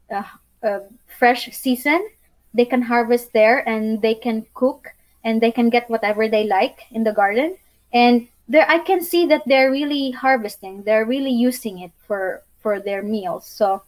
a, 0.09 0.25
a 0.63 0.81
fresh 1.19 1.49
season. 1.51 2.07
They 2.53 2.65
can 2.65 2.81
harvest 2.81 3.33
there 3.33 3.67
and 3.67 4.01
they 4.01 4.15
can 4.15 4.45
cook 4.53 4.87
and 5.23 5.41
they 5.41 5.51
can 5.51 5.69
get 5.69 5.89
whatever 5.89 6.27
they 6.27 6.45
like 6.45 6.79
in 6.91 7.03
the 7.03 7.11
garden. 7.11 7.57
And 7.91 8.27
there 8.47 8.69
I 8.69 8.79
can 8.79 9.03
see 9.03 9.25
that 9.27 9.43
they're 9.45 9.71
really 9.71 10.11
harvesting. 10.11 10.83
They're 10.83 11.05
really 11.05 11.31
using 11.31 11.79
it 11.79 11.91
for 12.07 12.43
for 12.61 12.79
their 12.79 13.03
meals. 13.03 13.45
So 13.45 13.83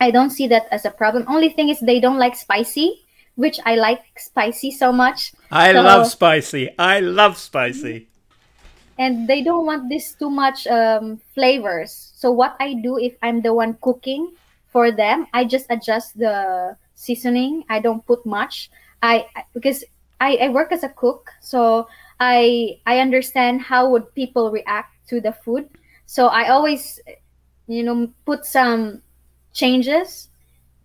I 0.00 0.10
don't 0.10 0.30
see 0.30 0.48
that 0.48 0.66
as 0.70 0.84
a 0.84 0.90
problem. 0.90 1.24
Only 1.28 1.50
thing 1.50 1.68
is 1.68 1.78
they 1.80 2.00
don't 2.00 2.18
like 2.18 2.34
spicy, 2.34 3.04
which 3.36 3.60
I 3.64 3.76
like 3.76 4.02
spicy 4.18 4.70
so 4.70 4.92
much. 4.92 5.32
I 5.50 5.72
so, 5.72 5.82
love 5.82 6.06
spicy. 6.06 6.76
I 6.78 7.00
love 7.00 7.38
spicy. 7.38 8.08
And 9.00 9.24
they 9.26 9.40
don't 9.40 9.64
want 9.64 9.88
this 9.88 10.12
too 10.12 10.28
much 10.28 10.66
um, 10.68 11.24
flavors. 11.32 12.12
So 12.14 12.30
what 12.30 12.54
I 12.60 12.74
do 12.74 12.98
if 12.98 13.16
I'm 13.22 13.40
the 13.40 13.54
one 13.54 13.80
cooking 13.80 14.36
for 14.68 14.92
them, 14.92 15.26
I 15.32 15.48
just 15.48 15.64
adjust 15.70 16.18
the 16.18 16.76
seasoning. 16.94 17.64
I 17.70 17.80
don't 17.80 18.04
put 18.04 18.26
much. 18.26 18.70
I 19.02 19.24
because 19.54 19.84
I, 20.20 20.36
I 20.36 20.48
work 20.50 20.70
as 20.70 20.84
a 20.84 20.92
cook, 20.92 21.32
so 21.40 21.88
I 22.20 22.76
I 22.84 23.00
understand 23.00 23.62
how 23.62 23.88
would 23.88 24.14
people 24.14 24.52
react 24.52 24.92
to 25.08 25.18
the 25.18 25.32
food. 25.32 25.64
So 26.04 26.28
I 26.28 26.52
always 26.52 27.00
you 27.66 27.82
know 27.82 28.12
put 28.26 28.44
some 28.44 29.00
changes 29.54 30.28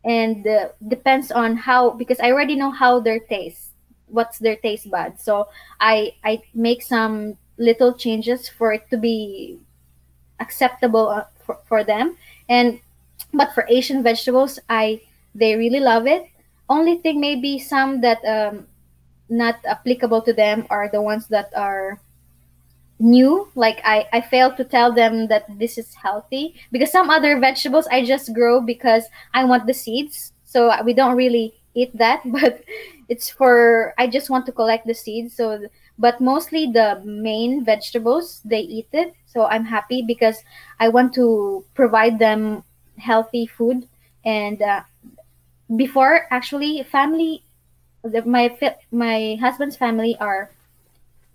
and 0.05 0.47
uh, 0.47 0.69
depends 0.87 1.31
on 1.31 1.57
how 1.57 1.89
because 1.91 2.19
I 2.21 2.31
already 2.31 2.55
know 2.55 2.71
how 2.71 2.99
their 3.01 3.19
taste 3.19 3.73
what's 4.07 4.37
their 4.37 4.55
taste 4.55 4.89
bud 4.89 5.19
so 5.19 5.49
I 5.81 6.13
I 6.23 6.41
make 6.53 6.83
some 6.83 7.37
little 7.57 7.93
changes 7.93 8.49
for 8.49 8.73
it 8.73 8.89
to 8.89 8.97
be 8.97 9.59
acceptable 10.39 11.09
uh, 11.09 11.25
for, 11.45 11.59
for 11.65 11.83
them. 11.83 12.17
And 12.49 12.79
but 13.33 13.53
for 13.53 13.65
Asian 13.69 14.03
vegetables 14.03 14.59
I 14.69 15.01
they 15.33 15.55
really 15.55 15.79
love 15.79 16.07
it. 16.07 16.27
Only 16.69 16.97
thing 16.97 17.19
maybe 17.19 17.59
some 17.59 18.01
that 18.01 18.23
um 18.25 18.67
not 19.29 19.57
applicable 19.65 20.21
to 20.21 20.33
them 20.33 20.67
are 20.69 20.89
the 20.89 21.01
ones 21.01 21.27
that 21.27 21.51
are 21.55 21.99
new. 22.99 23.47
Like 23.55 23.81
i 23.83 24.07
i 24.13 24.21
failed 24.21 24.57
to 24.57 24.63
tell 24.63 24.91
them 24.91 25.27
that 25.27 25.45
this 25.59 25.77
is 25.77 25.93
healthy 25.95 26.55
because 26.71 26.91
some 26.91 27.09
other 27.09 27.39
vegetables 27.39 27.87
i 27.91 28.03
just 28.05 28.33
grow 28.33 28.61
because 28.61 29.05
i 29.33 29.43
want 29.43 29.67
the 29.67 29.73
seeds. 29.73 30.33
So 30.45 30.71
we 30.83 30.93
don't 30.93 31.15
really 31.15 31.53
eat 31.73 31.95
that 31.97 32.21
but 32.31 32.63
it's 33.09 33.29
for 33.29 33.93
i 33.97 34.07
just 34.07 34.29
want 34.29 34.45
to 34.45 34.51
collect 34.51 34.87
the 34.87 34.95
seeds. 34.95 35.35
So 35.35 35.67
but 35.97 36.19
mostly 36.21 36.67
the 36.71 37.01
main 37.05 37.63
vegetables 37.65 38.41
they 38.45 38.59
eat 38.61 38.87
it. 38.93 39.13
So 39.27 39.45
i'm 39.45 39.65
happy 39.65 40.01
because 40.01 40.43
i 40.79 40.89
want 40.89 41.13
to 41.15 41.63
provide 41.73 42.19
them 42.19 42.63
healthy 42.97 43.47
food. 43.47 43.87
And 44.25 44.61
uh, 44.61 44.81
before 45.75 46.27
actually 46.31 46.83
family 46.83 47.43
the, 48.03 48.23
my 48.25 48.51
my 48.91 49.37
husband's 49.41 49.75
family 49.77 50.17
are 50.19 50.51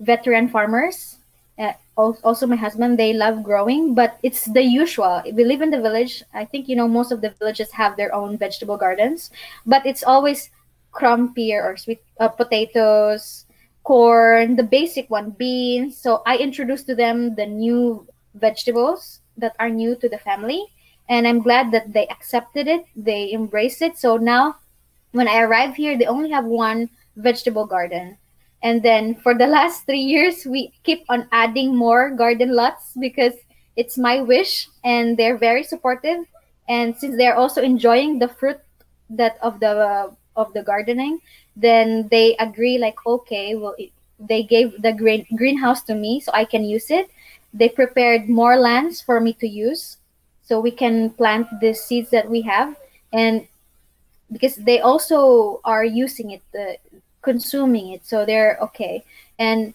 veteran 0.01 0.49
farmers. 0.49 1.19
Uh, 1.59 1.73
also 1.97 2.47
my 2.47 2.57
husband 2.57 2.99
they 2.99 3.13
love 3.13 3.43
growing 3.45 3.95
but 3.95 4.19
it's 4.23 4.47
the 4.47 4.63
usual. 4.63 5.23
We 5.35 5.45
live 5.45 5.63
in 5.63 5.71
the 5.71 5.81
village. 5.81 6.23
I 6.35 6.45
think 6.47 6.69
you 6.69 6.77
know 6.77 6.89
most 6.89 7.13
of 7.13 7.21
the 7.21 7.31
villages 7.31 7.73
have 7.73 7.97
their 7.97 8.15
own 8.15 8.39
vegetable 8.39 8.77
gardens 8.79 9.31
but 9.67 9.85
it's 9.87 10.05
always 10.05 10.51
crumpy 10.93 11.53
or 11.53 11.77
sweet 11.77 12.03
uh, 12.21 12.29
potatoes 12.29 13.47
corn 13.83 14.57
the 14.57 14.63
basic 14.63 15.09
one 15.11 15.31
beans. 15.31 15.97
So 15.97 16.23
i 16.27 16.37
introduced 16.37 16.87
to 16.87 16.95
them 16.95 17.35
the 17.35 17.47
new 17.47 18.07
vegetables 18.35 19.21
that 19.37 19.57
are 19.59 19.71
new 19.71 19.97
to 19.97 20.09
the 20.09 20.19
family 20.19 20.63
and 21.09 21.27
i'm 21.27 21.43
glad 21.43 21.73
that 21.73 21.93
they 21.93 22.07
accepted 22.09 22.69
it 22.69 22.85
they 22.95 23.33
embraced 23.33 23.83
it. 23.83 23.99
So 23.99 24.17
now 24.17 24.57
when 25.13 25.29
i 25.29 25.41
arrive 25.41 25.75
here 25.75 25.97
they 25.97 26.07
only 26.07 26.31
have 26.31 26.45
one 26.45 26.89
vegetable 27.17 27.67
garden. 27.67 28.17
And 28.63 28.83
then 28.83 29.15
for 29.17 29.35
the 29.35 29.47
last 29.57 29.87
three 29.87 30.01
years, 30.01 30.45
we 30.45 30.73
keep 30.83 31.05
on 31.09 31.29
adding 31.33 31.77
more 31.77 32.11
garden 32.11 32.55
lots 32.55 32.93
because 32.99 33.35
it's 33.77 33.97
my 33.97 34.21
wish 34.21 34.69
and 34.85 35.17
they're 35.17 35.39
very 35.39 35.63
supportive. 35.65 36.25
And 36.69 36.97
since 36.97 37.17
they're 37.17 37.37
also 37.37 37.63
enjoying 37.63 38.19
the 38.19 38.29
fruit 38.29 38.59
that 39.11 39.39
of 39.43 39.59
the 39.59 39.71
uh, 39.71 40.11
of 40.37 40.53
the 40.55 40.63
gardening, 40.63 41.19
then 41.61 42.09
they 42.09 42.37
agree 42.37 42.79
like, 42.79 43.05
okay, 43.07 43.55
well, 43.55 43.75
it, 43.79 43.91
they 44.19 44.43
gave 44.43 44.81
the 44.83 44.93
green 44.93 45.27
greenhouse 45.37 45.83
to 45.85 45.95
me 45.95 46.21
so 46.21 46.33
I 46.35 46.45
can 46.45 46.65
use 46.65 46.91
it. 46.91 47.11
They 47.53 47.69
prepared 47.69 48.29
more 48.29 48.57
lands 48.57 49.01
for 49.01 49.21
me 49.21 49.33
to 49.35 49.49
use 49.49 49.97
so 50.43 50.61
we 50.61 50.71
can 50.71 51.11
plant 51.11 51.49
the 51.61 51.75
seeds 51.75 52.11
that 52.11 52.29
we 52.29 52.43
have. 52.43 52.77
And 53.13 53.47
because 54.33 54.57
they 54.57 54.81
also 54.81 55.61
are 55.65 55.85
using 55.85 56.31
it 56.33 56.43
uh, 56.59 56.75
consuming 57.23 57.93
it 57.93 58.07
so 58.07 58.25
they're 58.25 58.59
okay. 58.63 59.05
And 59.39 59.75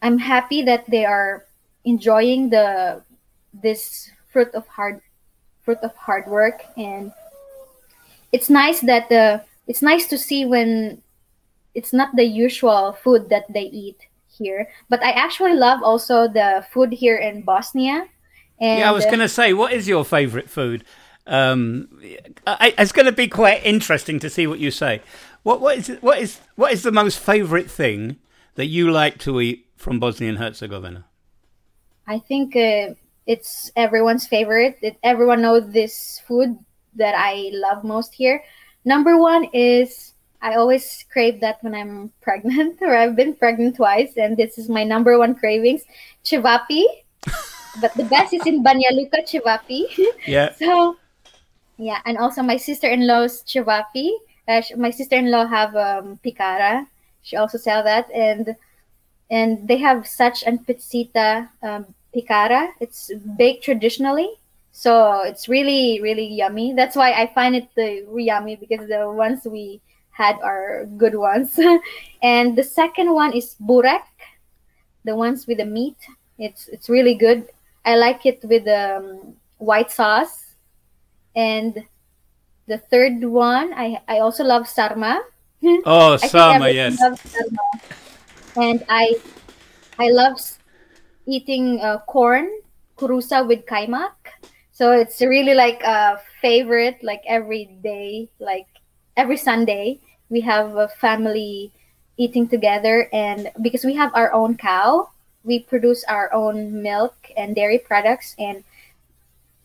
i'm 0.00 0.18
happy 0.18 0.62
that 0.62 0.88
they 0.88 1.04
are 1.04 1.44
enjoying 1.84 2.50
the 2.50 3.02
this 3.52 4.10
fruit 4.30 4.54
of 4.54 4.66
hard 4.68 5.00
fruit 5.62 5.78
of 5.82 5.94
hard 5.96 6.26
work. 6.26 6.64
And 6.76 7.12
it's 8.32 8.48
nice 8.50 8.80
that 8.82 9.08
the 9.08 9.42
it's 9.68 9.82
nice 9.82 10.08
to 10.08 10.18
see 10.18 10.44
when 10.44 11.02
it's 11.74 11.92
not 11.92 12.16
the 12.16 12.24
usual 12.24 12.92
food 12.92 13.28
that 13.30 13.44
they 13.52 13.70
eat 13.70 14.08
here 14.26 14.68
but 14.88 15.02
i 15.04 15.10
actually 15.10 15.54
love 15.54 15.82
also 15.82 16.26
the 16.26 16.64
food 16.72 16.92
here 16.92 17.16
in 17.16 17.42
bosnia 17.42 18.06
and 18.60 18.80
yeah 18.80 18.88
i 18.88 18.92
was 18.92 19.04
going 19.04 19.18
to 19.18 19.28
say 19.28 19.52
what 19.52 19.72
is 19.72 19.86
your 19.86 20.04
favorite 20.04 20.50
food 20.50 20.84
um, 21.26 21.88
I, 22.46 22.72
it's 22.78 22.90
going 22.90 23.04
to 23.04 23.12
be 23.12 23.28
quite 23.28 23.62
interesting 23.62 24.18
to 24.20 24.30
see 24.30 24.46
what 24.46 24.60
you 24.60 24.70
say 24.70 25.02
what 25.42 25.60
what 25.60 25.76
is 25.76 25.88
what 26.00 26.18
is 26.18 26.40
what 26.56 26.72
is 26.72 26.82
the 26.82 26.92
most 26.92 27.18
favourite 27.18 27.70
thing 27.70 28.16
that 28.58 28.66
you 28.66 28.90
like 28.90 29.18
to 29.18 29.40
eat 29.40 29.66
from 29.76 30.00
Bosnia 30.00 30.30
and 30.30 30.38
Herzegovina? 30.38 31.06
I 32.06 32.18
think 32.18 32.56
uh, 32.56 32.94
it's 33.24 33.70
everyone's 33.76 34.26
favorite. 34.26 34.78
It, 34.82 34.96
everyone 35.02 35.42
knows 35.42 35.70
this 35.70 36.20
food, 36.26 36.58
that 36.96 37.14
I 37.16 37.50
love 37.52 37.84
most 37.84 38.14
here. 38.14 38.42
Number 38.84 39.18
one 39.18 39.44
is 39.52 40.14
I 40.40 40.54
always 40.54 41.04
crave 41.10 41.40
that 41.40 41.62
when 41.62 41.74
I'm 41.74 42.12
pregnant, 42.20 42.78
or 42.80 42.96
I've 42.96 43.16
been 43.16 43.34
pregnant 43.34 43.76
twice, 43.76 44.16
and 44.16 44.36
this 44.36 44.58
is 44.58 44.68
my 44.68 44.84
number 44.84 45.18
one 45.18 45.34
cravings: 45.34 45.82
chivapi. 46.24 46.84
but 47.80 47.94
the 47.94 48.04
best 48.04 48.32
is 48.32 48.46
in 48.46 48.62
Banja 48.62 48.90
Luka 48.92 49.22
chivapi. 49.22 49.86
Yeah. 50.26 50.54
so, 50.58 50.96
yeah, 51.76 52.00
and 52.06 52.18
also 52.18 52.42
my 52.42 52.56
sister-in-law's 52.56 53.42
chivapi. 53.42 54.10
Uh, 54.46 54.62
my 54.76 54.90
sister-in-law 54.90 55.46
have 55.46 55.76
um, 55.76 56.18
picara. 56.24 56.86
She 57.22 57.36
also 57.36 57.58
sell 57.58 57.82
that, 57.82 58.10
and 58.14 58.56
and 59.30 59.68
they 59.68 59.76
have 59.76 60.06
such 60.06 60.42
an 60.44 60.58
pizzita 60.60 61.48
um, 61.62 61.94
picara. 62.14 62.70
It's 62.80 63.10
baked 63.36 63.64
traditionally, 63.64 64.30
so 64.78 65.22
it's 65.26 65.48
really 65.48 65.98
really 66.00 66.38
yummy. 66.38 66.72
That's 66.72 66.94
why 66.94 67.10
I 67.10 67.26
find 67.34 67.56
it 67.56 67.66
the 67.74 68.06
yummy 68.14 68.54
because 68.54 68.86
the 68.86 69.10
ones 69.10 69.42
we 69.42 69.82
had 70.14 70.38
are 70.38 70.86
good 70.96 71.16
ones. 71.18 71.58
and 72.22 72.54
the 72.54 72.62
second 72.62 73.10
one 73.12 73.34
is 73.34 73.56
burek, 73.58 74.06
the 75.02 75.16
ones 75.16 75.48
with 75.48 75.58
the 75.58 75.66
meat. 75.66 75.98
It's 76.38 76.68
it's 76.68 76.88
really 76.88 77.16
good. 77.18 77.50
I 77.84 77.96
like 77.96 78.24
it 78.24 78.38
with 78.46 78.68
um, 78.70 79.34
white 79.58 79.90
sauce. 79.90 80.54
And 81.34 81.82
the 82.68 82.78
third 82.78 83.24
one, 83.26 83.74
I 83.74 83.98
I 84.06 84.22
also 84.22 84.44
love 84.44 84.68
sarma. 84.68 85.18
Oh, 85.90 86.14
think 86.18 86.30
yes. 86.70 87.02
sarma. 87.02 87.66
And 88.54 88.86
I 88.86 89.18
I 89.98 90.14
love 90.14 90.38
eating 91.26 91.82
uh, 91.82 91.98
corn 92.06 92.46
kurusa 92.98 93.46
with 93.46 93.66
kaimak. 93.66 94.17
So 94.78 94.92
it's 94.92 95.20
really 95.20 95.54
like 95.54 95.82
a 95.82 96.20
favorite. 96.40 97.02
Like 97.02 97.24
every 97.26 97.64
day, 97.82 98.28
like 98.38 98.68
every 99.16 99.36
Sunday, 99.36 99.98
we 100.30 100.40
have 100.42 100.76
a 100.76 100.86
family 100.86 101.72
eating 102.16 102.46
together, 102.46 103.10
and 103.12 103.50
because 103.60 103.82
we 103.84 103.94
have 103.98 104.14
our 104.14 104.32
own 104.32 104.56
cow, 104.56 105.10
we 105.42 105.58
produce 105.66 106.04
our 106.04 106.32
own 106.32 106.80
milk 106.80 107.16
and 107.36 107.56
dairy 107.56 107.80
products, 107.82 108.36
and 108.38 108.62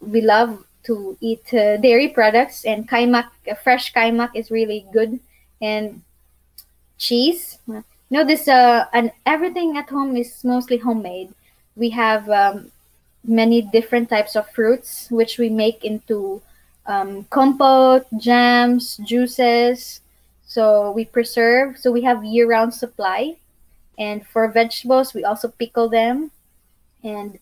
we 0.01 0.21
love 0.21 0.65
to 0.89 1.15
eat 1.21 1.45
uh, 1.53 1.77
dairy 1.77 2.07
products. 2.09 2.65
And 2.65 2.89
kaimak, 2.89 3.29
uh, 3.45 3.53
fresh 3.53 3.93
kaimak, 3.93 4.33
is 4.33 4.49
really 4.49 4.83
good, 4.91 5.19
and 5.61 6.01
cheese. 6.97 7.59
You 7.69 7.85
know 8.09 8.25
this, 8.25 8.47
uh, 8.47 8.89
and 8.93 9.11
everything 9.27 9.77
at 9.77 9.89
home 9.89 10.17
is 10.17 10.43
mostly 10.43 10.77
homemade. 10.77 11.29
We 11.75 11.91
have 11.91 12.25
um, 12.29 12.71
many 13.25 13.61
different 13.61 14.09
types 14.09 14.35
of 14.35 14.49
fruits, 14.51 15.07
which 15.09 15.37
we 15.37 15.49
make 15.49 15.83
into 15.83 16.41
um, 16.85 17.25
compote, 17.29 18.05
jams, 18.17 18.97
juices. 18.97 20.01
So 20.45 20.91
we 20.91 21.05
preserve. 21.05 21.77
So 21.77 21.91
we 21.91 22.01
have 22.01 22.23
year-round 22.23 22.73
supply. 22.73 23.37
And 23.97 24.25
for 24.25 24.47
vegetables, 24.47 25.13
we 25.13 25.23
also 25.23 25.47
pickle 25.49 25.87
them, 25.87 26.31
and 27.03 27.37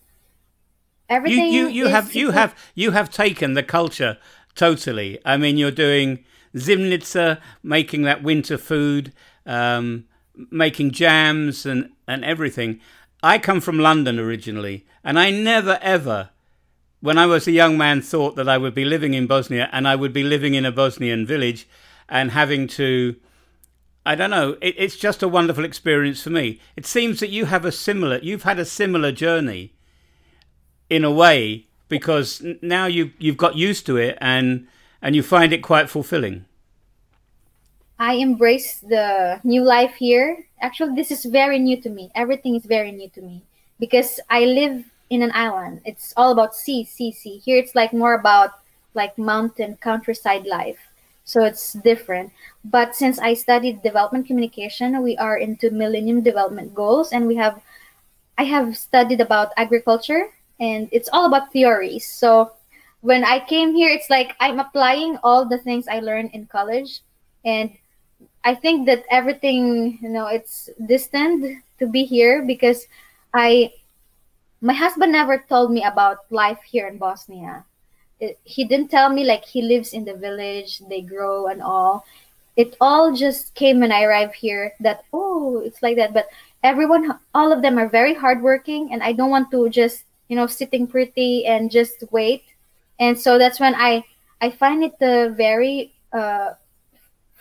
everything. 1.08 1.50
you, 1.52 1.66
you 1.66 1.86
is- 1.86 1.92
have 1.92 2.14
you 2.14 2.30
have 2.32 2.54
you 2.74 2.90
have 2.90 3.10
taken 3.10 3.54
the 3.54 3.62
culture 3.62 4.18
totally. 4.54 5.18
I 5.24 5.36
mean, 5.36 5.56
you're 5.56 5.70
doing 5.70 6.24
zimnitsa, 6.54 7.40
making 7.62 8.02
that 8.02 8.22
winter 8.22 8.58
food, 8.58 9.12
um, 9.46 10.04
making 10.50 10.92
jams 10.92 11.66
and 11.66 11.90
and 12.06 12.24
everything. 12.24 12.80
I 13.22 13.38
come 13.38 13.60
from 13.60 13.78
London 13.78 14.18
originally, 14.18 14.84
and 15.04 15.18
I 15.18 15.30
never 15.30 15.78
ever, 15.80 16.30
when 17.00 17.18
I 17.18 17.26
was 17.26 17.46
a 17.46 17.52
young 17.52 17.78
man, 17.78 18.02
thought 18.02 18.34
that 18.36 18.48
I 18.48 18.58
would 18.58 18.74
be 18.74 18.84
living 18.84 19.14
in 19.14 19.26
Bosnia 19.28 19.68
and 19.72 19.86
I 19.86 19.94
would 19.94 20.12
be 20.12 20.24
living 20.24 20.54
in 20.54 20.64
a 20.64 20.72
Bosnian 20.72 21.24
village 21.24 21.68
and 22.08 22.32
having 22.32 22.66
to. 22.68 23.16
I 24.04 24.16
don't 24.16 24.30
know. 24.30 24.56
It, 24.60 24.74
it's 24.76 24.96
just 24.96 25.22
a 25.22 25.28
wonderful 25.28 25.64
experience 25.64 26.22
for 26.22 26.30
me. 26.30 26.60
It 26.74 26.84
seems 26.84 27.20
that 27.20 27.30
you 27.30 27.44
have 27.44 27.64
a 27.64 27.70
similar. 27.70 28.18
You've 28.18 28.42
had 28.42 28.58
a 28.58 28.64
similar 28.64 29.12
journey 29.12 29.72
in 30.90 31.04
a 31.04 31.10
way 31.10 31.66
because 31.88 32.42
now 32.60 32.86
you 32.86 33.12
you've 33.18 33.36
got 33.36 33.54
used 33.56 33.86
to 33.86 33.96
it 33.96 34.18
and 34.20 34.66
and 35.00 35.14
you 35.14 35.22
find 35.22 35.52
it 35.52 35.62
quite 35.62 35.88
fulfilling. 35.88 36.46
I 38.02 38.14
embrace 38.14 38.80
the 38.80 39.38
new 39.44 39.62
life 39.62 39.94
here. 39.94 40.44
Actually, 40.60 40.96
this 40.96 41.12
is 41.12 41.24
very 41.24 41.60
new 41.60 41.80
to 41.82 41.88
me. 41.88 42.10
Everything 42.16 42.56
is 42.56 42.66
very 42.66 42.90
new 42.90 43.08
to 43.10 43.22
me 43.22 43.44
because 43.78 44.18
I 44.28 44.44
live 44.44 44.82
in 45.10 45.22
an 45.22 45.30
island. 45.34 45.82
It's 45.84 46.12
all 46.16 46.32
about 46.32 46.56
sea, 46.56 46.82
sea, 46.84 47.12
sea. 47.12 47.38
Here 47.38 47.58
it's 47.58 47.76
like 47.76 47.92
more 47.92 48.14
about 48.14 48.58
like 48.94 49.16
mountain 49.16 49.76
countryside 49.76 50.46
life. 50.46 50.80
So 51.22 51.44
it's 51.44 51.74
different. 51.74 52.32
But 52.64 52.96
since 52.96 53.20
I 53.20 53.34
studied 53.34 53.84
development 53.84 54.26
communication, 54.26 55.00
we 55.00 55.16
are 55.18 55.38
into 55.38 55.70
millennium 55.70 56.22
development 56.22 56.74
goals 56.74 57.12
and 57.12 57.28
we 57.28 57.36
have 57.36 57.62
I 58.36 58.42
have 58.50 58.76
studied 58.76 59.20
about 59.20 59.54
agriculture 59.56 60.26
and 60.58 60.88
it's 60.90 61.08
all 61.12 61.26
about 61.26 61.52
theories. 61.52 62.10
So 62.10 62.50
when 63.02 63.22
I 63.22 63.38
came 63.38 63.76
here, 63.76 63.90
it's 63.90 64.10
like 64.10 64.34
I'm 64.40 64.58
applying 64.58 65.18
all 65.22 65.44
the 65.46 65.58
things 65.58 65.86
I 65.86 66.00
learned 66.00 66.30
in 66.32 66.46
college 66.46 67.02
and 67.44 67.70
I 68.44 68.54
think 68.54 68.86
that 68.86 69.04
everything, 69.10 69.98
you 70.02 70.08
know, 70.08 70.26
it's 70.26 70.68
distant 70.86 71.62
to 71.78 71.86
be 71.86 72.04
here 72.04 72.42
because 72.42 72.86
I, 73.32 73.72
my 74.60 74.72
husband 74.72 75.12
never 75.12 75.38
told 75.38 75.70
me 75.70 75.84
about 75.84 76.18
life 76.30 76.58
here 76.66 76.88
in 76.88 76.98
Bosnia. 76.98 77.64
It, 78.18 78.38
he 78.44 78.64
didn't 78.64 78.90
tell 78.90 79.10
me 79.10 79.24
like 79.24 79.44
he 79.44 79.62
lives 79.62 79.92
in 79.92 80.04
the 80.04 80.14
village, 80.14 80.80
they 80.88 81.02
grow 81.02 81.46
and 81.46 81.62
all. 81.62 82.04
It 82.56 82.76
all 82.80 83.14
just 83.14 83.54
came 83.54 83.80
when 83.80 83.92
I 83.92 84.02
arrived 84.02 84.34
here 84.34 84.72
that, 84.80 85.04
oh, 85.12 85.60
it's 85.64 85.82
like 85.82 85.96
that. 85.96 86.12
But 86.12 86.26
everyone, 86.62 87.18
all 87.34 87.52
of 87.52 87.62
them 87.62 87.78
are 87.78 87.88
very 87.88 88.14
hardworking 88.14 88.92
and 88.92 89.02
I 89.02 89.12
don't 89.12 89.30
want 89.30 89.50
to 89.52 89.70
just, 89.70 90.04
you 90.28 90.36
know, 90.36 90.46
sitting 90.46 90.86
pretty 90.86 91.46
and 91.46 91.70
just 91.70 92.04
wait. 92.10 92.44
And 92.98 93.18
so 93.18 93.38
that's 93.38 93.58
when 93.58 93.74
I, 93.74 94.04
I 94.40 94.50
find 94.50 94.84
it 94.84 95.00
uh, 95.00 95.32
very, 95.32 95.92
uh, 96.12 96.54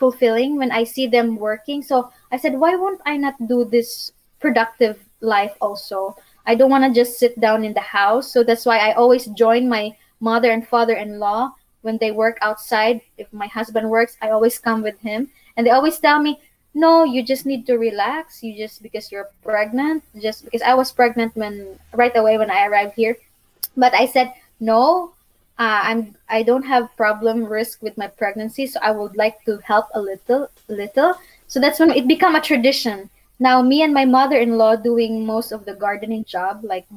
fulfilling 0.02 0.58
when 0.58 0.74
I 0.74 0.84
see 0.84 1.06
them 1.06 1.38
working. 1.38 1.86
So 1.86 2.10
I 2.34 2.42
said, 2.42 2.58
why 2.58 2.74
won't 2.74 3.06
I 3.06 3.22
not 3.22 3.38
do 3.46 3.64
this 3.70 4.12
productive 4.42 4.98
life 5.22 5.54
also? 5.62 6.18
I 6.50 6.58
don't 6.58 6.74
want 6.74 6.90
to 6.90 6.90
just 6.90 7.22
sit 7.22 7.38
down 7.38 7.62
in 7.62 7.78
the 7.78 7.86
house. 7.86 8.34
So 8.34 8.42
that's 8.42 8.66
why 8.66 8.82
I 8.82 8.98
always 8.98 9.30
join 9.38 9.70
my 9.70 9.94
mother 10.20 10.50
and 10.50 10.66
father 10.66 10.98
in 10.98 11.22
law 11.22 11.54
when 11.86 12.02
they 12.02 12.10
work 12.10 12.42
outside. 12.42 13.06
If 13.22 13.30
my 13.30 13.46
husband 13.46 13.86
works, 13.86 14.18
I 14.26 14.34
always 14.34 14.58
come 14.58 14.82
with 14.82 14.98
him. 15.06 15.30
And 15.54 15.70
they 15.70 15.72
always 15.72 16.02
tell 16.02 16.18
me, 16.18 16.42
no, 16.74 17.06
you 17.06 17.22
just 17.22 17.46
need 17.46 17.70
to 17.70 17.78
relax. 17.78 18.42
You 18.42 18.58
just, 18.58 18.82
because 18.82 19.14
you're 19.14 19.30
pregnant, 19.46 20.02
just 20.18 20.46
because 20.46 20.66
I 20.66 20.74
was 20.74 20.90
pregnant 20.90 21.38
when, 21.38 21.78
right 21.94 22.16
away 22.18 22.42
when 22.42 22.50
I 22.50 22.66
arrived 22.66 22.98
here. 22.98 23.16
But 23.78 23.94
I 23.94 24.10
said, 24.10 24.34
no, 24.58 25.14
uh, 25.62 25.82
I'm 25.84 26.16
I 26.28 26.42
don't 26.42 26.66
have 26.66 26.90
problem 26.98 27.46
risk 27.46 27.84
with 27.84 27.96
my 27.96 28.08
pregnancy, 28.08 28.66
so 28.66 28.80
I 28.82 28.90
would 28.90 29.16
like 29.16 29.46
to 29.46 29.60
help 29.62 29.94
a 29.94 30.02
little, 30.02 30.50
little. 30.68 31.14
So 31.46 31.60
that's 31.60 31.80
when 31.80 31.92
it 31.92 32.08
become 32.08 32.34
a 32.34 32.42
tradition. 32.42 33.12
Now 33.38 33.62
me 33.62 33.84
and 33.84 33.94
my 33.94 34.06
mother-in-law 34.06 34.78
doing 34.78 35.24
most 35.24 35.52
of 35.52 35.66
the 35.66 35.76
gardening 35.76 36.26
job, 36.26 36.64
like 36.64 36.88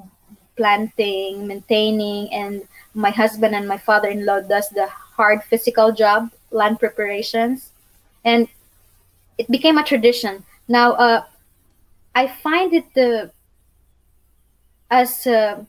planting, 0.56 1.46
maintaining, 1.46 2.32
and 2.32 2.64
my 2.94 3.10
husband 3.10 3.54
and 3.54 3.68
my 3.68 3.76
father-in-law 3.76 4.48
does 4.48 4.70
the 4.70 4.88
hard 4.88 5.44
physical 5.44 5.92
job, 5.92 6.32
land 6.50 6.80
preparations, 6.80 7.68
and 8.24 8.48
it 9.36 9.46
became 9.50 9.76
a 9.76 9.84
tradition. 9.84 10.42
Now, 10.68 10.92
uh, 10.92 11.24
I 12.14 12.28
find 12.28 12.72
it 12.72 12.88
the 12.94 13.30
as 14.90 15.26
uh, 15.26 15.64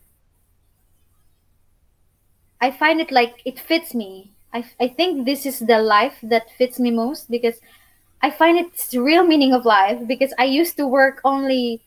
I 2.66 2.72
find 2.72 3.00
it 3.00 3.12
like 3.12 3.44
it 3.46 3.60
fits 3.60 3.94
me. 3.94 4.32
I, 4.52 4.66
I 4.82 4.88
think 4.88 5.26
this 5.26 5.46
is 5.46 5.60
the 5.60 5.78
life 5.78 6.18
that 6.24 6.50
fits 6.58 6.80
me 6.80 6.90
most 6.90 7.30
because 7.30 7.62
I 8.24 8.32
find 8.32 8.58
it's 8.58 8.88
the 8.88 9.02
real 9.04 9.24
meaning 9.24 9.54
of 9.54 9.66
life 9.66 10.00
because 10.08 10.34
I 10.40 10.46
used 10.46 10.76
to 10.78 10.88
work 10.88 11.22
only 11.24 11.84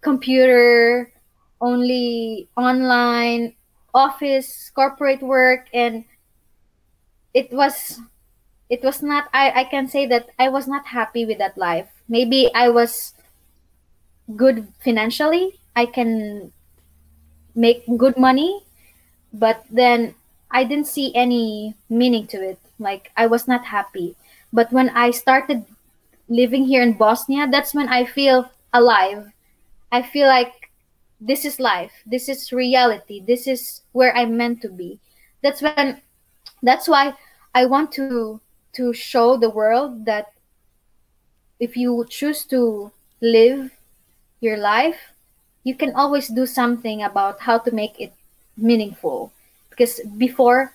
computer, 0.00 1.12
only 1.60 2.48
online, 2.56 3.52
office, 3.92 4.70
corporate 4.74 5.20
work 5.20 5.68
and 5.74 6.06
it 7.34 7.52
was 7.52 8.00
it 8.70 8.82
was 8.82 9.02
not 9.02 9.28
I, 9.34 9.52
I 9.60 9.64
can 9.64 9.88
say 9.88 10.06
that 10.06 10.30
I 10.38 10.48
was 10.48 10.66
not 10.66 10.86
happy 10.86 11.26
with 11.26 11.36
that 11.36 11.58
life. 11.58 11.90
Maybe 12.08 12.48
I 12.54 12.70
was 12.70 13.12
good 14.36 14.68
financially. 14.80 15.60
I 15.76 15.86
can 15.86 16.52
make 17.54 17.84
good 17.96 18.16
money 18.18 18.64
but 19.34 19.64
then 19.68 20.14
I 20.50 20.62
didn't 20.62 20.86
see 20.86 21.12
any 21.14 21.74
meaning 21.90 22.26
to 22.28 22.38
it. 22.38 22.58
Like 22.78 23.10
I 23.16 23.26
was 23.26 23.48
not 23.48 23.66
happy. 23.66 24.14
But 24.52 24.72
when 24.72 24.88
I 24.90 25.10
started 25.10 25.66
living 26.28 26.64
here 26.64 26.82
in 26.82 26.94
Bosnia, 26.94 27.48
that's 27.50 27.74
when 27.74 27.88
I 27.88 28.04
feel 28.04 28.48
alive. 28.72 29.32
I 29.90 30.02
feel 30.02 30.28
like 30.28 30.70
this 31.20 31.44
is 31.44 31.58
life. 31.58 31.92
This 32.06 32.28
is 32.28 32.52
reality. 32.52 33.20
This 33.26 33.46
is 33.46 33.82
where 33.92 34.16
I'm 34.16 34.36
meant 34.36 34.62
to 34.62 34.68
be. 34.68 35.00
That's 35.42 35.60
when 35.60 36.00
that's 36.62 36.86
why 36.86 37.14
I 37.54 37.66
want 37.66 37.90
to 37.98 38.40
to 38.74 38.92
show 38.92 39.36
the 39.36 39.50
world 39.50 40.06
that 40.06 40.32
if 41.58 41.76
you 41.76 42.06
choose 42.08 42.44
to 42.46 42.92
live 43.20 43.70
your 44.40 44.58
life, 44.58 45.14
you 45.64 45.74
can 45.74 45.94
always 45.94 46.28
do 46.28 46.46
something 46.46 47.02
about 47.02 47.40
how 47.40 47.58
to 47.58 47.70
make 47.74 47.98
it 48.00 48.12
meaningful. 48.56 49.32
Because 49.70 50.00
before 50.16 50.72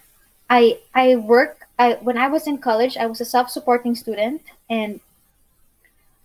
I 0.49 0.79
I 0.93 1.15
work 1.15 1.67
I 1.77 1.93
when 2.01 2.17
I 2.17 2.27
was 2.27 2.47
in 2.47 2.57
college, 2.57 2.97
I 2.97 3.05
was 3.05 3.21
a 3.21 3.25
self-supporting 3.25 3.95
student 3.95 4.41
and 4.69 4.99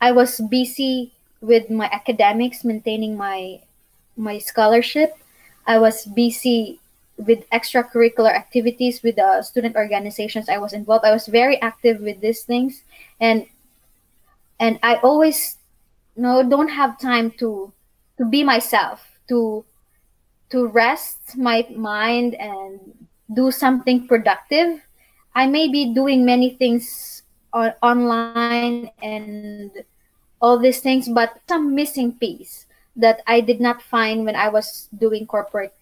I 0.01 0.13
was 0.13 0.41
busy 0.51 1.13
with 1.41 1.71
my 1.71 1.89
academics, 1.93 2.65
maintaining 2.65 3.17
my 3.17 3.61
my 4.17 4.39
scholarship. 4.39 5.17
I 5.67 5.79
was 5.79 6.05
busy 6.05 6.81
with 7.17 7.49
extracurricular 7.51 8.35
activities 8.35 9.03
with 9.03 9.17
the 9.17 9.43
student 9.43 9.77
organizations 9.77 10.49
I 10.49 10.59
was 10.59 10.73
involved. 10.73 11.05
I 11.05 11.13
was 11.13 11.27
very 11.27 11.61
active 11.63 12.01
with 12.01 12.21
these 12.21 12.43
things, 12.43 12.83
and 13.21 13.47
and 14.59 14.79
I 14.83 14.97
always 14.97 15.57
you 16.17 16.23
know 16.23 16.43
don't 16.43 16.69
have 16.69 16.99
time 16.99 17.31
to 17.39 17.73
to 18.19 18.25
be 18.25 18.43
myself 18.43 19.05
to 19.29 19.65
to 20.51 20.67
rest 20.69 21.37
my 21.37 21.67
mind 21.75 22.35
and 22.37 22.81
do 23.33 23.51
something 23.51 24.07
productive. 24.07 24.81
I 25.35 25.47
may 25.47 25.69
be 25.69 25.95
doing 25.95 26.25
many 26.25 26.51
things 26.51 27.23
on, 27.53 27.73
online 27.83 28.91
and 29.03 29.71
all 30.41 30.59
these 30.59 30.81
things, 30.81 31.09
but 31.09 31.41
some 31.49 31.75
missing 31.75 32.13
piece 32.13 32.67
that 32.97 33.21
I 33.27 33.41
did 33.41 33.61
not 33.61 33.83
find 33.83 34.25
when 34.25 34.37
I 34.37 34.49
was 34.49 34.89
doing 34.99 35.27
corporate 35.27 35.75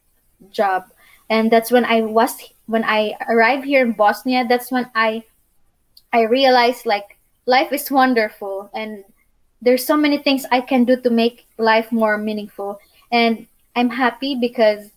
job. 0.50 0.84
And 1.28 1.50
that's 1.50 1.70
when 1.70 1.84
I 1.84 2.02
was 2.02 2.36
when 2.66 2.84
I 2.84 3.16
arrived 3.28 3.64
here 3.64 3.84
in 3.84 3.92
Bosnia, 3.92 4.46
that's 4.48 4.70
when 4.70 4.90
I 4.94 5.24
I 6.12 6.22
realized 6.22 6.86
like 6.86 7.18
life 7.46 7.72
is 7.72 7.90
wonderful 7.90 8.70
and 8.74 9.04
there's 9.62 9.86
so 9.86 9.96
many 9.96 10.18
things 10.18 10.44
I 10.50 10.60
can 10.60 10.84
do 10.84 11.00
to 11.00 11.10
make 11.10 11.46
life 11.56 11.92
more 11.92 12.18
meaningful. 12.18 12.80
And 13.10 13.46
I'm 13.74 13.90
happy 13.90 14.34
because 14.34 14.90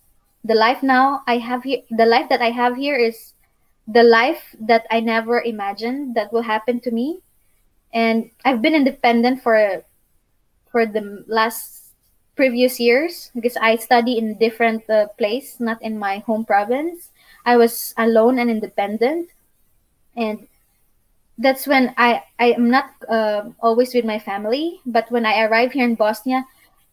the 0.44 0.54
life 0.54 0.82
now 0.82 1.22
I 1.26 1.38
have 1.38 1.64
here 1.64 1.82
the 1.90 2.06
life 2.06 2.28
that 2.28 2.42
I 2.42 2.50
have 2.50 2.76
here 2.76 2.96
is 2.96 3.32
the 3.88 4.02
life 4.02 4.54
that 4.60 4.86
I 4.90 5.00
never 5.00 5.40
imagined 5.40 6.14
that 6.14 6.32
will 6.32 6.42
happen 6.42 6.80
to 6.80 6.90
me 6.90 7.20
and 7.92 8.30
I've 8.44 8.62
been 8.62 8.74
independent 8.74 9.42
for 9.42 9.82
for 10.70 10.86
the 10.86 11.24
last 11.26 11.76
previous 12.36 12.78
years 12.78 13.32
because 13.34 13.56
I 13.56 13.76
study 13.76 14.18
in 14.18 14.30
a 14.30 14.34
different 14.34 14.88
uh, 14.90 15.08
place, 15.16 15.56
not 15.58 15.80
in 15.80 15.98
my 15.98 16.18
home 16.18 16.44
province. 16.44 17.08
I 17.44 17.56
was 17.56 17.94
alone 17.96 18.38
and 18.38 18.50
independent, 18.50 19.30
and 20.14 20.46
that's 21.38 21.66
when 21.66 21.94
I 21.96 22.22
I 22.38 22.52
am 22.52 22.68
not 22.68 22.92
uh, 23.08 23.50
always 23.60 23.94
with 23.94 24.04
my 24.04 24.18
family. 24.18 24.80
But 24.84 25.10
when 25.10 25.24
I 25.24 25.42
arrive 25.48 25.72
here 25.72 25.88
in 25.88 25.96
Bosnia, 25.96 26.44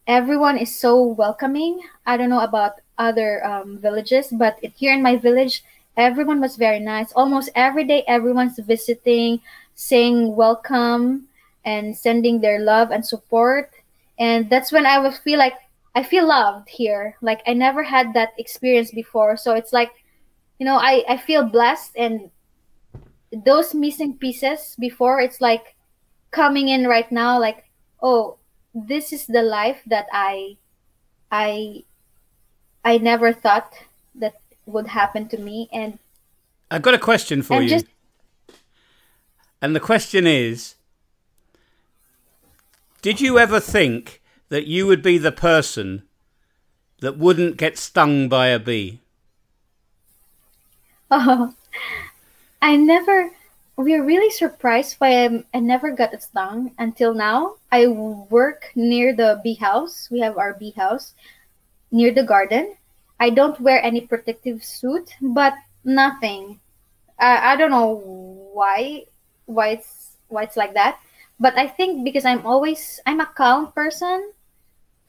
everyone 0.06 0.58
is 0.58 0.74
so 0.74 1.02
welcoming. 1.02 1.80
I 2.06 2.16
don't 2.16 2.30
know 2.30 2.40
about 2.40 2.80
other 2.98 3.44
um, 3.44 3.78
villages, 3.78 4.28
but 4.30 4.58
here 4.76 4.92
in 4.92 5.02
my 5.02 5.16
village, 5.16 5.64
everyone 5.96 6.40
was 6.40 6.56
very 6.56 6.80
nice. 6.80 7.12
Almost 7.12 7.50
every 7.54 7.84
day, 7.84 8.04
everyone's 8.06 8.58
visiting 8.58 9.40
saying 9.74 10.36
welcome 10.36 11.26
and 11.64 11.96
sending 11.96 12.40
their 12.40 12.60
love 12.60 12.90
and 12.90 13.04
support. 13.04 13.70
And 14.18 14.48
that's 14.48 14.70
when 14.70 14.86
I 14.86 14.98
would 14.98 15.14
feel 15.14 15.38
like 15.38 15.54
I 15.94 16.02
feel 16.02 16.28
loved 16.28 16.68
here. 16.68 17.16
Like 17.20 17.42
I 17.46 17.54
never 17.54 17.82
had 17.82 18.14
that 18.14 18.34
experience 18.38 18.90
before. 18.92 19.36
So 19.36 19.54
it's 19.54 19.72
like, 19.72 19.90
you 20.58 20.66
know, 20.66 20.76
I, 20.76 21.04
I 21.08 21.16
feel 21.16 21.44
blessed 21.44 21.96
and 21.96 22.30
those 23.44 23.74
missing 23.74 24.16
pieces 24.16 24.76
before 24.78 25.20
it's 25.20 25.40
like 25.40 25.74
coming 26.30 26.68
in 26.68 26.86
right 26.86 27.10
now 27.10 27.38
like 27.38 27.64
oh 28.02 28.36
this 28.74 29.12
is 29.12 29.26
the 29.26 29.42
life 29.42 29.82
that 29.86 30.06
i 30.12 30.56
i 31.30 31.82
i 32.84 32.98
never 32.98 33.32
thought 33.32 33.72
that 34.14 34.34
would 34.66 34.88
happen 34.88 35.28
to 35.28 35.38
me 35.38 35.68
and 35.72 35.98
i've 36.70 36.82
got 36.82 36.94
a 36.94 36.98
question 36.98 37.42
for 37.42 37.62
you 37.62 37.68
just, 37.68 37.86
and 39.64 39.74
the 39.74 39.80
question 39.80 40.26
is 40.26 40.74
Did 43.00 43.20
you 43.20 43.38
ever 43.38 43.60
think 43.60 44.20
that 44.48 44.66
you 44.66 44.86
would 44.86 45.02
be 45.02 45.16
the 45.16 45.32
person 45.32 46.02
that 47.00 47.16
wouldn't 47.16 47.56
get 47.56 47.78
stung 47.78 48.28
by 48.28 48.48
a 48.48 48.58
bee? 48.58 49.00
Oh, 51.10 51.54
I 52.62 52.76
never. 52.76 53.30
We're 53.76 54.04
really 54.04 54.30
surprised 54.30 54.96
why 54.98 55.24
I, 55.24 55.44
I 55.52 55.60
never 55.60 55.90
got 55.90 56.14
a 56.14 56.20
stung 56.20 56.72
until 56.78 57.12
now. 57.14 57.56
I 57.72 57.88
work 57.88 58.70
near 58.74 59.14
the 59.14 59.40
bee 59.42 59.54
house. 59.54 60.08
We 60.10 60.20
have 60.20 60.38
our 60.38 60.54
bee 60.54 60.70
house 60.70 61.14
near 61.92 62.12
the 62.12 62.24
garden. 62.24 62.76
I 63.20 63.30
don't 63.30 63.60
wear 63.60 63.82
any 63.82 64.02
protective 64.02 64.64
suit, 64.64 65.14
but 65.20 65.54
nothing. 65.84 66.60
I, 67.18 67.52
I 67.52 67.56
don't 67.56 67.70
know 67.70 67.94
why 68.54 69.04
why 69.46 69.68
it's 69.80 70.16
why 70.28 70.42
it's 70.42 70.56
like 70.56 70.74
that 70.74 70.98
but 71.40 71.56
i 71.58 71.66
think 71.68 72.04
because 72.04 72.24
i'm 72.24 72.46
always 72.46 73.00
i'm 73.06 73.20
a 73.20 73.26
calm 73.26 73.70
person 73.72 74.32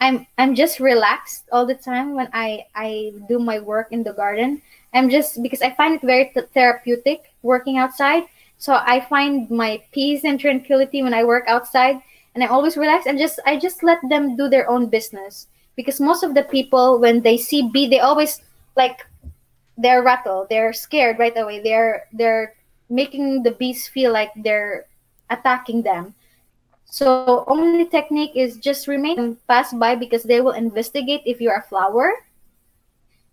i'm 0.01 0.27
i'm 0.37 0.55
just 0.55 0.79
relaxed 0.79 1.45
all 1.51 1.65
the 1.65 1.75
time 1.75 2.15
when 2.15 2.27
i 2.33 2.65
i 2.75 3.13
do 3.29 3.39
my 3.39 3.59
work 3.59 3.87
in 3.91 4.03
the 4.03 4.13
garden 4.13 4.61
i'm 4.93 5.09
just 5.09 5.41
because 5.41 5.61
i 5.61 5.71
find 5.71 5.95
it 5.95 6.01
very 6.01 6.31
th- 6.33 6.47
therapeutic 6.53 7.33
working 7.43 7.77
outside 7.77 8.23
so 8.57 8.73
i 8.85 8.99
find 8.99 9.49
my 9.49 9.81
peace 9.91 10.23
and 10.23 10.39
tranquility 10.39 11.03
when 11.03 11.13
i 11.13 11.23
work 11.23 11.43
outside 11.47 12.01
and 12.33 12.43
i 12.43 12.47
always 12.47 12.77
relax 12.77 13.05
and 13.05 13.17
just 13.17 13.39
i 13.45 13.57
just 13.57 13.83
let 13.83 13.99
them 14.09 14.35
do 14.35 14.49
their 14.49 14.69
own 14.69 14.87
business 14.87 15.47
because 15.75 15.99
most 15.99 16.23
of 16.23 16.33
the 16.33 16.43
people 16.43 16.99
when 16.99 17.21
they 17.21 17.37
see 17.37 17.69
bee 17.71 17.87
they 17.87 17.99
always 17.99 18.41
like 18.75 19.05
they're 19.77 20.03
rattled 20.03 20.47
they're 20.49 20.73
scared 20.73 21.19
right 21.19 21.37
away 21.37 21.61
they're 21.61 22.07
they're 22.13 22.55
making 22.89 23.43
the 23.43 23.51
bees 23.51 23.87
feel 23.87 24.11
like 24.11 24.31
they're 24.35 24.85
attacking 25.29 25.81
them. 25.81 26.13
So 26.85 27.43
only 27.47 27.85
technique 27.85 28.35
is 28.35 28.57
just 28.57 28.87
remain 28.87 29.37
pass 29.47 29.73
by 29.73 29.95
because 29.95 30.23
they 30.23 30.39
will 30.39 30.53
investigate 30.53 31.21
if 31.25 31.41
you're 31.41 31.57
a 31.57 31.69
flower. 31.69 32.13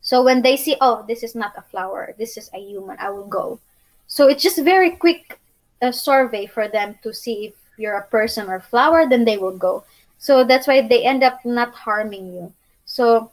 So 0.01 0.25
when 0.25 0.43
they 0.43 0.57
see, 0.57 0.77
oh, 0.81 1.05
this 1.07 1.23
is 1.23 1.35
not 1.35 1.55
a 1.57 1.63
flower, 1.63 2.15
this 2.19 2.37
is 2.37 2.51
a 2.55 2.59
human, 2.59 2.97
I 2.99 3.11
will 3.11 3.29
go. 3.29 3.61
So 4.07 4.29
it's 4.29 4.43
just 4.43 4.59
very 4.63 4.91
quick 4.91 5.39
a 5.81 5.93
survey 5.93 6.47
for 6.47 6.69
them 6.69 6.97
to 7.03 7.13
see 7.13 7.47
if 7.47 7.55
you're 7.77 7.97
a 7.97 8.07
person 8.07 8.49
or 8.49 8.61
flower, 8.61 9.09
then 9.09 9.25
they 9.25 9.39
will 9.39 9.57
go. 9.57 9.85
So 10.19 10.45
that's 10.45 10.67
why 10.67 10.87
they 10.87 11.05
end 11.05 11.25
up 11.25 11.45
not 11.45 11.75
harming 11.75 12.33
you. 12.33 12.53
So 12.85 13.33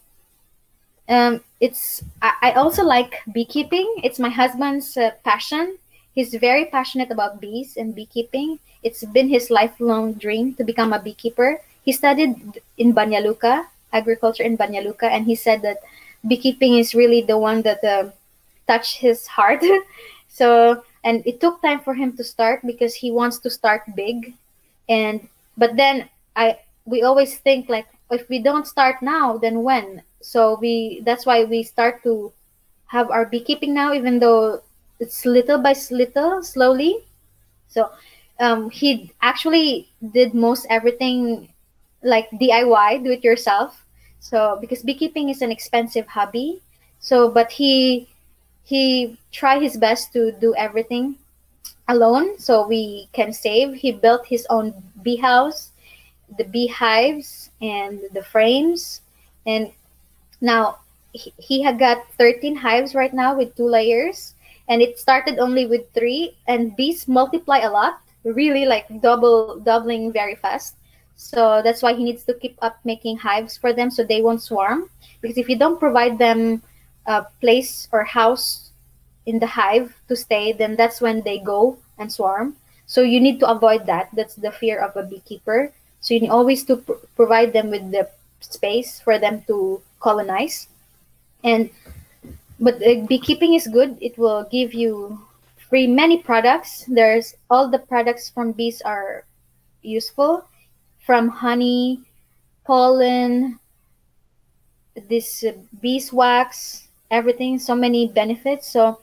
um, 1.08 1.41
it's 1.60 2.03
I, 2.21 2.34
I 2.41 2.51
also 2.53 2.84
like 2.84 3.21
beekeeping. 3.32 4.01
It's 4.03 4.19
my 4.19 4.29
husband's 4.29 4.97
uh, 4.97 5.12
passion 5.23 5.77
He's 6.19 6.36
very 6.36 6.65
passionate 6.65 7.12
about 7.12 7.39
bees 7.39 7.77
and 7.77 7.95
beekeeping. 7.95 8.60
It's 8.84 9.05
been 9.05 9.29
his 9.29 9.49
lifelong 9.49 10.13
dream 10.19 10.53
to 10.55 10.65
become 10.65 10.91
a 10.91 11.01
beekeeper. 11.01 11.62
He 11.84 11.93
studied 11.93 12.60
in 12.77 12.93
Banja 12.93 13.23
Luka, 13.23 13.67
agriculture 13.93 14.43
in 14.43 14.58
Banja 14.58 14.84
Luka, 14.84 15.08
and 15.08 15.25
he 15.25 15.36
said 15.36 15.62
that 15.62 15.77
beekeeping 16.27 16.75
is 16.75 16.93
really 16.93 17.21
the 17.21 17.38
one 17.38 17.62
that 17.62 17.84
uh, 17.84 18.10
touched 18.67 18.97
his 18.97 19.27
heart. 19.27 19.63
so, 20.29 20.83
and 21.03 21.25
it 21.25 21.41
took 21.41 21.61
time 21.61 21.81
for 21.81 21.93
him 21.93 22.15
to 22.15 22.23
start 22.23 22.61
because 22.65 22.93
he 22.93 23.11
wants 23.11 23.39
to 23.39 23.49
start 23.49 23.83
big. 23.95 24.33
And 24.87 25.27
but 25.57 25.75
then 25.75 26.07
I 26.35 26.59
we 26.85 27.01
always 27.04 27.37
think 27.37 27.67
like 27.67 27.87
if 28.12 28.29
we 28.29 28.39
don't 28.39 28.65
start 28.67 29.01
now, 29.01 29.37
then 29.37 29.63
when? 29.63 30.04
So 30.21 30.58
we 30.62 31.01
that's 31.04 31.25
why 31.25 31.43
we 31.43 31.63
start 31.63 32.04
to 32.04 32.31
have 32.87 33.10
our 33.12 33.25
beekeeping 33.25 33.73
now, 33.73 33.93
even 33.93 34.19
though 34.19 34.62
it's 34.99 35.25
little 35.25 35.58
by 35.58 35.75
little, 35.91 36.43
slowly. 36.43 37.04
So 37.67 37.89
um, 38.39 38.69
he 38.69 39.12
actually 39.21 39.89
did 40.13 40.33
most 40.33 40.65
everything 40.69 41.49
like 42.04 42.29
DIY, 42.31 43.04
do 43.04 43.12
it 43.12 43.23
yourself. 43.23 43.85
So 44.19 44.58
because 44.62 44.83
beekeeping 44.83 45.29
is 45.29 45.41
an 45.41 45.51
expensive 45.51 46.08
hobby, 46.08 46.62
so 46.99 47.29
but 47.29 47.51
he 47.51 48.08
he 48.69 49.17
tried 49.31 49.63
his 49.63 49.77
best 49.77 50.13
to 50.13 50.31
do 50.31 50.53
everything 50.53 51.17
alone 51.87 52.37
so 52.37 52.67
we 52.67 53.09
can 53.13 53.33
save. 53.33 53.73
He 53.73 53.91
built 53.91 54.27
his 54.27 54.45
own 54.51 54.77
bee 55.01 55.17
house, 55.17 55.71
the 56.37 56.43
beehives 56.43 57.49
and 57.63 57.99
the 58.13 58.21
frames, 58.21 59.01
and 59.47 59.71
now 60.39 60.77
he, 61.13 61.33
he 61.39 61.63
had 61.63 61.79
got 61.79 62.05
13 62.19 62.55
hives 62.55 62.93
right 62.93 63.11
now 63.11 63.35
with 63.35 63.55
two 63.55 63.65
layers 63.65 64.35
and 64.67 64.83
it 64.83 64.99
started 64.99 65.39
only 65.39 65.65
with 65.65 65.91
three 65.93 66.37
and 66.47 66.75
bees 66.75 67.07
multiply 67.07 67.65
a 67.65 67.71
lot 67.71 67.99
really 68.23 68.67
like 68.67 68.85
double 69.01 69.59
doubling 69.61 70.13
very 70.13 70.35
fast 70.35 70.75
so 71.15 71.61
that's 71.63 71.81
why 71.81 71.93
he 71.93 72.03
needs 72.03 72.23
to 72.23 72.35
keep 72.35 72.55
up 72.61 72.77
making 72.85 73.17
hives 73.17 73.57
for 73.57 73.73
them 73.73 73.89
so 73.89 74.03
they 74.03 74.21
won't 74.21 74.43
swarm 74.43 74.87
because 75.21 75.39
if 75.39 75.49
you 75.49 75.57
don't 75.57 75.79
provide 75.79 76.19
them 76.19 76.61
a 77.10 77.25
place 77.41 77.89
or 77.91 78.05
house 78.05 78.69
in 79.25 79.39
the 79.39 79.47
hive 79.47 79.97
to 80.07 80.15
stay, 80.15 80.53
then 80.53 80.77
that's 80.77 81.01
when 81.01 81.21
they 81.21 81.39
go 81.39 81.77
and 81.97 82.13
swarm. 82.13 82.55
So 82.85 83.01
you 83.01 83.19
need 83.19 83.39
to 83.41 83.49
avoid 83.49 83.85
that. 83.87 84.10
That's 84.13 84.35
the 84.35 84.51
fear 84.51 84.79
of 84.79 84.95
a 84.95 85.03
beekeeper. 85.03 85.73
So 86.01 86.13
you 86.13 86.21
need 86.21 86.29
always 86.29 86.63
to 86.65 86.77
pr- 86.77 87.01
provide 87.15 87.51
them 87.51 87.69
with 87.69 87.91
the 87.91 88.07
space 88.39 89.01
for 89.01 89.17
them 89.17 89.43
to 89.47 89.81
colonize. 89.99 90.67
And 91.43 91.69
but 92.60 92.79
beekeeping 93.07 93.53
is 93.53 93.67
good. 93.67 93.97
It 94.01 94.17
will 94.17 94.45
give 94.51 94.73
you 94.73 95.19
free 95.69 95.87
many 95.87 96.21
products. 96.21 96.85
There's 96.87 97.35
all 97.49 97.69
the 97.69 97.79
products 97.79 98.29
from 98.29 98.51
bees 98.51 98.81
are 98.81 99.23
useful, 99.81 100.45
from 101.05 101.29
honey, 101.29 102.01
pollen, 102.65 103.60
this 105.07 105.43
uh, 105.43 105.53
beeswax, 105.81 106.88
everything. 107.12 107.60
So 107.60 107.75
many 107.75 108.07
benefits. 108.07 108.67
So 108.67 108.99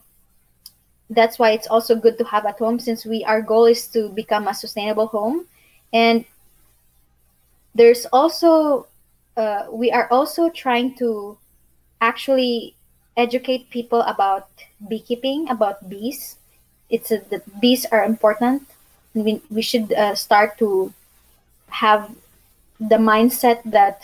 that's 1.10 1.38
why 1.38 1.50
it's 1.50 1.66
also 1.66 1.94
good 1.94 2.18
to 2.18 2.24
have 2.24 2.46
at 2.46 2.58
home 2.58 2.78
since 2.78 3.06
we 3.06 3.24
our 3.24 3.40
goal 3.40 3.66
is 3.66 3.86
to 3.88 4.08
become 4.10 4.48
a 4.48 4.54
sustainable 4.54 5.06
home 5.06 5.46
and 5.92 6.24
there's 7.74 8.06
also 8.06 8.86
uh, 9.36 9.66
we 9.70 9.90
are 9.90 10.08
also 10.10 10.48
trying 10.50 10.94
to 10.96 11.38
actually 12.00 12.74
educate 13.16 13.70
people 13.70 14.00
about 14.02 14.48
beekeeping 14.88 15.48
about 15.48 15.88
bees 15.88 16.36
it's 16.90 17.10
a, 17.12 17.18
the 17.30 17.40
bees 17.60 17.86
are 17.92 18.04
important 18.04 18.62
we, 19.14 19.40
we 19.48 19.62
should 19.62 19.92
uh, 19.92 20.14
start 20.14 20.58
to 20.58 20.92
have 21.68 22.10
the 22.80 22.96
mindset 22.96 23.62
that 23.64 24.02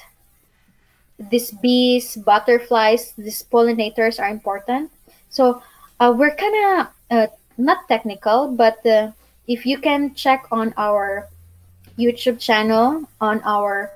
these 1.31 1.51
bees 1.62 2.16
butterflies 2.16 3.12
these 3.16 3.45
pollinators 3.51 4.18
are 4.18 4.29
important 4.29 4.91
so 5.31 5.62
uh, 6.01 6.12
we're 6.12 6.35
kind 6.35 6.57
of 6.61 6.87
uh, 7.11 7.27
not 7.57 7.89
technical, 7.89 8.49
but 8.49 8.85
uh, 8.87 9.12
if 9.47 9.66
you 9.66 9.79
can 9.79 10.14
check 10.14 10.47
on 10.51 10.75
our 10.77 11.29
YouTube 11.99 12.41
channel, 12.41 13.09
on 13.20 13.41
our 13.45 13.93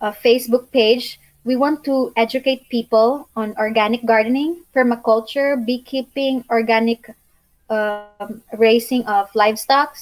uh, 0.00 0.12
Facebook 0.12 0.70
page, 0.72 1.18
we 1.44 1.56
want 1.56 1.84
to 1.84 2.12
educate 2.16 2.68
people 2.68 3.28
on 3.36 3.54
organic 3.56 4.04
gardening, 4.04 4.64
permaculture, 4.74 5.56
beekeeping, 5.64 6.44
organic 6.50 7.08
um, 7.70 8.42
raising 8.58 9.06
of 9.06 9.30
livestock, 9.34 9.96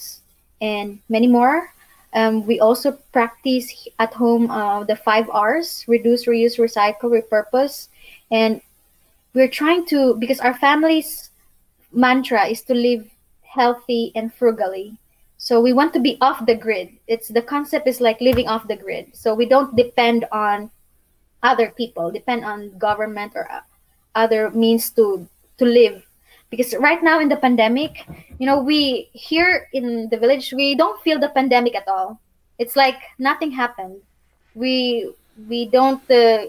and 0.61 0.99
many 1.09 1.27
more. 1.27 1.74
Um, 2.15 2.47
we 2.47 2.61
also 2.61 2.93
practice 3.13 3.89
at 3.99 4.15
home 4.15 4.51
uh, 4.51 4.85
the 4.85 4.97
five 4.97 5.29
R's 5.31 5.85
reduce, 5.89 6.27
reuse, 6.27 6.59
recycle, 6.59 7.11
repurpose. 7.11 7.89
And 8.31 8.63
we're 9.35 9.51
trying 9.51 9.85
to 9.87 10.15
because 10.15 10.39
our 10.41 10.55
family's 10.55 11.31
mantra 11.93 12.47
is 12.47 12.63
to 12.63 12.75
live 12.75 13.11
healthy 13.43 14.13
and 14.15 14.33
frugally. 14.33 14.97
So 15.39 15.61
we 15.61 15.73
want 15.73 15.93
to 15.95 16.01
be 16.01 16.17
off 16.21 16.47
the 16.47 16.55
grid. 16.55 16.91
It's 17.07 17.29
the 17.29 17.43
concept 17.43 17.87
is 17.87 18.01
like 18.01 18.21
living 18.21 18.49
off 18.49 18.69
the 18.69 18.77
grid. 18.77 19.15
So 19.15 19.35
we 19.35 19.47
don't 19.47 19.77
depend 19.77 20.25
on 20.33 20.71
other 21.43 21.71
people. 21.71 22.11
Depend 22.11 22.45
on 22.45 22.79
government 22.79 23.33
or 23.35 23.49
other 24.15 24.51
means 24.51 24.91
to 24.91 25.29
to 25.59 25.65
live 25.65 26.03
because 26.51 26.75
right 26.79 27.03
now 27.03 27.21
in 27.21 27.29
the 27.29 27.37
pandemic 27.37 28.07
you 28.39 28.47
know 28.47 28.61
we 28.63 29.09
here 29.13 29.69
in 29.73 30.09
the 30.11 30.17
village 30.17 30.53
we 30.57 30.75
don't 30.75 31.01
feel 31.03 31.19
the 31.19 31.29
pandemic 31.31 31.75
at 31.75 31.87
all 31.89 32.21
it's 32.59 32.77
like 32.77 33.01
nothing 33.19 33.51
happened 33.51 34.01
we 34.55 35.11
we 35.49 35.67
don't 35.67 36.09
uh, 36.11 36.47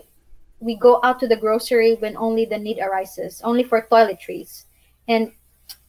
we 0.59 0.75
go 0.75 0.99
out 1.03 1.19
to 1.19 1.27
the 1.27 1.35
grocery 1.35 1.95
when 1.95 2.15
only 2.17 2.45
the 2.45 2.57
need 2.57 2.79
arises, 2.79 3.41
only 3.43 3.63
for 3.63 3.87
toiletries. 3.91 4.65
And 5.07 5.31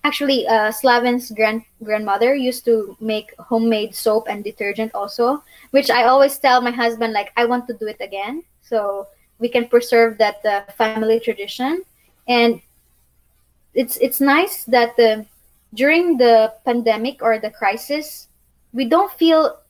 actually, 0.05 0.47
uh, 0.47 0.71
Slaven's 0.73 1.31
grand 1.31 1.63
grandmother 1.83 2.35
used 2.35 2.65
to 2.67 2.97
make 3.01 3.33
homemade 3.39 3.95
soap 3.95 4.27
and 4.29 4.43
detergent 4.43 4.93
also, 4.95 5.43
which 5.71 5.91
I 5.91 6.05
always 6.05 6.39
tell 6.39 6.61
my 6.61 6.71
husband 6.71 7.13
like 7.13 7.33
I 7.37 7.47
want 7.47 7.67
to 7.69 7.75
do 7.75 7.87
it 7.87 8.01
again, 8.01 8.43
so 8.61 9.07
we 9.39 9.49
can 9.49 9.69
preserve 9.69 10.19
that 10.19 10.45
uh, 10.45 10.65
family 10.73 11.21
tradition. 11.21 11.83
And 12.29 12.61
it's 13.77 13.99
it's 13.99 14.20
nice 14.20 14.64
that 14.64 14.97
the 14.97 15.27
during 15.74 16.16
the 16.16 16.53
pandemic 16.64 17.22
or 17.22 17.39
the 17.39 17.51
crisis, 17.51 18.29
we 18.72 18.89
don't 18.89 19.12
feel 19.12 19.61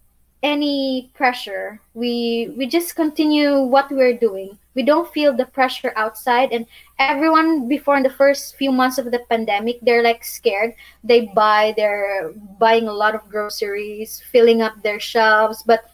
any 0.43 1.11
pressure. 1.15 1.81
We 1.93 2.55
we 2.57 2.67
just 2.67 2.95
continue 2.95 3.61
what 3.67 3.91
we're 3.91 4.17
doing. 4.17 4.57
We 4.75 4.85
don't 4.85 5.11
feel 5.13 5.35
the 5.35 5.47
pressure 5.47 5.93
outside. 5.97 6.53
And 6.53 6.67
everyone 6.99 7.67
before 7.67 7.97
in 7.97 8.05
the 8.05 8.15
first 8.15 8.55
few 8.55 8.71
months 8.71 8.99
of 8.99 9.11
the 9.11 9.27
pandemic 9.29 9.81
they're 9.83 10.05
like 10.05 10.23
scared. 10.25 10.75
They 11.03 11.33
buy 11.35 11.75
they're 11.77 12.33
buying 12.61 12.87
a 12.87 12.95
lot 12.95 13.17
of 13.17 13.29
groceries 13.29 14.23
filling 14.31 14.63
up 14.63 14.81
their 14.83 15.01
shelves. 15.01 15.65
But 15.67 15.91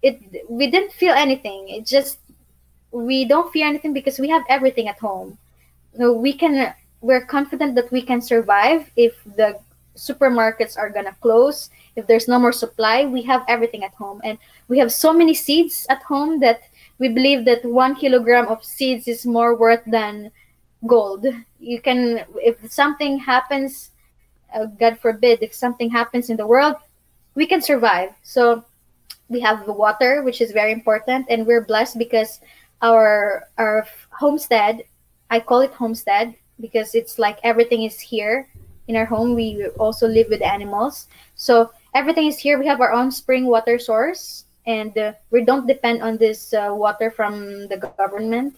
it 0.00 0.16
we 0.48 0.70
didn't 0.70 0.96
feel 0.96 1.12
anything. 1.12 1.68
It 1.68 1.84
just 1.84 2.20
we 2.90 3.26
don't 3.26 3.52
fear 3.52 3.66
anything 3.66 3.92
because 3.92 4.18
we 4.18 4.30
have 4.30 4.48
everything 4.48 4.88
at 4.88 4.98
home. 4.98 5.36
So 5.98 6.12
we 6.14 6.32
can 6.32 6.72
we're 7.04 7.24
confident 7.26 7.74
that 7.74 7.90
we 7.92 8.02
can 8.10 8.20
survive 8.20 8.90
if 8.96 9.14
the 9.36 9.58
supermarkets 9.96 10.76
are 10.76 10.90
gonna 10.90 11.16
close 11.20 11.70
if 11.94 12.06
there's 12.08 12.26
no 12.26 12.38
more 12.38 12.52
supply 12.52 13.04
we 13.04 13.22
have 13.22 13.42
everything 13.46 13.84
at 13.84 13.94
home 13.94 14.20
and 14.24 14.38
we 14.68 14.78
have 14.78 14.90
so 14.90 15.12
many 15.12 15.34
seeds 15.34 15.86
at 15.88 16.02
home 16.02 16.40
that 16.40 16.62
we 16.98 17.08
believe 17.08 17.44
that 17.44 17.64
one 17.64 17.94
kilogram 17.94 18.46
of 18.48 18.64
seeds 18.64 19.08
is 19.08 19.26
more 19.26 19.56
worth 19.56 19.82
than 19.86 20.30
gold. 20.86 21.26
You 21.58 21.80
can, 21.80 22.24
if 22.36 22.70
something 22.70 23.18
happens, 23.18 23.90
uh, 24.54 24.66
God 24.66 24.98
forbid, 24.98 25.42
if 25.42 25.54
something 25.54 25.90
happens 25.90 26.30
in 26.30 26.36
the 26.36 26.46
world, 26.46 26.76
we 27.34 27.46
can 27.46 27.60
survive. 27.60 28.10
So 28.22 28.64
we 29.28 29.40
have 29.40 29.66
the 29.66 29.72
water, 29.72 30.22
which 30.22 30.40
is 30.40 30.52
very 30.52 30.72
important, 30.72 31.26
and 31.28 31.46
we're 31.46 31.64
blessed 31.64 31.98
because 31.98 32.40
our 32.82 33.48
our 33.58 33.86
homestead, 34.10 34.84
I 35.30 35.40
call 35.40 35.60
it 35.60 35.72
homestead 35.72 36.34
because 36.60 36.94
it's 36.94 37.18
like 37.18 37.38
everything 37.42 37.82
is 37.82 37.98
here 38.00 38.48
in 38.88 38.96
our 38.96 39.06
home. 39.06 39.34
We 39.34 39.66
also 39.78 40.06
live 40.06 40.28
with 40.28 40.42
animals, 40.42 41.08
so 41.34 41.72
everything 41.94 42.26
is 42.26 42.38
here. 42.38 42.58
We 42.58 42.66
have 42.66 42.80
our 42.80 42.92
own 42.92 43.10
spring 43.10 43.46
water 43.46 43.78
source 43.78 44.44
and 44.66 44.96
uh, 44.96 45.12
we 45.30 45.44
don't 45.44 45.66
depend 45.66 46.02
on 46.02 46.16
this 46.16 46.52
uh, 46.52 46.70
water 46.72 47.10
from 47.10 47.68
the 47.68 47.76
government. 47.76 48.56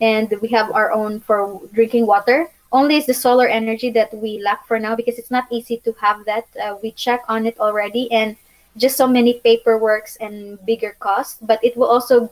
And 0.00 0.32
we 0.40 0.48
have 0.48 0.70
our 0.70 0.92
own 0.92 1.20
for 1.20 1.60
drinking 1.72 2.06
water. 2.06 2.48
Only 2.70 2.96
is 2.96 3.06
the 3.06 3.14
solar 3.14 3.48
energy 3.48 3.90
that 3.90 4.14
we 4.14 4.40
lack 4.42 4.66
for 4.66 4.78
now 4.78 4.94
because 4.94 5.18
it's 5.18 5.30
not 5.30 5.50
easy 5.50 5.78
to 5.78 5.92
have 6.00 6.24
that. 6.26 6.46
Uh, 6.62 6.76
we 6.82 6.92
check 6.92 7.22
on 7.28 7.46
it 7.46 7.58
already 7.58 8.10
and 8.12 8.36
just 8.76 8.96
so 8.96 9.08
many 9.08 9.40
paperworks 9.44 10.16
and 10.20 10.64
bigger 10.64 10.94
costs 11.00 11.38
but 11.42 11.58
it 11.64 11.76
will 11.76 11.88
also 11.88 12.30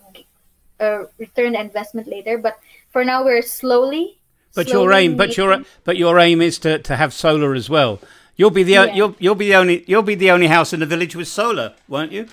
uh, 0.79 1.05
return 1.19 1.57
investment 1.57 2.07
later. 2.07 2.39
But 2.39 2.59
for 2.91 3.05
now 3.05 3.25
we're 3.25 3.43
slowly 3.43 4.19
but 4.57 4.69
your 4.69 4.93
aim 4.93 5.17
but 5.17 5.37
your 5.37 5.63
but 5.85 5.97
your 5.97 6.19
aim 6.19 6.43
is 6.43 6.59
to, 6.59 6.79
to 6.81 6.97
have 6.97 7.13
solar 7.15 7.55
as 7.55 7.71
well 7.71 8.01
You'll 8.37 8.51
be 8.51 8.63
the 8.63 8.73
yeah. 8.73 8.95
you'll 8.95 9.17
you'll 9.19 9.35
be 9.35 9.49
the 9.49 9.57
only 9.57 9.83
you'll 9.87 10.03
be 10.03 10.15
the 10.15 10.31
only 10.31 10.47
house 10.47 10.75
in 10.75 10.81
the 10.81 10.87
village 10.87 11.17
with 11.17 11.27
solar, 11.27 11.75
won't 11.89 12.13
you? 12.13 12.29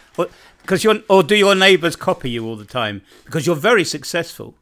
Because 0.61 0.83
you're, 0.83 0.99
or 1.09 1.23
do 1.23 1.35
your 1.35 1.55
neighbours 1.55 1.95
copy 1.95 2.29
you 2.29 2.45
all 2.45 2.57
the 2.57 2.65
time? 2.65 3.01
Because 3.25 3.47
you're 3.47 3.55
very 3.55 3.85
successful. 3.85 4.55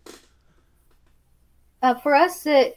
Uh, 1.82 1.95
for 1.95 2.14
us, 2.14 2.45
uh, 2.45 2.70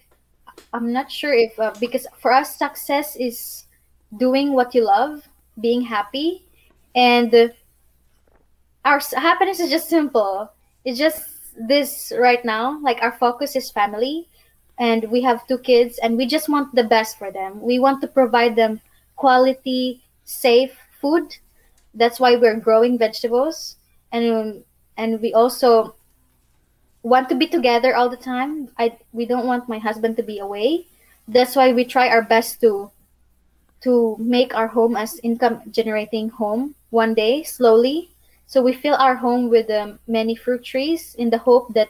I'm 0.72 0.92
not 0.92 1.12
sure 1.12 1.34
if 1.34 1.58
uh, 1.58 1.74
because 1.78 2.06
for 2.18 2.32
us, 2.32 2.56
success 2.58 3.16
is 3.16 3.64
doing 4.16 4.54
what 4.54 4.74
you 4.74 4.82
love, 4.84 5.28
being 5.60 5.82
happy, 5.82 6.46
and 6.94 7.34
uh, 7.34 7.48
our 8.86 9.00
happiness 9.14 9.60
is 9.60 9.70
just 9.70 9.90
simple. 9.90 10.50
It's 10.86 10.98
just 10.98 11.22
this 11.68 12.12
right 12.18 12.42
now. 12.46 12.80
Like 12.80 13.02
our 13.02 13.12
focus 13.12 13.56
is 13.56 13.70
family, 13.70 14.26
and 14.78 15.10
we 15.10 15.22
have 15.22 15.46
two 15.46 15.58
kids, 15.58 15.98
and 15.98 16.16
we 16.16 16.26
just 16.26 16.48
want 16.48 16.74
the 16.74 16.84
best 16.84 17.18
for 17.18 17.30
them. 17.30 17.60
We 17.60 17.78
want 17.78 18.00
to 18.02 18.08
provide 18.08 18.56
them 18.56 18.80
quality, 19.16 20.02
safe 20.24 20.76
food. 21.00 21.36
That's 21.94 22.18
why 22.18 22.36
we're 22.36 22.58
growing 22.58 22.98
vegetables. 22.98 23.76
And 24.12 24.64
and 24.96 25.20
we 25.20 25.32
also 25.32 25.94
want 27.02 27.28
to 27.28 27.34
be 27.34 27.46
together 27.46 27.94
all 27.94 28.08
the 28.08 28.16
time. 28.16 28.68
I 28.78 28.96
we 29.12 29.26
don't 29.26 29.46
want 29.46 29.68
my 29.68 29.78
husband 29.78 30.16
to 30.16 30.22
be 30.22 30.38
away. 30.38 30.86
That's 31.28 31.56
why 31.56 31.72
we 31.72 31.84
try 31.84 32.08
our 32.08 32.22
best 32.22 32.60
to 32.62 32.90
to 33.82 34.16
make 34.18 34.54
our 34.54 34.66
home 34.66 34.96
as 34.96 35.20
income 35.22 35.60
generating 35.70 36.30
home 36.30 36.74
one 36.90 37.14
day 37.14 37.42
slowly. 37.42 38.10
So 38.46 38.62
we 38.62 38.72
fill 38.72 38.94
our 38.96 39.14
home 39.14 39.50
with 39.50 39.70
um, 39.70 39.98
many 40.06 40.34
fruit 40.34 40.64
trees 40.64 41.14
in 41.16 41.30
the 41.30 41.38
hope 41.38 41.74
that 41.74 41.88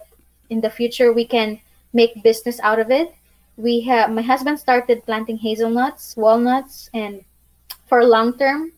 in 0.51 0.61
the 0.61 0.71
future 0.71 1.13
we 1.13 1.25
can 1.25 1.61
make 1.95 2.23
business 2.23 2.61
out 2.61 2.79
of 2.79 2.91
it 2.91 3.15
we 3.57 3.81
have 3.81 4.11
my 4.11 4.23
husband 4.23 4.59
started 4.59 5.05
planting 5.07 5.39
hazelnuts 5.39 6.17
walnuts 6.17 6.91
and 6.93 7.25
for 7.87 8.05
long 8.05 8.37
term 8.37 8.73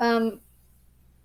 um, 0.00 0.40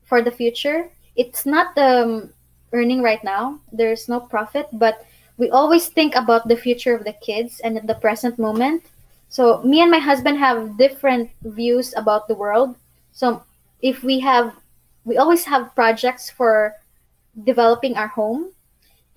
for 0.07 0.21
the 0.21 0.31
future. 0.31 0.89
It's 1.15 1.45
not 1.45 1.77
um, 1.77 2.31
earning 2.71 3.01
right 3.01 3.23
now. 3.23 3.59
There's 3.71 4.07
no 4.07 4.19
profit, 4.19 4.67
but 4.73 5.05
we 5.37 5.49
always 5.49 5.87
think 5.87 6.15
about 6.15 6.47
the 6.47 6.55
future 6.55 6.95
of 6.95 7.03
the 7.03 7.13
kids 7.13 7.59
and 7.59 7.77
the 7.87 7.95
present 7.95 8.39
moment. 8.39 8.83
So 9.29 9.61
me 9.61 9.81
and 9.81 9.91
my 9.91 9.99
husband 9.99 10.39
have 10.39 10.77
different 10.77 11.29
views 11.43 11.93
about 11.97 12.27
the 12.27 12.35
world. 12.35 12.75
So 13.11 13.43
if 13.81 14.03
we 14.03 14.19
have, 14.21 14.55
we 15.05 15.17
always 15.17 15.43
have 15.45 15.75
projects 15.75 16.29
for 16.29 16.73
developing 17.43 17.97
our 17.97 18.07
home 18.07 18.51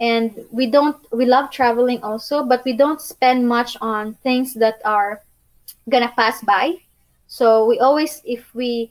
and 0.00 0.32
we 0.50 0.66
don't 0.66 0.96
we 1.12 1.26
love 1.26 1.50
traveling 1.50 2.02
also 2.02 2.42
but 2.42 2.64
we 2.64 2.72
don't 2.72 3.00
spend 3.00 3.46
much 3.46 3.76
on 3.80 4.14
things 4.24 4.54
that 4.54 4.80
are 4.84 5.22
gonna 5.88 6.12
pass 6.16 6.40
by. 6.42 6.74
So 7.26 7.66
we 7.66 7.78
always 7.78 8.22
if 8.24 8.54
we 8.54 8.90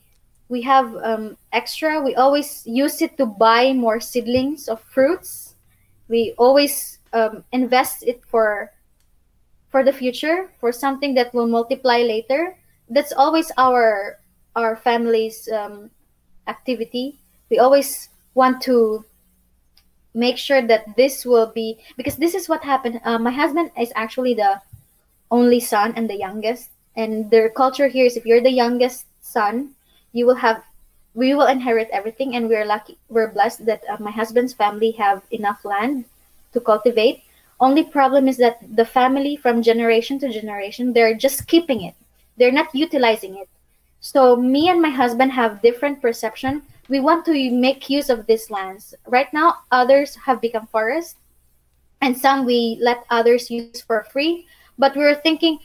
we 0.49 0.61
have 0.61 0.95
um, 1.03 1.37
extra 1.51 2.01
we 2.01 2.15
always 2.15 2.65
use 2.65 3.01
it 3.01 3.17
to 3.17 3.25
buy 3.25 3.73
more 3.73 3.99
seedlings 3.99 4.69
of 4.69 4.81
fruits. 4.81 5.55
We 6.07 6.33
always 6.37 6.99
um, 7.13 7.43
invest 7.51 8.03
it 8.03 8.21
for 8.25 8.71
for 9.69 9.83
the 9.83 9.93
future 9.93 10.49
for 10.59 10.71
something 10.71 11.13
that 11.15 11.33
will 11.33 11.47
multiply 11.47 12.01
later. 12.01 12.55
That's 12.89 13.13
always 13.13 13.51
our 13.57 14.19
our 14.55 14.75
family's 14.75 15.49
um, 15.49 15.89
activity. 16.47 17.19
We 17.49 17.59
always 17.59 18.09
want 18.33 18.61
to 18.63 19.05
make 20.13 20.37
sure 20.37 20.61
that 20.61 20.95
this 20.95 21.25
will 21.25 21.47
be 21.47 21.77
because 21.97 22.15
this 22.15 22.33
is 22.33 22.49
what 22.49 22.63
happened. 22.63 22.99
Uh, 23.03 23.19
my 23.19 23.31
husband 23.31 23.71
is 23.79 23.91
actually 23.95 24.33
the 24.33 24.61
only 25.31 25.59
son 25.59 25.93
and 25.95 26.09
the 26.09 26.17
youngest. 26.17 26.69
And 26.95 27.29
their 27.29 27.49
culture 27.49 27.87
here 27.87 28.05
is 28.05 28.17
if 28.17 28.25
you're 28.25 28.41
the 28.41 28.51
youngest 28.51 29.05
son 29.21 29.75
you 30.11 30.25
will 30.25 30.35
have 30.35 30.63
we 31.13 31.33
will 31.33 31.47
inherit 31.47 31.89
everything. 31.91 32.35
And 32.35 32.49
we're 32.49 32.65
lucky 32.65 32.97
we're 33.09 33.31
blessed 33.31 33.65
that 33.65 33.83
uh, 33.89 33.97
my 33.99 34.11
husband's 34.11 34.53
family 34.53 34.91
have 34.91 35.21
enough 35.31 35.63
land 35.63 36.05
to 36.53 36.59
cultivate. 36.59 37.23
Only 37.59 37.83
problem 37.83 38.27
is 38.27 38.37
that 38.37 38.57
the 38.75 38.85
family 38.85 39.35
from 39.35 39.61
generation 39.61 40.17
to 40.19 40.31
generation 40.31 40.93
they're 40.93 41.15
just 41.15 41.47
keeping 41.47 41.83
it. 41.83 41.95
They're 42.37 42.51
not 42.51 42.73
utilizing 42.73 43.37
it. 43.37 43.49
So 44.01 44.35
me 44.35 44.69
and 44.69 44.81
my 44.81 44.89
husband 44.89 45.33
have 45.33 45.61
different 45.61 46.01
perception 46.01 46.63
we 46.89 46.99
want 46.99 47.25
to 47.25 47.51
make 47.51 47.89
use 47.89 48.09
of 48.09 48.25
these 48.25 48.49
lands. 48.49 48.93
Right 49.07 49.31
now 49.33 49.57
others 49.71 50.15
have 50.15 50.41
become 50.41 50.67
forests, 50.67 51.15
and 52.01 52.17
some 52.17 52.45
we 52.45 52.77
let 52.81 53.05
others 53.09 53.49
use 53.49 53.81
for 53.81 54.03
free. 54.11 54.47
But 54.77 54.95
we 54.95 55.03
were 55.03 55.15
thinking 55.15 55.59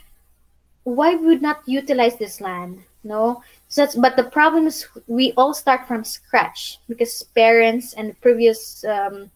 why 0.85 1.15
would 1.15 1.41
not 1.41 1.63
utilize 1.67 2.17
this 2.17 2.41
land 2.41 2.85
no? 3.05 3.43
So 3.69 3.87
but 4.01 4.17
the 4.17 4.25
problem 4.25 4.67
is 4.67 4.87
we 5.07 5.33
all 5.37 5.55
start 5.55 5.87
from 5.87 6.05
scratch 6.05 6.79
because 6.89 7.23
parents 7.35 7.93
and 7.93 8.19
previous 8.21 8.85
um, 8.85 9.31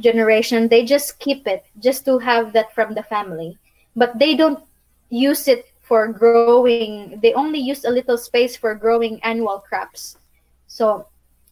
generation 0.00 0.68
they 0.68 0.84
just 0.84 1.18
keep 1.18 1.46
it 1.46 1.64
just 1.78 2.04
to 2.06 2.18
have 2.18 2.52
that 2.54 2.74
from 2.74 2.94
the 2.94 3.02
family. 3.02 3.58
But 3.94 4.18
they 4.18 4.34
don't 4.34 4.64
use 5.10 5.46
it 5.46 5.70
for 5.82 6.08
growing. 6.08 7.20
They 7.20 7.34
only 7.34 7.60
use 7.60 7.84
a 7.84 7.90
little 7.90 8.18
space 8.18 8.56
for 8.56 8.74
growing 8.74 9.22
annual 9.22 9.60
crops. 9.60 10.16
So 10.66 11.06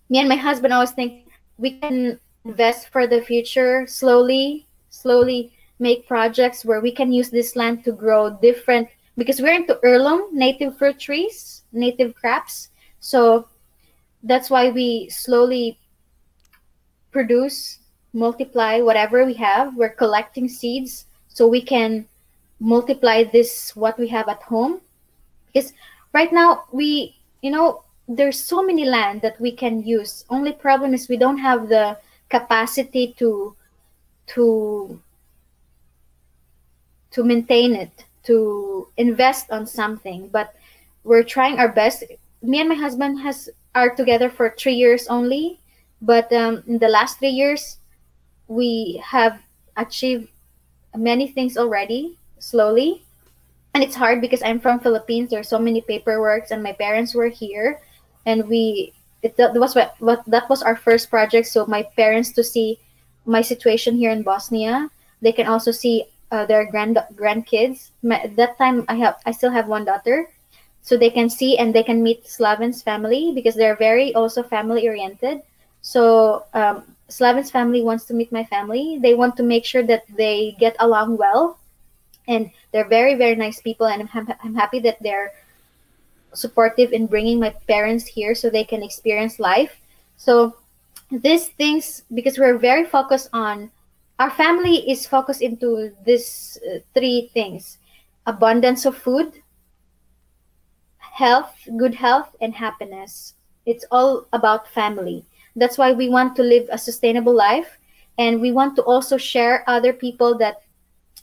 me 0.08 0.18
and 0.18 0.28
my 0.28 0.36
husband 0.36 0.72
always 0.72 0.92
think 0.92 1.28
we 1.58 1.78
can 1.78 2.18
invest 2.44 2.88
for 2.88 3.06
the 3.06 3.20
future 3.22 3.86
slowly 3.86 4.66
slowly 4.90 5.52
make 5.78 6.06
projects 6.06 6.64
where 6.64 6.80
we 6.80 6.92
can 6.92 7.12
use 7.12 7.30
this 7.30 7.56
land 7.56 7.84
to 7.84 7.92
grow 7.92 8.30
different 8.42 8.88
because 9.16 9.40
we're 9.40 9.54
into 9.54 9.78
heirloom 9.84 10.22
native 10.32 10.76
fruit 10.76 10.98
trees 10.98 11.62
native 11.72 12.14
crops 12.14 12.68
so 13.00 13.48
that's 14.22 14.50
why 14.50 14.70
we 14.70 15.08
slowly 15.08 15.78
produce 17.10 17.78
multiply 18.12 18.80
whatever 18.80 19.24
we 19.24 19.34
have. 19.34 19.76
We're 19.76 19.94
collecting 19.94 20.48
seeds 20.48 21.06
so 21.28 21.46
we 21.46 21.62
can 21.62 22.06
multiply 22.60 23.24
this 23.24 23.74
what 23.74 23.98
we 23.98 24.08
have 24.08 24.28
at 24.28 24.42
home. 24.42 24.80
Because 25.52 25.72
right 26.12 26.32
now 26.32 26.64
we 26.72 27.16
you 27.42 27.50
know 27.50 27.84
there's 28.08 28.38
so 28.38 28.62
many 28.62 28.84
land 28.84 29.22
that 29.22 29.40
we 29.40 29.52
can 29.52 29.82
use. 29.82 30.24
Only 30.28 30.52
problem 30.52 30.94
is 30.94 31.08
we 31.08 31.16
don't 31.16 31.38
have 31.38 31.68
the 31.68 31.98
capacity 32.28 33.14
to 33.18 33.54
to 34.34 35.00
to 37.10 37.24
maintain 37.24 37.74
it, 37.74 38.04
to 38.24 38.88
invest 38.96 39.50
on 39.50 39.66
something. 39.66 40.28
But 40.28 40.54
we're 41.04 41.22
trying 41.24 41.58
our 41.58 41.68
best. 41.68 42.04
Me 42.42 42.60
and 42.60 42.68
my 42.68 42.74
husband 42.74 43.20
has 43.20 43.48
are 43.74 43.94
together 43.94 44.28
for 44.28 44.54
three 44.58 44.74
years 44.74 45.06
only, 45.08 45.58
but 46.00 46.32
um, 46.32 46.62
in 46.66 46.78
the 46.78 46.88
last 46.88 47.18
three 47.18 47.30
years, 47.30 47.78
we 48.48 49.02
have 49.04 49.40
achieved 49.76 50.28
many 50.96 51.28
things 51.28 51.56
already 51.56 52.18
slowly 52.38 53.02
and 53.72 53.82
it's 53.82 53.94
hard 53.94 54.20
because 54.20 54.42
i'm 54.42 54.60
from 54.60 54.78
philippines 54.78 55.30
there's 55.30 55.48
so 55.48 55.58
many 55.58 55.80
paperworks 55.80 56.50
and 56.50 56.62
my 56.62 56.72
parents 56.72 57.14
were 57.14 57.28
here 57.28 57.80
and 58.26 58.48
we 58.48 58.92
it 59.22 59.36
that 59.36 59.54
was 59.54 59.74
what, 59.74 59.94
that 60.26 60.48
was 60.48 60.62
our 60.62 60.76
first 60.76 61.10
project. 61.10 61.46
So 61.46 61.66
my 61.66 61.82
parents 61.96 62.32
to 62.32 62.42
see 62.42 62.78
my 63.24 63.40
situation 63.40 63.96
here 63.96 64.10
in 64.10 64.22
bosnia. 64.22 64.90
They 65.20 65.32
can 65.32 65.46
also 65.46 65.70
see 65.70 66.04
uh, 66.32 66.46
their 66.46 66.66
grand 66.70 66.98
grandkids. 67.14 67.90
My, 68.02 68.20
at 68.20 68.36
that 68.36 68.58
time 68.58 68.84
i 68.88 68.96
have 68.96 69.16
i 69.26 69.30
still 69.30 69.50
have 69.50 69.68
one 69.68 69.84
daughter. 69.84 70.28
So 70.82 70.96
they 70.96 71.10
can 71.10 71.30
see 71.30 71.58
and 71.58 71.72
they 71.72 71.84
can 71.84 72.02
meet 72.02 72.26
slaven's 72.26 72.82
family 72.82 73.30
because 73.32 73.54
they're 73.54 73.76
very 73.76 74.12
also 74.14 74.42
family 74.42 74.88
oriented. 74.88 75.42
So 75.82 76.44
um, 76.54 76.92
Slaven's 77.12 77.50
family 77.50 77.82
wants 77.82 78.04
to 78.06 78.14
meet 78.14 78.32
my 78.32 78.44
family. 78.44 78.98
They 79.00 79.14
want 79.14 79.36
to 79.36 79.42
make 79.42 79.66
sure 79.66 79.82
that 79.82 80.04
they 80.16 80.56
get 80.58 80.74
along 80.80 81.18
well, 81.18 81.58
and 82.26 82.50
they're 82.72 82.88
very 82.88 83.14
very 83.14 83.36
nice 83.36 83.60
people. 83.60 83.86
And 83.86 84.08
I'm 84.08 84.28
I'm 84.42 84.54
happy 84.54 84.80
that 84.80 84.96
they're 85.02 85.32
supportive 86.34 86.92
in 86.92 87.06
bringing 87.06 87.38
my 87.40 87.50
parents 87.68 88.06
here 88.06 88.34
so 88.34 88.48
they 88.48 88.64
can 88.64 88.82
experience 88.82 89.38
life. 89.38 89.80
So 90.16 90.56
these 91.10 91.48
things 91.48 92.04
because 92.14 92.38
we're 92.38 92.58
very 92.58 92.84
focused 92.84 93.28
on 93.32 93.70
our 94.18 94.30
family 94.30 94.88
is 94.90 95.06
focused 95.06 95.42
into 95.42 95.92
these 96.04 96.58
uh, 96.66 96.78
three 96.94 97.30
things: 97.34 97.78
abundance 98.26 98.86
of 98.86 98.96
food, 98.96 99.42
health, 100.98 101.52
good 101.76 101.94
health, 101.94 102.34
and 102.40 102.54
happiness. 102.54 103.34
It's 103.66 103.84
all 103.90 104.26
about 104.32 104.68
family 104.68 105.24
that's 105.56 105.78
why 105.78 105.92
we 105.92 106.08
want 106.08 106.36
to 106.36 106.42
live 106.42 106.68
a 106.70 106.78
sustainable 106.78 107.34
life. 107.34 107.78
And 108.18 108.40
we 108.40 108.52
want 108.52 108.76
to 108.76 108.82
also 108.82 109.16
share 109.16 109.64
other 109.66 109.92
people 109.92 110.36
that 110.38 110.62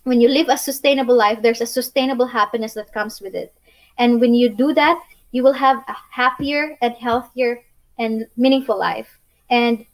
when 0.03 0.21
you 0.21 0.27
live 0.27 0.47
a 0.49 0.57
sustainable 0.57 1.15
life, 1.15 1.41
there's 1.41 1.61
a 1.61 1.65
sustainable 1.65 2.25
happiness 2.25 2.73
that 2.73 2.93
comes 2.93 3.21
with 3.21 3.35
it. 3.35 3.53
And 3.99 4.19
when 4.19 4.33
you 4.33 4.49
do 4.49 4.73
that, 4.73 4.99
you 5.31 5.43
will 5.43 5.53
have 5.53 5.83
a 5.87 5.95
happier 6.11 6.77
and 6.81 6.95
healthier 6.95 7.61
and 7.99 8.25
meaningful 8.37 8.79
life. 8.79 9.19
And 9.51 9.85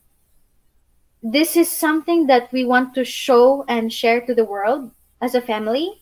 this 1.24 1.58
is 1.58 1.68
something 1.70 2.28
that 2.28 2.51
we 2.53 2.64
want 2.64 2.93
to 2.93 3.03
show 3.03 3.66
and 3.68 3.91
share 3.91 4.22
to 4.22 4.36
the 4.36 4.45
world 4.45 4.91
as 5.22 5.34
a 5.34 5.41
family 5.41 5.99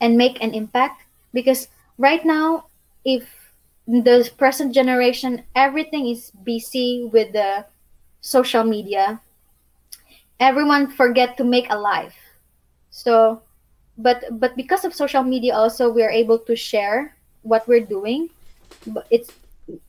and 0.00 0.16
make 0.16 0.42
an 0.42 0.54
impact 0.54 1.04
because 1.32 1.68
right 1.98 2.24
now 2.24 2.66
if 3.04 3.52
the 3.86 4.28
present 4.36 4.74
generation 4.74 5.44
everything 5.54 6.08
is 6.08 6.32
busy 6.42 7.08
with 7.12 7.32
the 7.32 7.64
social 8.20 8.64
media 8.64 9.20
everyone 10.40 10.90
forget 10.90 11.36
to 11.36 11.44
make 11.44 11.70
a 11.70 11.78
life 11.78 12.16
so 12.90 13.40
but 13.98 14.24
but 14.40 14.56
because 14.56 14.84
of 14.84 14.94
social 14.94 15.22
media 15.22 15.54
also 15.54 15.90
we 15.90 16.02
are 16.02 16.10
able 16.10 16.38
to 16.38 16.56
share 16.56 17.16
what 17.42 17.66
we're 17.68 17.84
doing 17.84 18.30
but 18.88 19.06
it's 19.10 19.32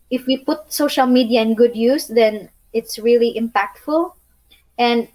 if 0.10 0.26
we 0.26 0.38
put 0.38 0.72
social 0.74 1.05
media 1.05 1.41
in 1.41 1.55
good 1.55 1.76
use 1.76 2.07
then 2.07 2.49
it's 2.74 2.99
really 2.99 3.34
impactful 3.38 4.12
and 4.78 5.07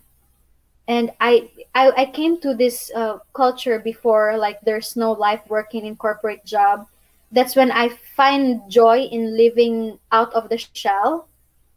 and 0.88 1.11
i 1.20 1.49
i, 1.74 1.90
I 1.97 2.07
came 2.07 2.40
to 2.40 2.55
this 2.55 2.90
uh, 2.95 3.18
culture 3.32 3.78
before 3.78 4.36
like 4.36 4.61
there's 4.62 4.97
no 4.97 5.12
life 5.12 5.42
working 5.49 5.86
in 5.86 5.97
corporate 5.97 6.45
job 6.45 6.86
that's 7.32 7.57
when 7.57 7.72
I 7.72 7.88
find 8.14 8.62
joy 8.70 9.11
in 9.11 9.36
living 9.36 9.99
out 10.12 10.32
of 10.34 10.49
the 10.49 10.57
shell. 10.57 11.26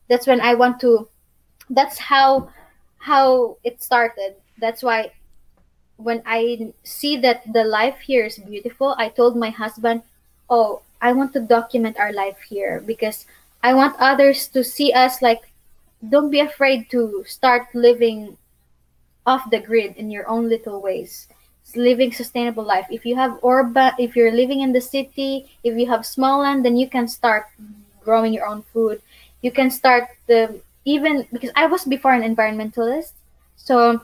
That's 0.07 0.27
when 0.27 0.39
I 0.39 0.53
want 0.53 0.79
to 0.81 1.09
that's 1.69 1.97
how 1.97 2.49
how 2.99 3.57
it 3.63 3.81
started. 3.81 4.35
That's 4.59 4.83
why 4.83 5.11
when 5.97 6.21
I 6.25 6.73
see 6.83 7.17
that 7.17 7.41
the 7.51 7.63
life 7.63 7.99
here 7.99 8.25
is 8.25 8.37
beautiful, 8.37 8.95
I 8.97 9.09
told 9.09 9.35
my 9.35 9.49
husband, 9.49 10.03
"Oh, 10.49 10.81
I 11.01 11.13
want 11.13 11.33
to 11.33 11.41
document 11.41 11.97
our 11.99 12.13
life 12.13 12.39
here 12.41 12.81
because 12.85 13.25
I 13.61 13.73
want 13.73 13.97
others 13.99 14.47
to 14.53 14.63
see 14.63 14.93
us 14.93 15.21
like 15.21 15.49
don't 16.09 16.29
be 16.29 16.39
afraid 16.39 16.89
to 16.91 17.23
start 17.27 17.67
living 17.73 18.37
off 19.25 19.49
the 19.49 19.59
grid 19.59 19.97
in 19.97 20.09
your 20.11 20.27
own 20.29 20.49
little 20.49 20.81
ways. 20.81 21.27
Living 21.75 22.13
sustainable 22.13 22.63
life. 22.63 22.87
If 22.89 23.05
you 23.05 23.15
have 23.17 23.43
urban 23.43 23.91
if 23.99 24.15
you're 24.15 24.31
living 24.31 24.61
in 24.61 24.71
the 24.71 24.81
city 24.81 25.51
if 25.63 25.75
you 25.77 25.85
have 25.87 26.05
small 26.05 26.39
land 26.39 26.63
then 26.63 26.77
you 26.77 26.87
can 26.87 27.07
start 27.07 27.47
growing 28.03 28.33
your 28.33 28.47
own 28.47 28.63
food. 28.73 29.01
You 29.41 29.51
can 29.51 29.69
start 29.69 30.09
the 30.27 30.61
even 30.87 31.27
because 31.33 31.51
i 31.55 31.67
was 31.67 31.83
before 31.83 32.13
an 32.13 32.23
environmentalist 32.23 33.11
so 33.57 33.99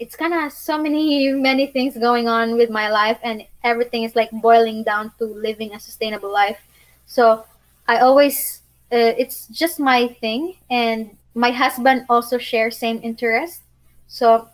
it's 0.00 0.16
kind 0.16 0.32
of 0.34 0.52
so 0.52 0.78
many 0.80 1.30
many 1.32 1.66
things 1.66 1.96
going 1.96 2.28
on 2.28 2.56
with 2.56 2.70
my 2.70 2.88
life 2.90 3.18
and 3.22 3.44
everything 3.62 4.02
is 4.04 4.14
like 4.16 4.30
boiling 4.30 4.82
down 4.84 5.12
to 5.18 5.24
living 5.24 5.74
a 5.74 5.80
sustainable 5.80 6.32
life. 6.32 6.60
So 7.06 7.44
i 7.86 7.98
always 7.98 8.62
uh, 8.92 9.12
it's 9.18 9.46
just 9.48 9.78
my 9.78 10.08
thing 10.20 10.56
and 10.70 11.16
my 11.34 11.50
husband 11.50 12.06
also 12.08 12.38
shares 12.38 12.76
same 12.76 13.00
interest. 13.02 13.62
So 14.08 14.48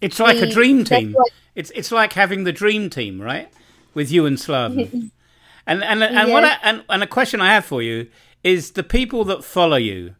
it's 0.00 0.18
like 0.20 0.38
a 0.38 0.46
dream 0.46 0.84
team. 0.84 1.12
what- 1.12 1.32
it's 1.54 1.70
it's 1.74 1.90
like 1.90 2.12
having 2.12 2.44
the 2.44 2.52
dream 2.52 2.90
team 2.90 3.20
right? 3.20 3.48
With 3.94 4.10
you 4.12 4.26
and 4.26 4.36
Slaven 4.36 5.10
and 5.66 5.82
and 5.82 6.02
and 6.02 6.30
what 6.32 6.44
I, 6.44 6.58
and, 6.62 6.84
and 6.88 7.02
a 7.02 7.06
question 7.06 7.40
i 7.40 7.52
have 7.52 7.64
for 7.64 7.82
you 7.82 8.08
is 8.44 8.72
the 8.72 8.82
people 8.82 9.24
that 9.24 9.42
follow 9.42 9.76
you 9.76 10.14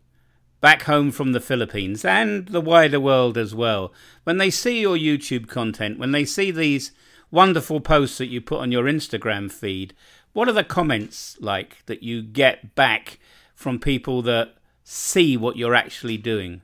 back 0.60 0.82
home 0.82 1.10
from 1.10 1.32
the 1.32 1.40
Philippines 1.40 2.04
and 2.04 2.48
the 2.48 2.60
wider 2.60 3.00
world 3.00 3.36
as 3.36 3.54
well, 3.54 3.92
when 4.24 4.38
they 4.38 4.50
see 4.50 4.80
your 4.80 4.96
YouTube 4.96 5.48
content, 5.48 5.98
when 5.98 6.12
they 6.12 6.24
see 6.24 6.50
these 6.50 6.92
wonderful 7.30 7.80
posts 7.80 8.18
that 8.18 8.28
you 8.28 8.40
put 8.40 8.60
on 8.60 8.72
your 8.72 8.84
Instagram 8.84 9.50
feed, 9.50 9.94
what 10.32 10.48
are 10.48 10.52
the 10.52 10.64
comments 10.64 11.36
like 11.40 11.84
that 11.86 12.02
you 12.02 12.22
get 12.22 12.74
back 12.74 13.18
from 13.54 13.78
people 13.78 14.22
that 14.22 14.54
see 14.84 15.36
what 15.36 15.56
you're 15.56 15.74
actually 15.74 16.16
doing? 16.16 16.62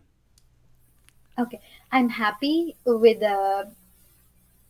Okay, 1.39 1.61
I'm 1.91 2.11
happy 2.11 2.77
with 2.85 3.21
the 3.21 3.71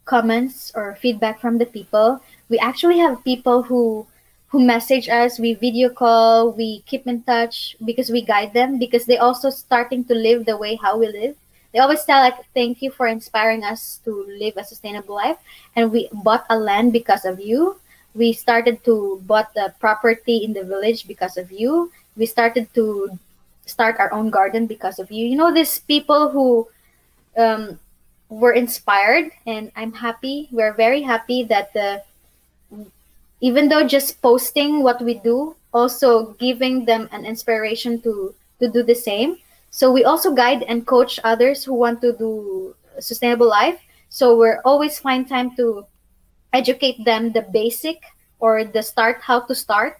comments 0.05 0.73
or 0.75 0.95
feedback 0.97 1.41
from 1.41 1.59
the 1.59 1.66
people. 1.66 2.20
We 2.49 2.59
actually 2.59 2.99
have 2.99 3.25
people 3.25 3.64
who 3.64 4.07
who 4.53 4.61
message 4.61 5.09
us, 5.09 5.38
we 5.38 5.55
video 5.55 5.88
call, 5.88 6.53
we 6.53 6.80
keep 6.84 7.07
in 7.07 7.22
touch 7.22 7.74
because 7.86 8.11
we 8.11 8.20
guide 8.20 8.53
them 8.53 8.78
because 8.78 9.07
they 9.07 9.16
also 9.16 9.48
starting 9.48 10.05
to 10.05 10.14
live 10.14 10.44
the 10.44 10.57
way 10.57 10.76
how 10.76 10.98
we 10.98 11.09
live. 11.09 11.34
They 11.72 11.78
always 11.78 12.05
tell 12.05 12.20
like 12.20 12.36
thank 12.53 12.82
you 12.82 12.90
for 12.90 13.09
inspiring 13.09 13.64
us 13.64 14.00
to 14.05 14.28
live 14.28 14.59
a 14.59 14.64
sustainable 14.64 15.14
life 15.14 15.38
and 15.74 15.90
we 15.90 16.11
bought 16.12 16.44
a 16.50 16.59
land 16.59 16.92
because 16.92 17.24
of 17.24 17.40
you. 17.40 17.80
We 18.14 18.34
started 18.34 18.84
to 18.84 19.22
bought 19.24 19.55
the 19.55 19.72
property 19.80 20.44
in 20.44 20.53
the 20.53 20.64
village 20.64 21.09
because 21.09 21.38
of 21.38 21.50
you. 21.50 21.90
We 22.14 22.26
started 22.26 22.68
to 22.74 23.18
start 23.64 23.96
our 24.00 24.12
own 24.12 24.28
garden 24.28 24.66
because 24.66 24.98
of 24.98 25.11
you. 25.11 25.24
You 25.24 25.36
know, 25.36 25.50
these 25.55 25.78
people 25.78 26.28
who 26.28 26.68
um, 27.38 27.80
were 28.28 28.53
inspired, 28.53 29.30
and 29.46 29.72
I'm 29.76 29.94
happy. 29.94 30.48
We're 30.53 30.74
very 30.74 31.00
happy 31.00 31.42
that 31.44 31.72
the 31.72 32.03
even 33.43 33.68
though 33.68 33.86
just 33.86 34.22
posting 34.22 34.82
what 34.82 35.03
we 35.03 35.20
do, 35.20 35.55
also 35.74 36.32
giving 36.40 36.86
them 36.86 37.11
an 37.12 37.26
inspiration 37.26 38.01
to 38.03 38.34
to 38.61 38.70
do 38.70 38.82
the 38.82 38.95
same. 38.95 39.36
So 39.70 39.93
we 39.93 40.05
also 40.05 40.32
guide 40.32 40.62
and 40.64 40.86
coach 40.86 41.20
others 41.24 41.64
who 41.64 41.74
want 41.74 42.01
to 42.01 42.14
do 42.14 42.74
sustainable 43.01 43.49
life. 43.49 43.82
So 44.09 44.38
we're 44.38 44.62
always 44.64 44.99
find 44.99 45.28
time 45.28 45.57
to 45.57 45.84
educate 46.53 47.05
them 47.05 47.32
the 47.32 47.43
basic 47.43 48.01
or 48.38 48.64
the 48.64 48.82
start 48.82 49.20
how 49.22 49.40
to 49.40 49.55
start 49.55 49.99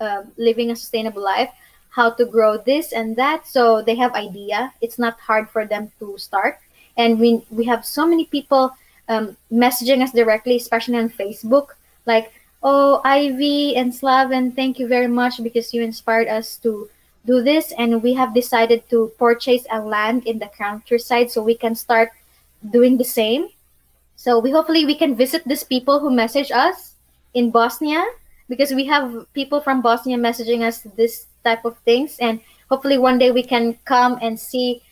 uh, 0.00 0.22
living 0.36 0.70
a 0.70 0.76
sustainable 0.76 1.22
life 1.22 1.50
how 1.90 2.10
to 2.10 2.24
grow 2.24 2.56
this 2.56 2.92
and 2.92 3.16
that 3.16 3.46
so 3.46 3.82
they 3.82 3.94
have 3.94 4.12
idea 4.14 4.72
it's 4.80 4.98
not 4.98 5.18
hard 5.18 5.48
for 5.50 5.66
them 5.66 5.90
to 5.98 6.16
start 6.18 6.58
and 6.96 7.18
we 7.18 7.42
we 7.50 7.64
have 7.64 7.84
so 7.84 8.06
many 8.06 8.26
people 8.26 8.70
um, 9.08 9.36
messaging 9.52 10.02
us 10.02 10.12
directly 10.12 10.56
especially 10.56 10.96
on 10.96 11.08
facebook 11.08 11.74
like 12.06 12.32
oh 12.62 13.00
ivy 13.04 13.76
and 13.76 13.92
slaven 13.92 14.54
thank 14.54 14.78
you 14.78 14.86
very 14.86 15.08
much 15.08 15.42
because 15.42 15.72
you 15.72 15.82
inspired 15.82 16.28
us 16.28 16.56
to 16.56 16.88
do 17.26 17.42
this. 17.42 17.72
And 17.76 18.02
we 18.02 18.14
have 18.14 18.34
decided 18.34 18.88
to 18.90 19.12
purchase 19.18 19.66
a 19.70 19.80
land 19.80 20.26
in 20.26 20.38
the 20.38 20.50
countryside 20.56 21.30
so 21.30 21.42
we 21.42 21.54
can 21.54 21.74
start 21.74 22.10
doing 22.70 22.96
the 22.96 23.04
same. 23.04 23.48
So 24.16 24.38
we 24.38 24.50
hopefully 24.50 24.84
we 24.84 24.94
can 24.94 25.16
visit 25.16 25.44
these 25.46 25.64
people 25.64 26.00
who 26.00 26.10
message 26.10 26.50
us 26.50 26.94
in 27.34 27.50
Bosnia 27.50 28.04
because 28.48 28.72
we 28.72 28.84
have 28.86 29.26
people 29.32 29.60
from 29.60 29.80
Bosnia 29.80 30.18
messaging 30.18 30.62
us 30.62 30.80
this 30.96 31.26
type 31.44 31.64
of 31.64 31.78
things. 31.84 32.18
And 32.18 32.40
hopefully 32.68 32.98
one 32.98 33.18
day 33.18 33.30
we 33.30 33.42
can 33.42 33.78
come 33.84 34.18
and 34.20 34.38
see 34.38 34.82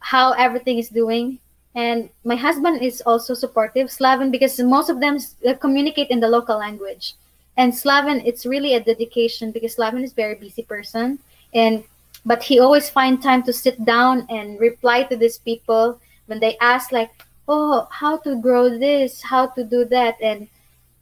how 0.00 0.32
everything 0.32 0.78
is 0.78 0.88
doing 0.88 1.38
and 1.74 2.08
my 2.24 2.36
husband 2.36 2.82
is 2.82 3.02
also 3.04 3.34
supportive 3.34 3.88
Slaven 3.88 4.30
because 4.30 4.60
most 4.60 4.90
of 4.90 5.00
them 5.00 5.18
uh, 5.46 5.54
communicate 5.54 6.08
in 6.10 6.20
the 6.20 6.28
local 6.28 6.58
language. 6.58 7.14
And 7.56 7.72
Slaven 7.72 8.22
it's 8.24 8.46
really 8.46 8.74
a 8.74 8.80
dedication 8.80 9.50
because 9.50 9.76
Slaven 9.76 10.02
is 10.04 10.12
very 10.12 10.36
busy 10.36 10.62
person. 10.62 11.18
And 11.52 11.84
but 12.24 12.42
he 12.42 12.58
always 12.60 12.88
find 12.88 13.22
time 13.22 13.42
to 13.42 13.52
sit 13.52 13.84
down 13.84 14.26
and 14.30 14.58
reply 14.60 15.02
to 15.04 15.16
these 15.16 15.38
people 15.38 16.00
when 16.26 16.40
they 16.40 16.56
ask 16.60 16.92
like 16.92 17.10
oh 17.48 17.88
how 17.90 18.18
to 18.18 18.40
grow 18.40 18.70
this? 18.70 19.20
How 19.22 19.46
to 19.48 19.64
do 19.64 19.84
that? 19.86 20.16
And 20.22 20.48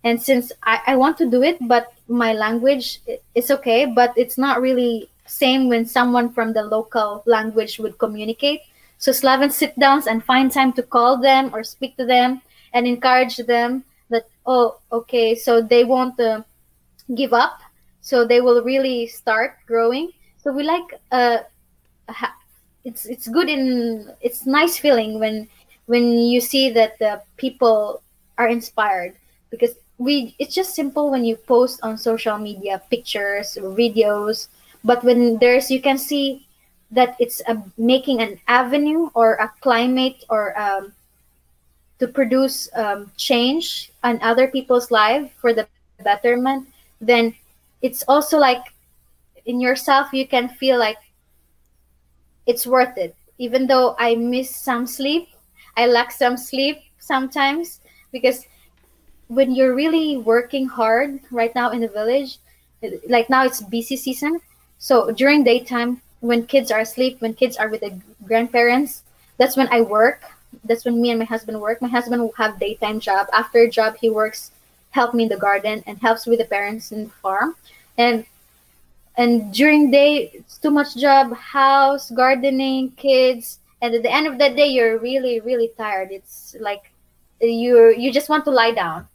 and 0.05 0.21
since 0.21 0.53
I, 0.63 0.81
I 0.87 0.97
want 0.97 1.19
to 1.19 1.31
do 1.31 1.43
it 1.43 1.59
but 1.69 1.93
my 2.09 2.33
language 2.33 3.01
is 3.35 3.51
okay 3.51 3.85
but 3.87 4.13
it's 4.17 4.37
not 4.39 4.61
really 4.61 5.09
same 5.27 5.69
when 5.69 5.87
someone 5.87 6.33
from 6.33 6.53
the 6.53 6.63
local 6.63 7.23
language 7.27 7.79
would 7.79 7.99
communicate 7.99 8.63
so 9.03 9.11
slaven 9.11 9.51
sit 9.51 9.77
downs 9.81 10.07
and 10.07 10.23
find 10.23 10.53
time 10.53 10.73
to 10.73 10.83
call 10.83 11.19
them 11.19 11.51
or 11.53 11.65
speak 11.65 11.97
to 11.97 12.07
them 12.07 12.41
and 12.73 12.87
encourage 12.87 13.37
them 13.51 13.83
that 14.11 14.31
oh 14.47 14.79
okay 14.93 15.35
so 15.35 15.61
they 15.61 15.83
won't 15.83 16.15
uh, 16.21 16.41
give 17.17 17.33
up. 17.33 17.59
So 18.01 18.25
they 18.25 18.41
will 18.41 18.63
really 18.63 19.09
start 19.09 19.59
growing. 19.67 20.13
So 20.39 20.53
we 20.53 20.63
like 20.63 20.87
uh 21.11 21.39
ha- 22.09 22.39
it's 22.85 23.07
it's 23.07 23.27
good 23.27 23.49
in 23.49 24.07
it's 24.21 24.47
nice 24.47 24.79
feeling 24.79 25.19
when 25.19 25.49
when 25.87 26.15
you 26.15 26.41
see 26.41 26.71
that 26.71 26.97
the 27.01 27.23
people 27.39 28.03
are 28.39 28.47
inspired 28.47 29.19
because 29.51 29.75
we 29.99 30.37
it's 30.39 30.55
just 30.55 30.77
simple 30.79 31.11
when 31.11 31.25
you 31.25 31.35
post 31.35 31.81
on 31.83 31.99
social 31.99 32.39
media 32.39 32.83
pictures 32.91 33.59
videos 33.61 34.49
but 34.83 35.05
when 35.05 35.39
there's 35.39 35.71
you 35.71 35.81
can 35.81 35.99
see 35.99 36.47
that 36.93 37.17
it's 37.19 37.41
a, 37.49 37.57
making 37.77 38.21
an 38.21 38.39
avenue 38.47 39.11
or 39.15 39.35
a 39.35 39.49
climate 39.61 40.25
or 40.29 40.59
um, 40.61 40.93
to 41.99 42.07
produce 42.07 42.69
um, 42.75 43.11
change 43.17 43.91
on 44.05 44.21
other 44.23 44.47
people's 44.47 44.91
life 44.91 45.33
for 45.41 45.53
the 45.53 45.67
betterment 46.05 46.69
then 47.01 47.35
it's 47.81 48.05
also 48.09 48.39
like 48.39 48.63
in 49.47 49.61
yourself 49.61 50.13
you 50.13 50.27
can 50.27 50.49
feel 50.49 50.79
like 50.79 50.99
it's 52.47 52.67
worth 52.67 52.99
it. 52.99 53.15
Even 53.39 53.67
though 53.67 53.97
i 53.99 54.15
miss 54.15 54.55
some 54.55 54.87
sleep 54.87 55.29
i 55.77 55.87
lack 55.87 56.13
some 56.13 56.37
sleep 56.37 56.79
sometimes 56.99 57.81
because 58.13 58.47
when 59.29 59.55
you're 59.55 59.75
really 59.75 60.17
working 60.19 60.67
hard 60.67 61.19
right 61.31 61.55
now 61.55 61.71
in 61.71 61.81
the 61.81 61.89
village 61.89 62.39
like 63.09 63.31
now 63.31 63.45
it's 63.45 63.63
busy 63.63 63.97
season. 63.97 64.41
So 64.79 65.11
during 65.11 65.45
daytime 65.45 66.02
when 66.23 66.47
kids 66.47 66.71
are 66.71 66.81
asleep 66.81 67.21
when 67.21 67.35
kids 67.35 67.59
are 67.59 67.69
with 67.69 67.83
the 67.83 67.93
grandparents 68.25 69.03
that's 69.39 69.57
when 69.57 69.69
i 69.73 69.81
work. 69.81 70.23
That's 70.65 70.85
when 70.85 71.01
me 71.01 71.11
and 71.11 71.19
my 71.19 71.25
husband 71.25 71.61
work. 71.61 71.81
My 71.83 71.89
husband 71.89 72.23
will 72.23 72.35
have 72.37 72.61
daytime 72.61 73.01
job. 73.01 73.27
After 73.33 73.67
job 73.67 73.97
he 73.97 74.11
works 74.11 74.53
help 74.91 75.15
me 75.15 75.25
in 75.25 75.29
the 75.29 75.37
garden 75.37 75.83
and 75.87 75.99
helps 75.99 76.27
with 76.27 76.39
the 76.39 76.45
parents 76.45 76.93
in 76.93 77.05
the 77.05 77.11
farm. 77.23 77.57
And 77.99 78.27
and 79.17 79.53
during 79.53 79.91
day 79.91 80.31
it's 80.33 80.59
too 80.59 80.71
much 80.71 80.95
job 80.97 81.35
house 81.35 82.11
gardening 82.11 82.93
kids. 82.93 83.59
And 83.81 83.95
at 83.95 84.03
the 84.03 84.13
end 84.13 84.27
of 84.29 84.39
the 84.39 84.51
day 84.51 84.69
you're 84.69 84.99
really 84.99 85.41
really 85.41 85.73
tired. 85.77 86.13
It's 86.13 86.55
like 86.61 86.93
you 87.41 87.91
you 87.97 88.13
just 88.13 88.29
want 88.29 88.45
to 88.45 88.51
lie 88.51 88.73
down. 88.73 89.09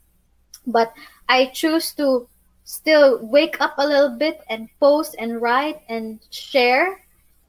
But 0.66 0.93
i 1.30 1.45
choose 1.45 1.93
to 1.93 2.28
still 2.68 3.24
wake 3.24 3.55
up 3.63 3.80
a 3.80 3.88
little 3.88 4.11
bit 4.11 4.43
and 4.51 4.68
post 4.80 5.15
and 5.18 5.41
write 5.41 5.80
and 5.88 6.20
share. 6.30 6.99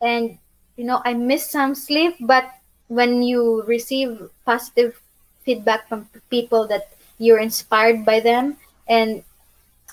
And 0.00 0.38
you 0.78 0.84
know 0.86 1.02
i 1.04 1.12
miss 1.12 1.50
some 1.50 1.74
sleep 1.74 2.14
but 2.20 2.48
when 2.86 3.20
you 3.20 3.62
receive 3.66 4.30
positive 4.46 4.94
feedback 5.42 5.88
from 5.90 6.08
people 6.30 6.66
that 6.68 6.94
you're 7.18 7.42
inspired 7.42 8.06
by 8.06 8.20
them 8.20 8.56
and 8.86 9.22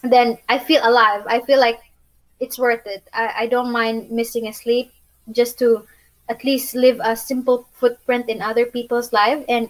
then 0.04 0.38
i 0.48 0.60
feel 0.60 0.80
alive. 0.86 1.26
I 1.28 1.42
feel 1.42 1.60
like 1.60 1.82
it's 2.40 2.60
worth 2.60 2.86
it. 2.86 3.02
I, 3.12 3.34
I 3.40 3.48
don't 3.48 3.72
mind 3.72 4.12
missing 4.12 4.48
a 4.48 4.54
sleep 4.54 4.94
just 5.32 5.58
to 5.60 5.88
at 6.30 6.44
least 6.44 6.76
leave 6.76 7.00
a 7.04 7.16
simple 7.16 7.68
footprint 7.74 8.30
in 8.30 8.42
other 8.42 8.66
people's 8.66 9.12
life. 9.14 9.44
And 9.50 9.70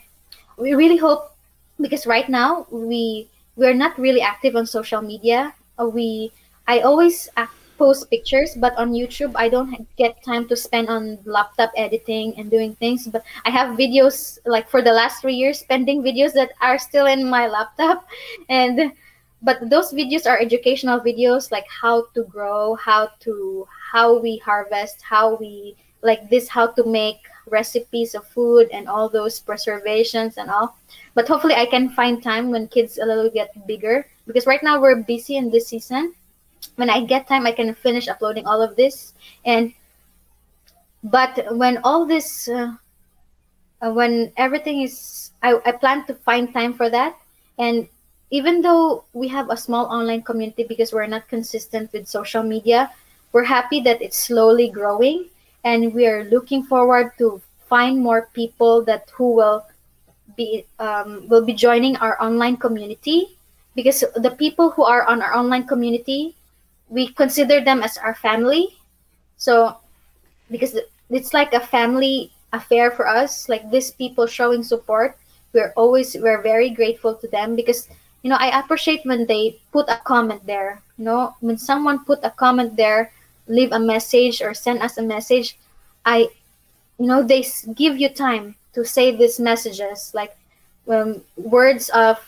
we 0.57 0.73
really 0.73 0.97
hope 0.97 1.31
because 1.79 2.05
right 2.05 2.27
now 2.27 2.67
we 2.71 3.29
we're 3.55 3.73
not 3.73 3.97
really 3.97 4.21
active 4.21 4.55
on 4.55 4.65
social 4.65 5.01
media. 5.01 5.53
Uh, 5.79 5.87
we 5.87 6.31
i 6.67 6.79
always 6.79 7.29
post 7.77 8.09
pictures 8.09 8.55
but 8.57 8.73
on 8.77 8.93
youtube 8.93 9.33
i 9.35 9.49
don't 9.49 9.85
get 9.97 10.23
time 10.23 10.47
to 10.47 10.55
spend 10.55 10.87
on 10.87 11.19
laptop 11.25 11.69
editing 11.75 12.33
and 12.37 12.49
doing 12.49 12.73
things. 12.75 13.07
But 13.07 13.23
i 13.43 13.49
have 13.49 13.77
videos 13.77 14.39
like 14.45 14.69
for 14.69 14.81
the 14.81 14.93
last 14.93 15.21
three 15.21 15.35
years 15.35 15.59
spending 15.59 16.01
videos 16.01 16.33
that 16.33 16.51
are 16.61 16.79
still 16.79 17.05
in 17.05 17.29
my 17.29 17.47
laptop. 17.47 18.07
And 18.49 18.93
but 19.41 19.69
those 19.69 19.91
videos 19.91 20.25
are 20.25 20.39
educational 20.39 20.99
videos 20.99 21.51
like 21.51 21.67
how 21.69 22.07
to 22.15 22.23
grow 22.23 22.75
how 22.75 23.09
to 23.27 23.67
how 23.91 24.17
we 24.17 24.37
harvest 24.37 25.03
how 25.03 25.35
we 25.35 25.75
like 26.01 26.29
this 26.29 26.47
how 26.47 26.67
to 26.67 26.83
make 26.87 27.19
recipes 27.47 28.15
of 28.15 28.27
food 28.27 28.69
and 28.71 28.87
all 28.87 29.09
those 29.09 29.39
preservations 29.39 30.37
and 30.37 30.49
all. 30.49 30.77
But 31.13 31.27
hopefully, 31.27 31.55
I 31.55 31.65
can 31.65 31.89
find 31.89 32.21
time 32.21 32.51
when 32.51 32.67
kids 32.67 32.97
a 32.97 33.05
little 33.05 33.29
get 33.29 33.67
bigger 33.67 34.07
because 34.27 34.45
right 34.45 34.61
now 34.63 34.81
we're 34.81 34.95
busy 35.03 35.37
in 35.37 35.49
this 35.49 35.67
season. 35.67 36.13
When 36.75 36.89
I 36.89 37.05
get 37.05 37.27
time, 37.27 37.45
I 37.45 37.51
can 37.51 37.73
finish 37.75 38.07
uploading 38.07 38.45
all 38.45 38.61
of 38.61 38.75
this. 38.75 39.13
And 39.45 39.73
but 41.03 41.45
when 41.55 41.77
all 41.83 42.05
this, 42.05 42.49
uh, 42.49 42.73
uh, 43.81 43.91
when 43.91 44.33
everything 44.37 44.81
is, 44.81 45.31
I, 45.43 45.59
I 45.65 45.71
plan 45.71 46.05
to 46.07 46.15
find 46.15 46.51
time 46.51 46.73
for 46.73 46.89
that. 46.89 47.15
And 47.59 47.87
even 48.31 48.61
though 48.61 49.05
we 49.13 49.27
have 49.27 49.49
a 49.49 49.57
small 49.57 49.85
online 49.85 50.23
community 50.23 50.65
because 50.67 50.91
we're 50.91 51.05
not 51.05 51.27
consistent 51.27 51.93
with 51.93 52.07
social 52.07 52.41
media, 52.41 52.91
we're 53.31 53.43
happy 53.43 53.81
that 53.81 54.01
it's 54.01 54.17
slowly 54.17 54.69
growing 54.69 55.29
and 55.65 55.93
we 55.93 56.07
are 56.07 56.23
looking 56.25 56.63
forward 56.63 57.11
to 57.17 57.41
find 57.67 57.99
more 57.99 58.29
people 58.33 58.85
that 58.85 59.09
who 59.11 59.35
will 59.35 59.65
be 60.37 60.65
um, 60.79 61.27
will 61.27 61.43
be 61.43 61.53
joining 61.53 61.97
our 61.97 62.15
online 62.21 62.55
community. 62.55 63.35
Because 63.75 64.05
the 64.15 64.31
people 64.31 64.71
who 64.71 64.85
are 64.85 65.03
on 65.03 65.21
our 65.21 65.35
online 65.35 65.67
community 65.67 66.35
we 66.87 67.07
consider 67.09 67.59
them 67.59 67.81
as 67.81 67.97
our 67.97 68.15
family. 68.15 68.77
So 69.35 69.75
because 70.49 70.77
it's 71.09 71.33
like 71.33 71.53
a 71.53 71.59
family 71.59 72.31
affair 72.53 72.91
for 72.91 73.07
us 73.07 73.49
like 73.49 73.69
these 73.69 73.91
people 73.91 74.25
showing 74.25 74.63
support 74.63 75.17
we're 75.53 75.73
always 75.75 76.15
we're 76.15 76.41
very 76.41 76.69
grateful 76.69 77.13
to 77.13 77.27
them 77.27 77.55
because 77.55 77.89
you 78.23 78.29
know 78.29 78.37
i 78.39 78.59
appreciate 78.59 79.03
when 79.03 79.25
they 79.25 79.59
put 79.71 79.89
a 79.89 79.99
comment 80.05 80.39
there 80.45 80.81
you 80.97 81.03
know 81.03 81.35
when 81.41 81.57
someone 81.57 82.05
put 82.05 82.19
a 82.23 82.29
comment 82.31 82.75
there 82.77 83.11
leave 83.47 83.71
a 83.71 83.79
message 83.79 84.41
or 84.41 84.53
send 84.53 84.81
us 84.81 84.97
a 84.97 85.01
message 85.01 85.57
i 86.05 86.27
you 86.99 87.07
know 87.07 87.23
they 87.23 87.45
give 87.75 87.97
you 87.97 88.09
time 88.09 88.55
to 88.73 88.83
say 88.85 89.15
these 89.15 89.39
messages 89.39 90.11
like 90.13 90.35
um, 90.87 91.21
words 91.37 91.89
of 91.89 92.19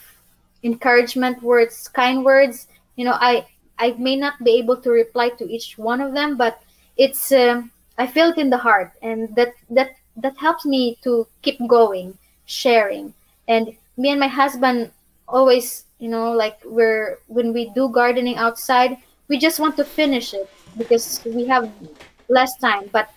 encouragement 0.63 1.41
words 1.43 1.88
kind 1.88 2.26
words. 2.26 2.68
You 2.95 3.05
know 3.05 3.18
i 3.22 3.45
i 3.78 3.91
may 3.99 4.15
not 4.15 4.43
be 4.43 4.57
able 4.57 4.78
to 4.78 4.89
reply 4.89 5.30
to 5.38 5.45
each 5.45 5.78
one 5.78 6.01
of 6.01 6.13
them 6.13 6.36
but 6.36 6.61
it's 6.97 7.32
uh, 7.32 7.61
i 7.97 8.07
feel 8.07 8.30
it 8.30 8.38
in 8.39 8.49
the 8.49 8.57
heart 8.57 8.91
and 9.03 9.36
that 9.36 9.53
that 9.70 9.91
that 10.18 10.36
helps 10.38 10.65
me 10.65 10.97
to 11.03 11.28
keep 11.43 11.59
going 11.68 12.18
sharing. 12.45 13.13
And 13.47 13.76
me 13.97 14.09
and 14.09 14.20
my 14.20 14.28
husband 14.28 14.91
always 15.28 15.86
you 15.99 16.09
know 16.09 16.32
like 16.32 16.57
we're 16.63 17.20
when 17.28 17.51
we 17.53 17.70
do 17.72 17.89
gardening 17.89 18.38
outside 18.38 18.97
we 19.28 19.38
just 19.38 19.59
want 19.59 19.76
to 19.76 19.84
finish 19.84 20.34
it 20.34 20.49
because 20.78 21.21
we 21.25 21.45
have 21.45 21.71
less 22.30 22.57
time 22.57 22.89
but 22.91 23.09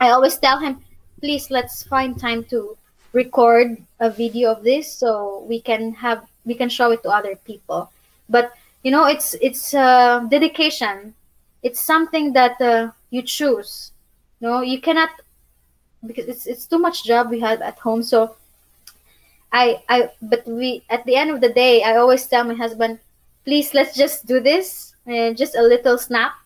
i 0.00 0.10
always 0.10 0.36
tell 0.38 0.58
him 0.58 0.80
please 1.20 1.50
let's 1.50 1.82
find 1.82 2.18
time 2.18 2.44
to 2.44 2.76
record 3.12 3.76
a 4.00 4.10
video 4.10 4.52
of 4.52 4.62
this 4.62 4.92
so 4.92 5.44
we 5.48 5.60
can 5.60 5.92
have 5.94 6.26
we 6.44 6.54
can 6.54 6.68
show 6.68 6.90
it 6.90 7.02
to 7.02 7.10
other 7.10 7.36
people. 7.36 7.90
But 8.28 8.52
you 8.82 8.90
know 8.90 9.06
it's 9.06 9.34
it's 9.40 9.74
uh, 9.74 10.20
dedication. 10.28 11.14
It's 11.62 11.80
something 11.80 12.32
that 12.32 12.60
uh, 12.60 12.92
you 13.10 13.22
choose. 13.22 13.92
No 14.40 14.60
you 14.62 14.80
cannot 14.80 15.10
because 16.06 16.26
it's 16.26 16.46
it's 16.46 16.66
too 16.66 16.78
much 16.78 17.04
job 17.04 17.30
we 17.30 17.40
have 17.40 17.60
at 17.60 17.78
home. 17.78 18.02
So 18.02 18.36
i 19.50 19.80
i 19.88 20.10
but 20.20 20.46
we 20.46 20.84
at 20.90 21.04
the 21.06 21.16
end 21.16 21.30
of 21.30 21.40
the 21.40 21.48
day 21.48 21.82
i 21.82 21.96
always 21.96 22.26
tell 22.28 22.44
my 22.44 22.52
husband 22.52 22.98
please 23.48 23.72
let's 23.72 23.96
just 23.96 24.26
do 24.26 24.40
this 24.40 24.92
and 25.06 25.38
just 25.38 25.56
a 25.56 25.62
little 25.62 25.96
snap 25.96 26.36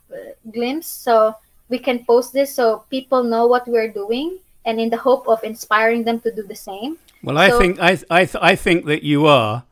glimpse 0.51 0.87
so 0.87 1.35
we 1.69 1.79
can 1.79 2.05
post 2.05 2.33
this 2.33 2.55
so 2.55 2.85
people 2.91 3.23
know 3.23 3.47
what 3.47 3.67
we're 3.67 3.93
doing 3.93 4.39
and 4.65 4.81
in 4.81 4.91
the 4.91 4.97
hope 4.97 5.27
of 5.29 5.43
inspiring 5.43 6.05
them 6.05 6.21
to 6.21 6.31
do 6.35 6.43
the 6.43 6.55
same. 6.55 6.99
Well, 7.23 7.39
I 7.39 7.51
so, 7.51 7.59
think 7.59 7.79
I 7.81 7.99
I 8.11 8.29
I 8.41 8.55
think 8.57 8.87
that 8.87 9.03
you 9.03 9.27
are 9.27 9.65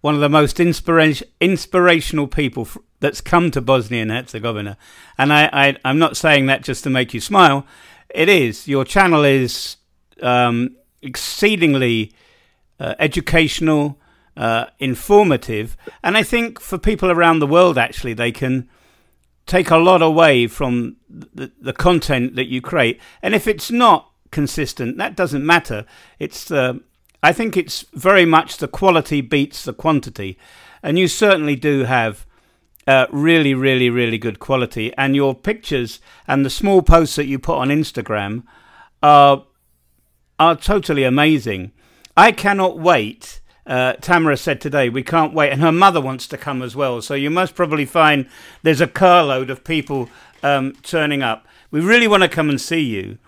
one 0.00 0.14
of 0.14 0.20
the 0.20 0.28
most 0.28 0.60
inspiration 0.60 1.28
inspirational 1.40 2.26
people 2.26 2.62
f- 2.62 2.78
that's 3.00 3.20
come 3.20 3.50
to 3.50 3.60
Bosnia 3.60 4.02
and 4.02 4.10
Herzegovina, 4.10 4.76
and 5.18 5.32
I, 5.32 5.48
I 5.52 5.76
I'm 5.84 5.98
not 5.98 6.16
saying 6.16 6.46
that 6.46 6.62
just 6.62 6.84
to 6.84 6.90
make 6.90 7.14
you 7.14 7.20
smile. 7.20 7.66
It 8.10 8.28
is 8.28 8.68
your 8.68 8.84
channel 8.84 9.24
is 9.24 9.76
um, 10.22 10.76
exceedingly 11.02 12.12
uh, 12.78 12.94
educational, 12.98 13.98
uh, 14.36 14.66
informative, 14.78 15.76
and 16.02 16.16
I 16.16 16.22
think 16.22 16.60
for 16.60 16.78
people 16.78 17.10
around 17.10 17.38
the 17.38 17.46
world, 17.46 17.78
actually, 17.78 18.14
they 18.14 18.32
can 18.32 18.68
take 19.50 19.70
a 19.70 19.76
lot 19.76 20.02
away 20.02 20.46
from 20.46 20.96
the, 21.08 21.50
the 21.60 21.72
content 21.72 22.36
that 22.36 22.46
you 22.46 22.60
create. 22.60 23.00
And 23.22 23.34
if 23.34 23.46
it's 23.46 23.70
not 23.70 24.10
consistent. 24.30 24.96
That 24.96 25.16
doesn't 25.16 25.44
matter. 25.44 25.84
It's 26.18 26.50
uh, 26.50 26.74
I 27.22 27.32
think 27.32 27.56
it's 27.56 27.84
very 27.92 28.24
much 28.24 28.56
the 28.56 28.68
quality 28.68 29.20
beats 29.20 29.64
the 29.64 29.72
quantity, 29.72 30.38
and 30.82 30.98
you 30.98 31.08
certainly 31.08 31.56
do 31.56 31.84
have 31.84 32.26
uh, 32.86 33.06
really, 33.10 33.54
really, 33.54 33.90
really 33.90 34.18
good 34.18 34.38
quality. 34.38 34.92
And 34.96 35.14
your 35.14 35.34
pictures 35.34 36.00
and 36.26 36.44
the 36.44 36.50
small 36.50 36.82
posts 36.82 37.16
that 37.16 37.26
you 37.26 37.38
put 37.38 37.58
on 37.58 37.68
Instagram 37.68 38.44
are 39.02 39.44
are 40.38 40.56
totally 40.56 41.04
amazing. 41.04 41.72
I 42.16 42.32
cannot 42.32 42.78
wait. 42.78 43.40
Uh, 43.66 43.94
Tamara 43.94 44.36
said 44.36 44.60
today, 44.60 44.88
we 44.88 45.02
can't 45.02 45.34
wait, 45.34 45.52
and 45.52 45.60
her 45.60 45.72
mother 45.72 46.00
wants 46.00 46.26
to 46.28 46.38
come 46.38 46.62
as 46.62 46.74
well. 46.74 47.02
So 47.02 47.14
you 47.14 47.30
must 47.30 47.54
probably 47.54 47.86
find 47.86 48.26
there's 48.62 48.80
a 48.80 48.86
carload 48.86 49.50
of 49.50 49.64
people 49.64 50.08
um, 50.42 50.72
turning 50.82 51.22
up. 51.22 51.46
We 51.70 51.80
really 51.80 52.08
want 52.08 52.22
to 52.22 52.28
come 52.28 52.48
and 52.48 52.60
see 52.60 52.80
you. 52.80 53.18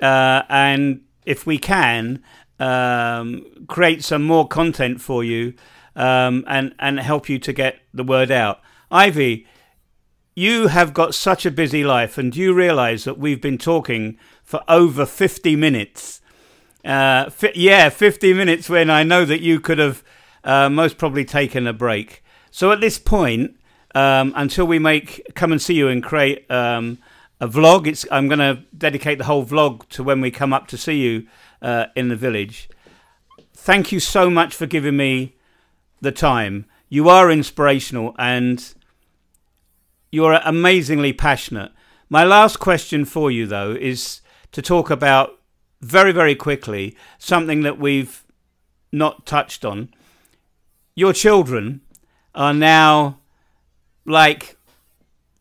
Uh, 0.00 0.42
and 0.48 1.02
if 1.26 1.46
we 1.46 1.58
can, 1.58 2.22
um, 2.58 3.44
create 3.66 4.04
some 4.04 4.22
more 4.22 4.46
content 4.46 5.00
for 5.00 5.24
you 5.24 5.54
um, 5.96 6.44
and, 6.46 6.74
and 6.78 7.00
help 7.00 7.28
you 7.28 7.38
to 7.38 7.52
get 7.52 7.80
the 7.92 8.04
word 8.04 8.30
out. 8.30 8.60
Ivy, 8.90 9.46
you 10.34 10.68
have 10.68 10.94
got 10.94 11.14
such 11.14 11.44
a 11.44 11.50
busy 11.50 11.84
life, 11.84 12.16
and 12.16 12.32
do 12.32 12.40
you 12.40 12.54
realize 12.54 13.04
that 13.04 13.18
we've 13.18 13.40
been 13.40 13.58
talking 13.58 14.16
for 14.50 14.64
over 14.66 15.06
50 15.06 15.54
minutes. 15.54 16.20
Uh, 16.84 17.30
fi- 17.30 17.52
yeah, 17.54 17.88
50 17.88 18.32
minutes 18.32 18.68
when 18.68 18.90
I 18.90 19.02
know 19.02 19.24
that 19.24 19.40
you 19.40 19.60
could 19.60 19.78
have 19.78 20.02
uh, 20.44 20.68
most 20.68 20.98
probably 20.98 21.24
taken 21.24 21.66
a 21.66 21.72
break. 21.72 22.22
So 22.50 22.72
at 22.72 22.80
this 22.80 22.98
point, 22.98 23.56
um, 23.94 24.32
until 24.36 24.66
we 24.66 24.78
make 24.78 25.22
come 25.34 25.52
and 25.52 25.60
see 25.60 25.74
you 25.74 25.88
and 25.88 26.02
create 26.02 26.48
um, 26.50 26.98
a 27.40 27.48
vlog. 27.48 27.86
It's 27.86 28.06
I'm 28.10 28.28
going 28.28 28.38
to 28.38 28.62
dedicate 28.76 29.18
the 29.18 29.24
whole 29.24 29.44
vlog 29.44 29.88
to 29.90 30.02
when 30.02 30.20
we 30.20 30.30
come 30.30 30.52
up 30.52 30.68
to 30.68 30.78
see 30.78 30.98
you 30.98 31.26
uh, 31.62 31.86
in 31.96 32.08
the 32.08 32.16
village. 32.16 32.68
Thank 33.54 33.92
you 33.92 34.00
so 34.00 34.30
much 34.30 34.54
for 34.54 34.66
giving 34.66 34.96
me 34.96 35.36
the 36.00 36.12
time. 36.12 36.66
You 36.88 37.08
are 37.08 37.30
inspirational 37.30 38.14
and 38.18 38.74
you're 40.12 40.34
amazingly 40.44 41.12
passionate. 41.12 41.72
My 42.08 42.24
last 42.24 42.58
question 42.58 43.04
for 43.04 43.30
you, 43.30 43.46
though, 43.46 43.72
is 43.72 44.20
to 44.52 44.60
talk 44.60 44.90
about 44.90 45.38
very, 45.80 46.12
very 46.12 46.34
quickly 46.34 46.96
something 47.18 47.62
that 47.62 47.78
we've 47.78 48.24
not 48.92 49.26
touched 49.26 49.64
on. 49.64 49.88
Your 50.94 51.12
children 51.12 51.80
are 52.34 52.54
now 52.54 53.18
like 54.04 54.56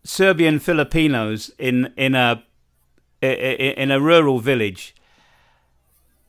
Serbian 0.04 0.60
Filipinos 0.60 1.52
in 1.60 1.94
in 1.98 2.16
a 2.16 2.44
in 3.22 3.92
a 3.92 4.00
rural 4.00 4.40
village. 4.40 4.96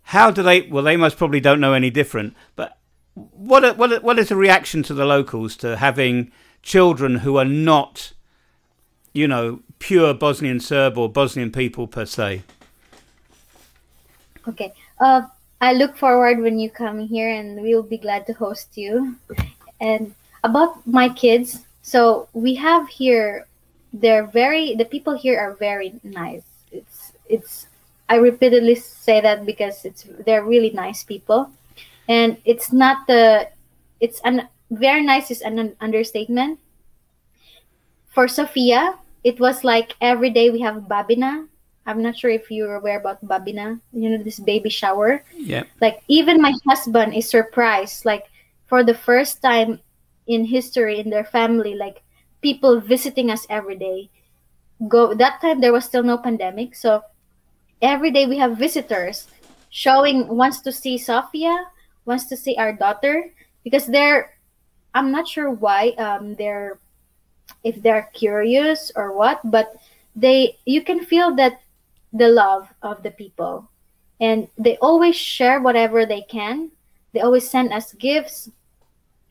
How 0.04 0.30
do 0.30 0.42
they? 0.42 0.62
Well, 0.62 0.82
they 0.82 0.96
most 0.96 1.16
probably 1.16 1.40
don't 1.40 1.60
know 1.60 1.72
any 1.72 1.90
different. 1.90 2.34
But 2.56 2.78
what 3.14 3.76
what 3.76 4.02
what 4.02 4.18
is 4.18 4.28
the 4.28 4.36
reaction 4.36 4.82
to 4.84 4.94
the 4.94 5.04
locals 5.04 5.56
to 5.58 5.76
having 5.76 6.32
children 6.62 7.16
who 7.16 7.36
are 7.36 7.44
not, 7.44 8.12
you 9.12 9.28
know, 9.28 9.60
pure 9.78 10.12
Bosnian 10.14 10.60
Serb 10.60 10.98
or 10.98 11.08
Bosnian 11.08 11.52
people 11.52 11.86
per 11.86 12.06
se? 12.06 12.42
Okay. 14.50 14.72
Uh, 14.98 15.22
I 15.60 15.72
look 15.74 15.96
forward 15.96 16.38
when 16.38 16.58
you 16.58 16.70
come 16.70 17.00
here, 17.00 17.30
and 17.30 17.60
we'll 17.62 17.82
be 17.82 17.98
glad 17.98 18.26
to 18.26 18.32
host 18.32 18.76
you. 18.76 19.16
And 19.80 20.14
about 20.44 20.86
my 20.86 21.08
kids, 21.08 21.64
so 21.82 22.28
we 22.32 22.54
have 22.54 22.88
here 22.88 23.46
they're 23.92 24.26
very 24.26 24.74
the 24.74 24.84
people 24.84 25.16
here 25.16 25.38
are 25.38 25.54
very 25.54 25.94
nice 26.04 26.46
it's 26.70 27.12
it's 27.28 27.66
i 28.08 28.14
repeatedly 28.14 28.74
say 28.74 29.20
that 29.20 29.44
because 29.44 29.84
it's 29.84 30.06
they're 30.24 30.44
really 30.44 30.70
nice 30.70 31.02
people 31.02 31.50
and 32.08 32.36
it's 32.44 32.72
not 32.72 33.06
the 33.06 33.48
it's 34.00 34.20
an 34.24 34.46
very 34.70 35.02
nice 35.02 35.30
is 35.30 35.42
an 35.42 35.74
understatement 35.80 36.58
for 38.14 38.28
sophia 38.28 38.94
it 39.24 39.40
was 39.40 39.64
like 39.64 39.96
every 40.00 40.30
day 40.30 40.50
we 40.50 40.60
have 40.60 40.86
babina 40.86 41.46
i'm 41.86 42.02
not 42.02 42.16
sure 42.16 42.30
if 42.30 42.50
you're 42.50 42.76
aware 42.76 42.98
about 43.00 43.24
babina 43.24 43.80
you 43.92 44.08
know 44.08 44.22
this 44.22 44.38
baby 44.38 44.68
shower. 44.70 45.22
Yeah. 45.34 45.64
Like 45.80 46.02
even 46.08 46.40
my 46.40 46.52
husband 46.68 47.14
is 47.14 47.28
surprised 47.28 48.04
like 48.04 48.30
for 48.66 48.84
the 48.84 48.94
first 48.94 49.42
time 49.42 49.80
in 50.26 50.44
history 50.44 51.00
in 51.00 51.10
their 51.10 51.24
family 51.24 51.74
like 51.74 52.02
people 52.42 52.80
visiting 52.80 53.30
us 53.30 53.46
every 53.50 53.76
day. 53.76 54.10
Go 54.88 55.12
that 55.14 55.40
time 55.40 55.60
there 55.60 55.72
was 55.72 55.84
still 55.84 56.02
no 56.02 56.16
pandemic 56.16 56.74
so 56.74 57.02
every 57.82 58.10
day 58.10 58.26
we 58.26 58.38
have 58.38 58.56
visitors 58.56 59.28
showing 59.70 60.28
wants 60.28 60.60
to 60.60 60.72
see 60.72 60.98
Sophia, 60.98 61.66
wants 62.04 62.26
to 62.26 62.36
see 62.36 62.56
our 62.56 62.72
daughter 62.72 63.32
because 63.64 63.86
they're 63.86 64.36
I'm 64.94 65.10
not 65.10 65.28
sure 65.28 65.50
why 65.50 65.90
um 65.98 66.34
they're 66.34 66.78
if 67.64 67.82
they're 67.82 68.08
curious 68.14 68.90
or 68.94 69.12
what, 69.12 69.40
but 69.44 69.74
they 70.16 70.58
you 70.64 70.82
can 70.82 71.04
feel 71.04 71.34
that 71.36 71.60
the 72.12 72.28
love 72.28 72.68
of 72.82 73.02
the 73.02 73.10
people. 73.10 73.68
And 74.20 74.48
they 74.58 74.76
always 74.78 75.16
share 75.16 75.60
whatever 75.60 76.04
they 76.04 76.22
can. 76.22 76.70
They 77.12 77.20
always 77.20 77.48
send 77.48 77.72
us 77.72 77.92
gifts. 77.94 78.50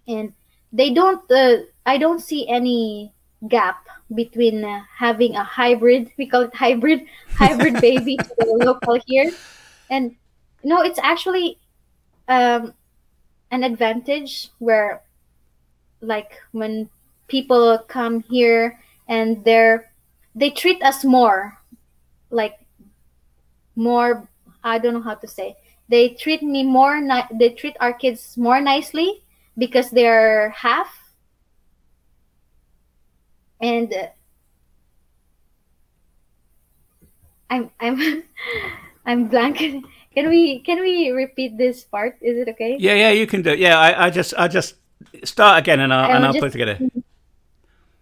And 0.07 0.33
they 0.73 0.93
don't 0.93 1.29
uh, 1.31 1.65
I 1.85 1.97
don't 1.97 2.21
see 2.21 2.47
any 2.47 3.13
gap 3.47 3.87
between 4.13 4.63
uh, 4.65 4.81
having 4.97 5.35
a 5.35 5.43
hybrid 5.43 6.11
we 6.17 6.27
call 6.27 6.41
it 6.43 6.53
hybrid 6.53 7.05
hybrid 7.29 7.79
baby 7.81 8.17
local 8.45 8.99
here. 9.05 9.31
And 9.89 10.15
no 10.63 10.81
it's 10.81 10.99
actually 10.99 11.57
um, 12.27 12.73
an 13.51 13.63
advantage 13.63 14.49
where 14.59 15.01
like 16.01 16.39
when 16.51 16.89
people 17.27 17.77
come 17.87 18.21
here 18.29 18.79
and 19.07 19.43
they're 19.43 19.91
they 20.35 20.49
treat 20.49 20.81
us 20.83 21.03
more 21.03 21.57
like 22.29 22.58
more 23.79 24.27
i 24.63 24.75
don't 24.77 24.93
know 24.93 25.01
how 25.01 25.15
to 25.15 25.27
say 25.27 25.55
they 25.87 26.09
treat 26.19 26.43
me 26.43 26.61
more 26.67 26.99
ni- 26.99 27.31
they 27.39 27.49
treat 27.55 27.75
our 27.79 27.93
kids 27.95 28.35
more 28.35 28.59
nicely 28.59 29.23
because 29.57 29.89
they're 29.95 30.51
half 30.51 30.91
and 33.63 33.93
uh, 33.93 34.07
i'm 37.49 37.69
i'm 37.79 38.23
i'm 39.05 39.27
blank 39.27 39.57
can 40.13 40.27
we 40.29 40.59
can 40.59 40.79
we 40.81 41.09
repeat 41.11 41.57
this 41.57 41.83
part 41.83 42.17
is 42.21 42.37
it 42.37 42.47
okay 42.49 42.75
Yeah, 42.79 42.93
yeah, 42.95 43.11
you 43.11 43.27
can 43.27 43.41
do 43.41 43.51
it. 43.51 43.59
Yeah, 43.59 43.77
I, 43.79 44.07
I 44.07 44.09
just 44.09 44.33
I 44.37 44.47
just 44.47 44.75
start 45.23 45.59
again 45.63 45.79
and 45.79 45.93
I'll, 45.93 46.09
and 46.11 46.25
I'll 46.25 46.33
just- 46.33 46.41
put 46.41 46.49
it 46.49 46.57
together. 46.57 46.77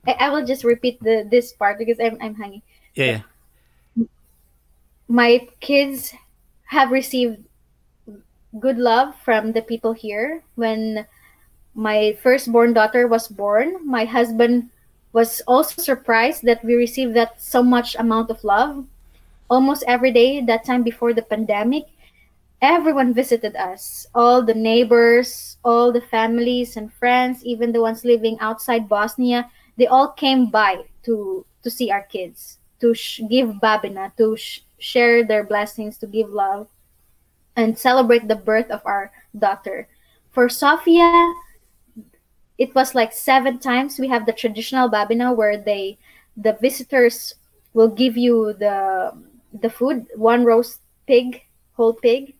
I, 0.07 0.28
I 0.28 0.30
will 0.32 0.45
just 0.45 0.63
repeat 0.63 1.03
the 1.03 1.28
this 1.30 1.51
part 1.53 1.78
because 1.78 1.99
i'm 1.99 2.15
i'm 2.23 2.34
hanging 2.36 2.63
Yeah, 2.95 3.05
yeah. 3.05 3.21
My 5.08 5.47
kids 5.60 6.14
have 6.66 6.91
received 6.91 7.43
good 8.60 8.78
love 8.78 9.16
from 9.24 9.51
the 9.51 9.62
people 9.62 9.93
here. 9.93 10.43
When 10.55 11.05
my 11.76 12.18
firstborn 12.22 12.74
daughter 12.74 13.08
was 13.08 13.28
born, 13.28 13.86
my 13.86 14.05
husband 14.05 14.70
was 15.14 15.41
also 15.47 15.82
surprised 15.82 16.43
that 16.43 16.64
we 16.64 16.76
received 16.76 17.16
that 17.16 17.41
so 17.41 17.64
much 17.64 17.95
amount 17.95 18.30
of 18.30 18.43
love. 18.43 18.86
Almost 19.49 19.84
every 19.88 20.12
day, 20.12 20.41
that 20.41 20.66
time 20.66 20.84
before 20.84 21.14
the 21.14 21.22
pandemic, 21.22 21.86
everyone 22.62 23.14
visited 23.14 23.55
us. 23.55 24.08
All 24.14 24.43
the 24.43 24.53
neighbors, 24.53 25.58
all 25.64 25.91
the 25.91 26.01
families 26.01 26.76
and 26.76 26.91
friends, 26.91 27.45
even 27.45 27.72
the 27.72 27.82
ones 27.82 28.03
living 28.03 28.38
outside 28.41 28.89
Bosnia, 28.89 29.49
they 29.78 29.88
all 29.88 30.10
came 30.10 30.49
by 30.49 30.84
to 31.03 31.45
to 31.64 31.70
see 31.70 31.91
our 31.91 32.03
kids, 32.03 32.58
to 32.80 32.93
sh- 32.93 33.21
give 33.30 33.49
babina, 33.61 34.15
to 34.17 34.36
sh- 34.38 34.61
share 34.78 35.23
their 35.23 35.43
blessings, 35.43 35.97
to 35.99 36.07
give 36.07 36.30
love, 36.30 36.67
and 37.55 37.78
celebrate 37.78 38.28
the 38.28 38.36
birth 38.36 38.69
of 38.69 38.82
our 38.86 39.11
daughter. 39.38 39.88
For 40.32 40.49
Sofia, 40.49 41.34
it 42.57 42.73
was 42.75 42.95
like 42.95 43.13
seven 43.13 43.59
times 43.59 43.99
we 43.99 44.07
have 44.07 44.25
the 44.25 44.34
traditional 44.34 44.89
babina 44.89 45.36
where 45.36 45.57
they 45.57 45.97
the 46.36 46.53
visitors 46.61 47.34
will 47.73 47.89
give 47.89 48.17
you 48.17 48.53
the 48.53 49.11
the 49.61 49.69
food 49.69 50.05
one 50.15 50.43
roast 50.43 50.82
pig 51.05 51.41
whole 51.73 51.93
pig 51.93 52.34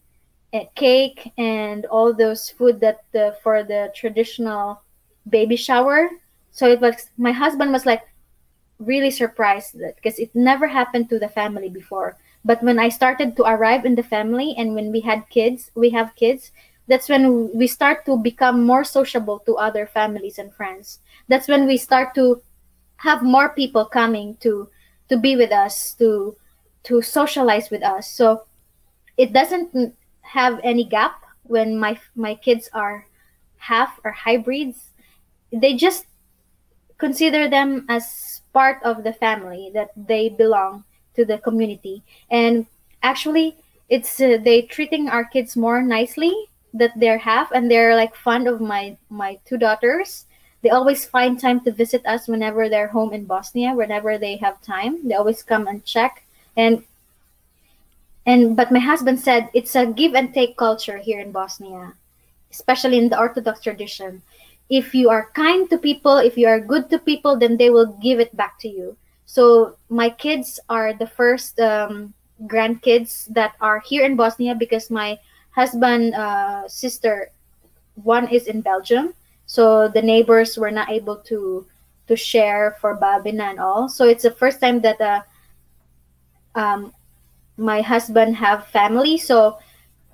a 0.54 0.70
cake 0.76 1.32
and 1.38 1.86
all 1.88 2.14
those 2.14 2.50
food 2.50 2.80
that 2.80 3.04
the 3.12 3.36
for 3.44 3.64
the 3.64 3.92
traditional 3.94 4.82
baby 5.30 5.56
shower 5.56 6.10
so 6.52 6.68
it 6.68 6.80
was 6.82 7.10
my 7.18 7.32
husband 7.32 7.72
was 7.72 7.86
like 7.86 8.02
really 8.80 9.12
surprised 9.12 9.80
that 9.80 9.96
because 9.96 10.20
it 10.20 10.34
never 10.36 10.68
happened 10.68 11.10
to 11.10 11.20
the 11.20 11.30
family 11.30 11.70
before. 11.70 12.18
But 12.46 12.64
when 12.64 12.80
i 12.80 12.88
started 12.88 13.36
to 13.36 13.44
arrive 13.44 13.84
in 13.84 13.96
the 13.96 14.04
family 14.08 14.56
and 14.58 14.74
when 14.74 14.92
we 14.92 15.02
had 15.02 15.28
kids 15.28 15.72
we 15.76 15.90
have 15.90 16.16
kids 16.16 16.52
that's 16.88 17.10
when 17.10 17.52
we 17.54 17.68
start 17.68 18.06
to 18.06 18.18
become 18.18 18.64
more 18.64 18.84
sociable 18.84 19.40
to 19.40 19.56
other 19.56 19.86
families 19.86 20.40
and 20.40 20.54
friends. 20.54 21.00
That's 21.28 21.48
when 21.48 21.68
we 21.68 21.78
start 21.78 22.16
to 22.16 22.42
have 22.98 23.22
more 23.22 23.50
people 23.50 23.86
coming 23.86 24.38
to 24.38 24.70
to 25.10 25.18
be 25.18 25.36
with 25.36 25.52
us 25.52 25.94
to 26.00 26.36
to 26.84 27.02
socialize 27.02 27.70
with 27.70 27.84
us. 27.84 28.10
So 28.10 28.48
it 29.18 29.34
doesn't 29.34 29.96
have 30.22 30.60
any 30.64 30.84
gap 30.84 31.24
when 31.44 31.78
my 31.78 32.00
my 32.16 32.36
kids 32.36 32.70
are 32.74 33.06
half 33.58 34.00
or 34.04 34.12
hybrids. 34.12 34.90
They 35.52 35.76
just 35.76 36.06
consider 36.98 37.50
them 37.50 37.86
as 37.90 38.42
part 38.58 38.82
of 38.82 39.04
the 39.04 39.14
family 39.14 39.70
that 39.78 39.92
they 39.96 40.30
belong 40.30 40.84
to 41.16 41.24
the 41.24 41.38
community. 41.38 42.02
And 42.32 42.66
actually 43.04 43.56
it's 43.90 44.20
uh, 44.20 44.38
they 44.44 44.64
treating 44.64 45.08
our 45.10 45.24
kids 45.24 45.56
more 45.56 45.82
nicely 45.82 46.34
that 46.74 46.98
they're 46.98 47.22
half 47.22 47.52
and 47.52 47.70
they're 47.70 47.96
like 47.96 48.16
fond 48.16 48.48
of 48.48 48.60
my 48.60 48.98
my 49.10 49.38
two 49.46 49.58
daughters. 49.58 50.26
They 50.64 50.74
always 50.74 51.06
find 51.06 51.40
time 51.40 51.62
to 51.62 51.72
visit 51.72 52.02
us 52.06 52.28
whenever 52.28 52.68
they're 52.68 52.90
home 52.98 53.14
in 53.14 53.26
bosnia 53.26 53.78
whenever 53.78 54.18
they 54.18 54.36
have 54.38 54.58
time. 54.66 55.08
They 55.08 55.14
always 55.14 55.44
come 55.44 55.68
and 55.68 55.86
check. 55.86 56.26
And 56.58 56.82
and 58.26 58.58
but 58.58 58.74
my 58.74 58.80
husband 58.80 59.20
said 59.22 59.50
it's 59.54 59.76
a 59.78 59.86
give 59.86 60.18
and 60.18 60.34
take 60.34 60.58
culture 60.58 60.98
here 60.98 61.22
in 61.22 61.32
bosnia 61.32 61.94
especially 62.52 62.98
in 62.98 63.10
the 63.10 63.20
orthodox 63.20 63.62
tradition 63.62 64.22
if 64.70 64.94
you 64.94 65.10
are 65.10 65.32
kind 65.34 65.70
to 65.70 65.78
people 65.78 66.18
if 66.18 66.38
you 66.38 66.48
are 66.48 66.60
good 66.60 66.90
to 66.90 67.00
people 67.00 67.38
then 67.38 67.58
they 67.58 67.70
will 67.70 67.98
give 68.02 68.20
it 68.20 68.36
back 68.36 68.60
to 68.60 68.68
you. 68.68 68.96
So 69.26 69.76
my 69.90 70.10
kids 70.10 70.60
are 70.70 70.94
the 70.94 71.08
first 71.08 71.60
um, 71.60 72.14
grandkids 72.46 73.28
that 73.34 73.56
are 73.62 73.80
here 73.80 74.06
in 74.06 74.16
bosnia 74.16 74.56
because 74.56 74.90
my 74.90 75.20
husband 75.52 76.14
uh, 76.14 76.68
sister 76.68 77.32
one 78.04 78.28
is 78.28 78.48
in 78.48 78.62
belgium. 78.62 79.14
So 79.46 79.88
the 79.88 80.02
neighbors 80.02 80.58
were 80.58 80.72
not 80.72 80.90
able 80.90 81.18
to 81.32 81.66
to 82.08 82.16
share 82.16 82.78
for 82.80 82.98
babina 82.98 83.52
and 83.52 83.60
all. 83.60 83.90
So 83.90 84.08
it's 84.08 84.24
the 84.24 84.32
first 84.32 84.62
time 84.62 84.82
that 84.82 85.00
uh, 85.02 85.22
um, 86.56 86.94
my 87.58 87.82
husband 87.82 88.36
have 88.36 88.68
family. 88.68 89.18
So 89.18 89.60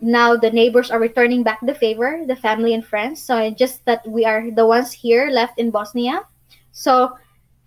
now 0.02 0.36
the 0.36 0.52
neighbors 0.52 0.92
are 0.92 1.00
returning 1.00 1.44
back 1.44 1.60
the 1.62 1.74
favor 1.74 2.24
the 2.28 2.36
family 2.36 2.74
and 2.74 2.86
friends. 2.86 3.22
So 3.22 3.50
just 3.52 3.86
that 3.86 4.06
we 4.08 4.26
are 4.26 4.52
the 4.52 4.66
ones 4.66 4.92
here 4.92 5.30
left 5.30 5.60
in 5.60 5.72
bosnia. 5.72 6.24
So 6.72 7.18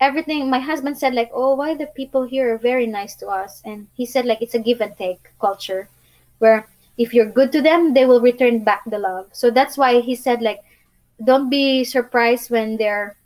everything 0.00 0.50
my 0.50 0.58
husband 0.58 0.98
said 0.98 1.14
like 1.14 1.30
oh 1.32 1.54
why 1.54 1.74
the 1.74 1.86
people 1.96 2.24
here 2.24 2.54
are 2.54 2.58
very 2.58 2.86
nice 2.86 3.14
to 3.16 3.28
us? 3.28 3.62
And 3.64 3.86
he 3.94 4.04
said 4.06 4.26
like 4.26 4.42
it's 4.42 4.54
a 4.54 4.58
give 4.58 4.80
and 4.80 4.96
take 4.96 5.30
culture 5.40 5.88
where 6.38 6.68
if 6.98 7.14
you're 7.14 7.30
good 7.30 7.52
to 7.52 7.62
them 7.62 7.94
they 7.94 8.04
will 8.04 8.20
return 8.20 8.64
back 8.64 8.82
the 8.86 8.98
love. 8.98 9.28
So 9.32 9.50
that's 9.50 9.78
why 9.78 10.00
he 10.00 10.14
said 10.14 10.42
like 10.42 10.60
don't 11.24 11.48
be 11.48 11.84
surprised 11.84 12.50
when 12.50 12.76
they're 12.76 13.16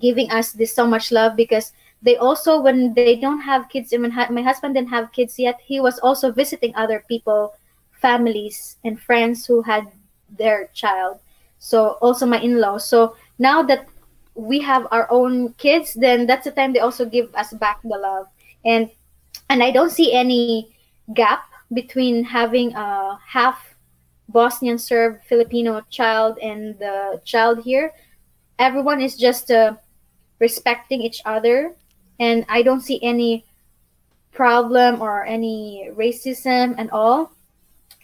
giving 0.00 0.30
us 0.30 0.52
this 0.52 0.74
so 0.74 0.86
much 0.86 1.12
love 1.12 1.36
because 1.36 1.72
they 2.02 2.16
also 2.16 2.60
when 2.60 2.94
they 2.94 3.16
don't 3.16 3.40
have 3.40 3.68
kids 3.68 3.92
ha- 3.92 4.28
my 4.30 4.42
husband 4.42 4.74
didn't 4.74 4.88
have 4.88 5.12
kids 5.12 5.38
yet 5.38 5.60
he 5.60 5.80
was 5.80 5.98
also 5.98 6.32
visiting 6.32 6.74
other 6.74 7.04
people 7.08 7.52
families 8.00 8.76
and 8.84 9.00
friends 9.00 9.46
who 9.46 9.62
had 9.62 9.86
their 10.36 10.68
child. 10.72 11.20
So 11.58 12.00
also 12.00 12.26
my 12.26 12.40
in-laws. 12.40 12.88
So 12.88 13.16
now 13.38 13.62
that 13.64 13.86
we 14.34 14.60
have 14.60 14.86
our 14.90 15.06
own 15.10 15.52
kids 15.54 15.94
then 15.94 16.26
that's 16.26 16.44
the 16.44 16.50
time 16.50 16.72
they 16.72 16.80
also 16.80 17.04
give 17.04 17.34
us 17.34 17.52
back 17.54 17.80
the 17.82 17.98
love. 17.98 18.26
And 18.64 18.90
and 19.48 19.62
i 19.62 19.70
don't 19.70 19.90
see 19.90 20.12
any 20.12 20.72
gap 21.14 21.44
between 21.72 22.24
having 22.24 22.74
a 22.74 23.18
half 23.26 23.74
bosnian 24.28 24.78
serb 24.78 25.20
filipino 25.28 25.82
child 25.90 26.38
and 26.38 26.78
the 26.78 27.20
child 27.24 27.62
here. 27.62 27.92
Everyone 28.58 29.00
is 29.00 29.16
just 29.16 29.50
uh, 29.50 29.74
respecting 30.38 31.02
each 31.02 31.20
other. 31.24 31.74
And 32.18 32.46
i 32.48 32.62
don't 32.62 32.80
see 32.80 33.02
any 33.02 33.44
problem 34.32 35.02
or 35.02 35.24
any 35.24 35.90
racism 35.96 36.74
and 36.78 36.90
all 36.90 37.32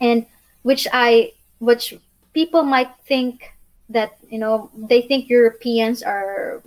and 0.00 0.26
which 0.62 0.86
i 0.92 1.32
which 1.58 1.94
people 2.34 2.62
might 2.62 2.90
think 3.06 3.52
that 3.88 4.16
you 4.28 4.38
know 4.38 4.70
they 4.76 5.02
think 5.02 5.28
europeans 5.28 6.02
are 6.02 6.62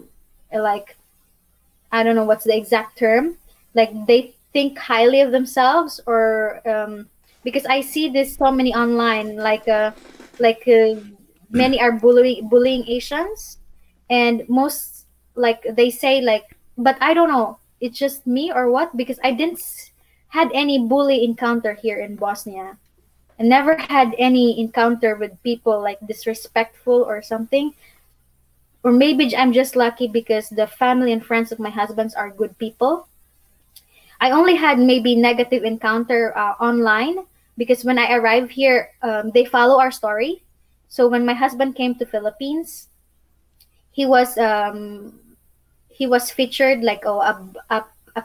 like 0.54 0.96
i 1.92 2.04
don't 2.04 2.16
know 2.16 2.24
what's 2.24 2.46
the 2.46 2.56
exact 2.56 2.98
term 2.98 3.38
like 3.74 3.92
they 4.08 4.34
think 4.54 4.78
highly 4.78 5.22
of 5.22 5.32
themselves 5.32 6.00
or 6.06 6.62
um, 6.68 7.08
because 7.44 7.66
i 7.66 7.82
see 7.82 8.10
this 8.10 8.36
so 8.36 8.52
many 8.52 8.74
online 8.74 9.36
like 9.36 9.68
uh 9.68 9.92
like 10.40 10.64
uh, 10.68 10.96
many 11.52 11.80
are 11.80 11.92
bullying 11.92 12.48
bullying 12.50 12.88
asians 12.88 13.58
and 14.10 14.48
most 14.50 15.06
like 15.36 15.62
they 15.76 15.90
say 15.90 16.22
like 16.22 16.58
but 16.78 16.98
i 17.02 17.14
don't 17.14 17.30
know 17.30 17.58
it's 17.80 17.98
just 17.98 18.26
me 18.26 18.52
or 18.52 18.72
what 18.72 18.96
because 18.98 19.20
i 19.24 19.32
didn't 19.32 19.62
had 20.30 20.50
any 20.54 20.80
bully 20.80 21.24
encounter 21.24 21.74
here 21.74 22.00
in 22.00 22.16
Bosnia. 22.16 22.78
I 23.40 23.44
never 23.44 23.78
had 23.78 24.14
any 24.18 24.60
encounter 24.60 25.16
with 25.16 25.42
people 25.44 25.82
like 25.82 26.00
disrespectful 26.06 27.04
or 27.08 27.22
something. 27.22 27.74
Or 28.84 28.92
maybe 28.92 29.36
I'm 29.36 29.54
just 29.54 29.76
lucky 29.76 30.08
because 30.08 30.50
the 30.50 30.68
family 30.68 31.14
and 31.14 31.26
friends 31.26 31.52
of 31.52 31.60
my 31.60 31.70
husband's 31.70 32.16
are 32.16 32.30
good 32.30 32.58
people. 32.58 33.08
I 34.20 34.32
only 34.32 34.56
had 34.56 34.80
maybe 34.80 35.16
negative 35.16 35.64
encounter 35.64 36.38
uh, 36.38 36.56
online 36.60 37.24
because 37.58 37.86
when 37.86 37.98
I 37.98 38.16
arrived 38.16 38.52
here, 38.52 38.92
um, 39.02 39.32
they 39.32 39.46
follow 39.46 39.80
our 39.80 39.92
story. 39.92 40.44
So 40.90 41.08
when 41.08 41.26
my 41.26 41.34
husband 41.34 41.76
came 41.76 41.96
to 41.96 42.06
Philippines, 42.06 42.88
he 43.92 44.06
was 44.06 44.38
um, 44.38 45.14
he 45.88 46.08
was 46.08 46.32
featured 46.32 46.82
like 46.82 47.04
oh 47.06 47.22
a 47.22 47.36
a, 47.70 47.86
a 48.16 48.24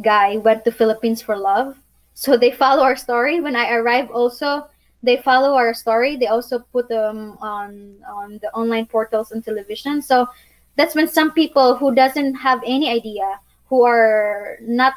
guy 0.00 0.36
went 0.36 0.64
to 0.64 0.72
Philippines 0.72 1.20
for 1.20 1.36
love. 1.36 1.76
So 2.16 2.36
they 2.36 2.50
follow 2.50 2.82
our 2.82 2.96
story. 2.96 3.40
When 3.44 3.54
I 3.54 3.76
arrive 3.76 4.10
also 4.10 4.66
they 5.02 5.16
follow 5.18 5.54
our 5.54 5.72
story. 5.72 6.16
They 6.16 6.26
also 6.26 6.58
put 6.72 6.88
them 6.88 7.36
on 7.40 7.96
on 8.08 8.38
the 8.42 8.50
online 8.52 8.86
portals 8.86 9.30
and 9.30 9.44
television. 9.44 10.02
So 10.02 10.26
that's 10.74 10.94
when 10.94 11.08
some 11.08 11.32
people 11.32 11.76
who 11.76 11.94
doesn't 11.94 12.34
have 12.34 12.60
any 12.66 12.90
idea, 12.90 13.38
who 13.68 13.84
are 13.84 14.58
not 14.60 14.94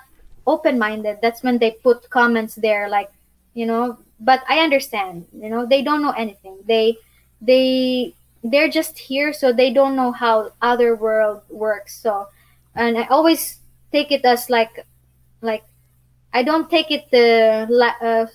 open-minded, 0.47 1.19
that's 1.21 1.43
when 1.43 1.59
they 1.59 1.71
put 1.83 2.09
comments 2.09 2.55
there 2.55 2.89
like, 2.89 3.11
you 3.53 3.65
know. 3.65 3.99
But 4.19 4.43
I 4.49 4.59
understand, 4.59 5.27
you 5.31 5.49
know, 5.49 5.65
they 5.65 5.83
don't 5.83 6.01
know 6.01 6.15
anything. 6.17 6.57
They 6.65 6.97
they 7.39 8.15
they're 8.43 8.71
just 8.71 8.97
here, 8.97 9.31
so 9.31 9.53
they 9.53 9.71
don't 9.71 9.95
know 9.95 10.11
how 10.11 10.51
other 10.61 10.95
world 10.95 11.43
works. 11.49 11.95
So, 11.95 12.27
and 12.75 12.97
I 12.97 13.05
always 13.07 13.59
take 13.91 14.11
it 14.11 14.25
as 14.25 14.49
like 14.49 14.85
like 15.41 15.63
I 16.33 16.43
don't 16.43 16.69
take 16.69 16.91
it 16.91 17.07
uh, 17.13 17.65
uh, 18.05 18.27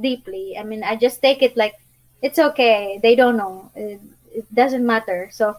deeply. 0.00 0.56
I 0.58 0.64
mean, 0.64 0.82
I 0.82 0.96
just 0.96 1.22
take 1.22 1.42
it 1.42 1.56
like 1.56 1.74
it's 2.22 2.38
okay. 2.38 2.98
They 3.02 3.14
don't 3.14 3.36
know. 3.36 3.70
It, 3.74 4.00
it 4.32 4.54
doesn't 4.54 4.84
matter. 4.84 5.30
So, 5.32 5.56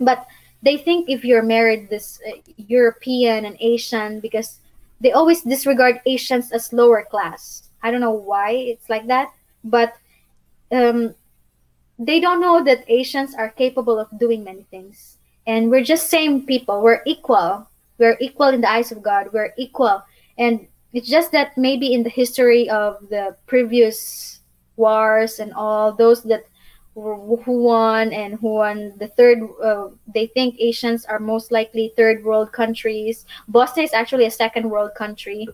but 0.00 0.26
they 0.62 0.76
think 0.76 1.08
if 1.08 1.24
you're 1.24 1.42
married 1.42 1.90
this 1.90 2.20
uh, 2.26 2.38
European 2.56 3.44
and 3.44 3.56
Asian 3.60 4.20
because 4.20 4.58
they 5.00 5.12
always 5.12 5.42
disregard 5.42 6.00
Asians 6.06 6.52
as 6.52 6.72
lower 6.72 7.04
class. 7.04 7.68
I 7.82 7.90
don't 7.90 8.00
know 8.00 8.12
why 8.12 8.52
it's 8.52 8.88
like 8.88 9.06
that, 9.08 9.32
but 9.64 9.94
um, 10.70 11.14
they 11.98 12.20
don't 12.20 12.40
know 12.40 12.62
that 12.64 12.84
Asians 12.88 13.34
are 13.34 13.50
capable 13.50 13.98
of 13.98 14.06
doing 14.18 14.44
many 14.44 14.62
things. 14.70 15.18
And 15.46 15.70
we're 15.70 15.82
just 15.82 16.08
same 16.08 16.46
people. 16.46 16.80
We're 16.82 17.02
equal. 17.04 17.66
We're 17.98 18.16
equal 18.20 18.48
in 18.48 18.60
the 18.60 18.70
eyes 18.70 18.92
of 18.92 19.02
God. 19.02 19.32
We're 19.32 19.52
equal 19.56 20.02
and 20.38 20.66
it's 20.92 21.08
just 21.08 21.32
that 21.32 21.56
maybe 21.56 21.94
in 21.94 22.02
the 22.02 22.10
history 22.10 22.68
of 22.68 23.08
the 23.08 23.36
previous 23.46 24.40
wars 24.76 25.38
and 25.38 25.52
all 25.54 25.92
those 25.92 26.22
that 26.24 26.44
who 26.94 27.62
won 27.62 28.12
and 28.12 28.34
who 28.34 28.54
won 28.54 28.92
the 28.98 29.08
third 29.08 29.40
uh, 29.64 29.88
they 30.12 30.26
think 30.26 30.56
asians 30.60 31.06
are 31.06 31.18
most 31.18 31.50
likely 31.50 31.92
third 31.96 32.22
world 32.22 32.52
countries. 32.52 33.24
Bosnia 33.48 33.84
is 33.84 33.94
actually 33.94 34.26
a 34.26 34.30
second 34.30 34.68
world 34.68 34.94
country. 34.94 35.48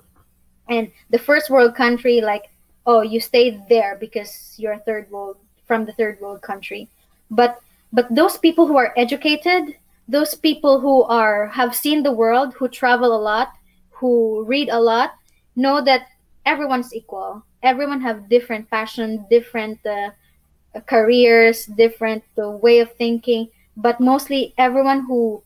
And 0.68 0.90
the 1.10 1.18
first 1.18 1.48
world 1.48 1.76
country 1.76 2.20
like 2.20 2.50
oh 2.86 3.02
you 3.02 3.20
stayed 3.20 3.62
there 3.68 3.96
because 4.00 4.54
you're 4.58 4.78
third 4.78 5.08
world 5.10 5.36
from 5.64 5.84
the 5.84 5.92
third 5.92 6.20
world 6.20 6.42
country. 6.42 6.88
But 7.30 7.60
but 7.92 8.12
those 8.12 8.36
people 8.36 8.66
who 8.66 8.76
are 8.76 8.92
educated 8.96 9.76
those 10.08 10.34
people 10.34 10.80
who 10.80 11.04
are 11.04 11.46
have 11.48 11.76
seen 11.76 12.02
the 12.02 12.12
world 12.12 12.54
who 12.54 12.66
travel 12.66 13.14
a 13.14 13.20
lot 13.20 13.52
who 13.90 14.42
read 14.44 14.70
a 14.70 14.80
lot 14.80 15.14
know 15.58 15.82
that 15.82 16.08
everyone's 16.46 16.94
equal. 16.94 17.44
Everyone 17.62 18.00
have 18.00 18.28
different 18.30 18.70
passion, 18.70 19.26
different 19.28 19.84
uh, 19.84 20.10
careers, 20.86 21.66
different 21.66 22.22
uh, 22.38 22.50
way 22.50 22.78
of 22.78 22.92
thinking, 22.94 23.48
but 23.76 24.00
mostly 24.00 24.54
everyone 24.56 25.04
who 25.04 25.42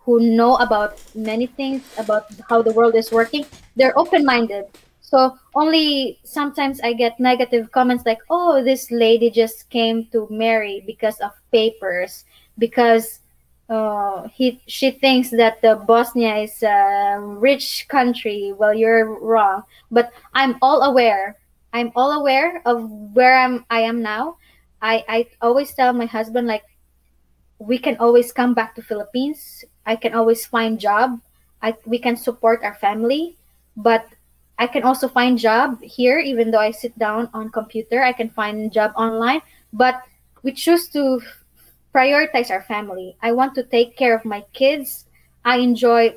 who 0.00 0.20
know 0.20 0.56
about 0.56 0.96
many 1.14 1.46
things 1.46 1.84
about 1.98 2.24
how 2.48 2.62
the 2.62 2.72
world 2.72 2.94
is 2.94 3.12
working, 3.12 3.44
they're 3.76 3.92
open-minded. 3.98 4.64
So 5.02 5.36
only 5.54 6.18
sometimes 6.24 6.80
I 6.80 6.94
get 6.94 7.20
negative 7.20 7.70
comments 7.72 8.04
like, 8.06 8.20
"Oh, 8.30 8.64
this 8.64 8.90
lady 8.90 9.30
just 9.30 9.68
came 9.68 10.06
to 10.12 10.26
marry 10.30 10.82
because 10.86 11.20
of 11.20 11.32
papers, 11.52 12.24
because 12.58 13.20
uh, 13.68 14.28
he 14.28 14.60
she 14.66 14.90
thinks 14.90 15.30
that 15.30 15.60
the 15.60 15.76
Bosnia 15.76 16.36
is 16.36 16.62
a 16.62 17.18
rich 17.20 17.86
country. 17.88 18.52
Well, 18.56 18.72
you're 18.72 19.20
wrong. 19.20 19.62
But 19.90 20.12
I'm 20.34 20.56
all 20.62 20.82
aware. 20.82 21.36
I'm 21.72 21.92
all 21.94 22.12
aware 22.12 22.62
of 22.64 22.88
where 23.12 23.36
I'm. 23.36 23.64
I 23.68 23.80
am 23.80 24.00
now. 24.02 24.36
I 24.80 25.04
I 25.08 25.26
always 25.42 25.74
tell 25.74 25.92
my 25.92 26.06
husband 26.06 26.46
like, 26.46 26.64
we 27.58 27.78
can 27.78 27.96
always 27.98 28.32
come 28.32 28.54
back 28.54 28.74
to 28.76 28.82
Philippines. 28.82 29.64
I 29.84 29.96
can 29.96 30.14
always 30.14 30.46
find 30.46 30.80
job. 30.80 31.20
I 31.60 31.76
we 31.84 31.98
can 31.98 32.16
support 32.16 32.64
our 32.64 32.74
family, 32.74 33.36
but 33.76 34.06
I 34.58 34.66
can 34.66 34.82
also 34.82 35.08
find 35.08 35.36
job 35.36 35.82
here. 35.82 36.18
Even 36.18 36.50
though 36.50 36.62
I 36.62 36.70
sit 36.70 36.96
down 36.98 37.28
on 37.34 37.50
computer, 37.50 38.02
I 38.02 38.12
can 38.12 38.30
find 38.30 38.72
job 38.72 38.92
online. 38.96 39.42
But 39.74 40.00
we 40.42 40.52
choose 40.52 40.88
to 40.96 41.20
prioritize 41.94 42.50
our 42.50 42.62
family. 42.62 43.16
I 43.22 43.32
want 43.32 43.54
to 43.56 43.62
take 43.62 43.96
care 43.96 44.14
of 44.14 44.24
my 44.24 44.44
kids. 44.52 45.06
I 45.44 45.58
enjoy 45.58 46.16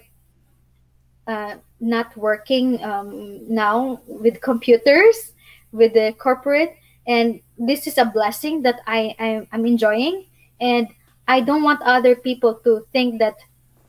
uh, 1.28 1.56
not 1.80 2.16
working 2.18 2.84
um, 2.84 3.42
now 3.48 4.02
with 4.08 4.42
computers, 4.42 5.34
with 5.72 5.94
the 5.94 6.14
corporate, 6.18 6.76
and 7.08 7.40
this 7.58 7.88
is 7.88 7.98
a 7.98 8.06
blessing 8.06 8.62
that 8.64 8.82
I, 8.88 9.16
I 9.20 9.48
I'm 9.52 9.66
enjoying. 9.66 10.26
And 10.60 10.88
I 11.28 11.42
don't 11.42 11.64
want 11.64 11.82
other 11.84 12.16
people 12.16 12.56
to 12.64 12.86
think 12.92 13.20
that 13.20 13.38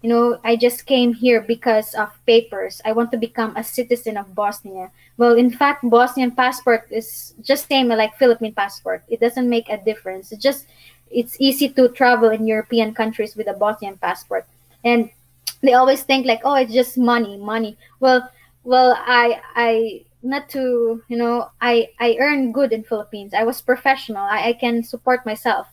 you 0.02 0.08
know 0.08 0.38
i 0.44 0.56
just 0.56 0.84
came 0.84 1.14
here 1.14 1.40
because 1.40 1.94
of 1.94 2.10
papers 2.26 2.82
i 2.84 2.92
want 2.92 3.10
to 3.10 3.16
become 3.16 3.56
a 3.56 3.62
citizen 3.62 4.16
of 4.16 4.34
bosnia 4.34 4.90
well 5.16 5.36
in 5.36 5.50
fact 5.50 5.88
bosnian 5.88 6.32
passport 6.32 6.86
is 6.90 7.34
just 7.40 7.68
same 7.68 7.88
like 7.88 8.14
philippine 8.18 8.52
passport 8.52 9.04
it 9.08 9.20
doesn't 9.20 9.48
make 9.48 9.68
a 9.68 9.82
difference 9.84 10.32
it 10.32 10.40
just 10.40 10.66
it's 11.12 11.36
easy 11.38 11.68
to 11.68 11.88
travel 11.88 12.30
in 12.30 12.46
European 12.46 12.94
countries 12.94 13.36
with 13.36 13.46
a 13.46 13.52
Bosnian 13.52 13.96
passport. 13.98 14.46
And 14.84 15.10
they 15.62 15.74
always 15.74 16.02
think 16.02 16.26
like, 16.26 16.40
oh, 16.44 16.54
it's 16.54 16.72
just 16.72 16.98
money, 16.98 17.36
money. 17.36 17.76
Well, 18.00 18.28
well, 18.64 18.96
I, 18.98 19.40
I, 19.54 20.04
not 20.22 20.48
to, 20.50 21.02
you 21.08 21.16
know, 21.16 21.50
I, 21.60 21.88
I 22.00 22.16
earn 22.20 22.52
good 22.52 22.72
in 22.72 22.84
Philippines. 22.84 23.34
I 23.34 23.44
was 23.44 23.60
professional. 23.60 24.22
I, 24.22 24.48
I 24.48 24.52
can 24.54 24.82
support 24.82 25.26
myself. 25.26 25.66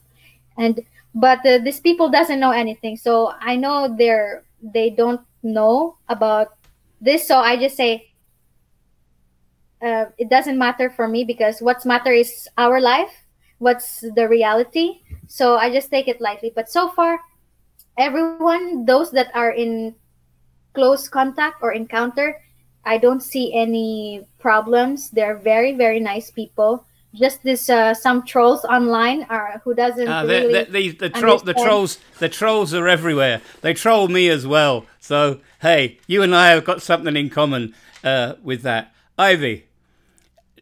And, 0.58 0.82
but 1.16 1.46
uh, 1.46 1.60
these 1.60 1.80
people 1.80 2.10
doesn't 2.10 2.40
know 2.40 2.52
anything. 2.52 2.98
So 2.98 3.34
I 3.40 3.56
know 3.56 3.96
they're, 3.98 4.44
they 4.62 4.90
don't 4.90 5.22
know 5.44 5.98
about 6.10 6.56
this. 7.00 7.28
So 7.28 7.38
I 7.38 7.58
just 7.58 7.78
say, 7.78 8.12
uh, 9.82 10.06
it 10.18 10.30
doesn't 10.30 10.58
matter 10.58 10.90
for 10.90 11.08
me 11.08 11.24
because 11.24 11.62
what's 11.62 11.86
matter 11.86 12.12
is 12.12 12.50
our 12.58 12.82
life 12.82 13.26
what's 13.60 14.02
the 14.16 14.28
reality. 14.28 15.00
So 15.28 15.56
i 15.56 15.70
just 15.70 15.92
take 15.92 16.08
it 16.08 16.20
lightly. 16.20 16.52
But 16.56 16.70
so 16.70 16.90
far 16.90 17.20
everyone 17.98 18.86
those 18.86 19.12
that 19.12 19.30
are 19.36 19.52
in 19.52 19.94
close 20.74 21.10
contact 21.10 21.58
or 21.62 21.74
encounter 21.74 22.40
i 22.86 22.98
don't 22.98 23.22
see 23.22 23.54
any 23.54 24.26
problems. 24.40 25.12
They're 25.12 25.38
very 25.38 25.74
very 25.74 26.00
nice 26.00 26.32
people. 26.32 26.86
Just 27.14 27.42
this 27.42 27.70
uh, 27.70 27.94
some 27.94 28.24
trolls 28.24 28.64
online 28.66 29.26
are 29.30 29.62
who 29.64 29.74
doesn't 29.74 30.08
uh, 30.08 30.26
really 30.26 30.54
the, 30.54 30.72
the, 30.72 30.92
the, 30.92 31.10
tro- 31.10 31.40
the 31.40 31.54
trolls 31.54 31.98
the 32.20 32.30
trolls 32.30 32.74
are 32.74 32.88
everywhere. 32.88 33.42
They 33.62 33.74
troll 33.74 34.08
me 34.08 34.30
as 34.30 34.48
well. 34.48 34.86
So 35.00 35.42
hey 35.62 36.00
you 36.08 36.24
and 36.24 36.36
i 36.36 36.50
have 36.50 36.66
got 36.66 36.82
something 36.82 37.16
in 37.16 37.30
common 37.30 37.76
uh, 38.04 38.36
with 38.42 38.62
that. 38.62 38.94
Ivy 39.18 39.66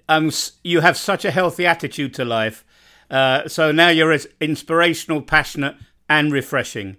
um, 0.09 0.31
you 0.63 0.81
have 0.81 0.97
such 0.97 1.25
a 1.25 1.31
healthy 1.31 1.65
attitude 1.65 2.13
to 2.15 2.25
life 2.25 2.63
uh, 3.09 3.47
so 3.47 3.71
now 3.71 3.89
you're 3.89 4.11
as 4.11 4.27
inspirational, 4.39 5.21
passionate, 5.21 5.75
and 6.09 6.31
refreshing. 6.31 6.97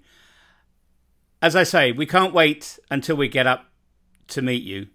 As 1.40 1.54
I 1.54 1.62
say, 1.62 1.92
we 1.92 2.06
can't 2.06 2.32
wait 2.32 2.78
until 2.90 3.16
we 3.16 3.28
get 3.28 3.46
up 3.46 3.66
to 4.28 4.42
meet 4.42 4.62
you. 4.62 4.88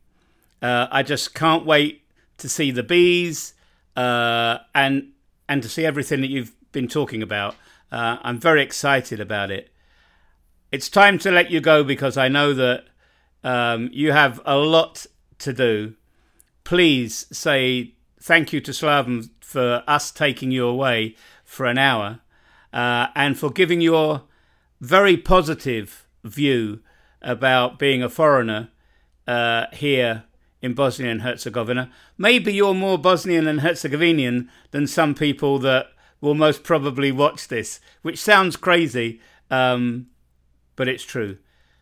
Uh, 0.61 0.88
I 0.91 1.03
just 1.03 1.34
can't 1.34 1.66
wait 1.66 2.03
to 2.38 2.49
see 2.49 2.72
the 2.72 2.84
bees 2.84 3.53
uh, 3.95 4.59
and 4.74 5.11
and 5.47 5.61
to 5.61 5.70
see 5.70 5.86
everything 5.86 6.22
that 6.22 6.30
you've 6.30 6.53
been 6.72 6.88
talking 6.88 7.22
about. 7.22 7.55
Uh, 7.91 8.18
I'm 8.22 8.39
very 8.39 8.61
excited 8.61 9.20
about 9.20 9.51
it. 9.51 9.70
It's 10.72 10.89
time 10.89 11.20
to 11.20 11.32
let 11.32 11.51
you 11.51 11.61
go 11.61 11.84
because 11.84 12.18
I 12.18 12.28
know 12.28 12.53
that 12.53 12.86
um, 13.43 13.89
you 13.91 14.11
have 14.11 14.41
a 14.45 14.57
lot 14.57 15.05
to 15.39 15.53
do. 15.53 15.95
Please 16.64 17.28
say 17.32 17.93
thank 18.20 18.53
you 18.53 18.61
to 18.61 18.72
Slaven 18.72 19.30
for 19.54 19.84
us 19.88 20.10
taking 20.10 20.49
you 20.49 20.66
away 20.66 21.16
for 21.45 21.68
an 21.68 21.78
hour 21.78 22.20
uh, 22.74 23.08
and 23.16 23.38
for 23.38 23.51
giving 23.51 23.82
your 23.82 24.24
very 24.82 25.16
positive 25.16 26.08
view 26.24 26.80
about 27.22 27.78
being 27.78 28.01
a 28.01 28.10
foreigner 28.10 28.70
uh, 29.28 29.66
here 29.72 30.24
in 30.60 30.74
Bosnia 30.74 31.12
and 31.12 31.22
Herzegovina. 31.22 31.91
Maybe 32.18 32.51
you're 32.51 32.74
more 32.74 32.97
Bosnian 32.97 33.47
and 33.47 33.62
Herzegovinian 33.62 34.49
than 34.72 34.88
some 34.88 35.14
people 35.14 35.60
that 35.60 35.86
will 36.20 36.34
most 36.34 36.64
probably 36.64 37.12
watch 37.12 37.47
this, 37.47 37.80
which 38.01 38.20
sounds 38.20 38.56
crazy, 38.56 39.22
um, 39.51 40.08
but 40.76 40.88
it's 40.88 41.04
true. 41.04 41.38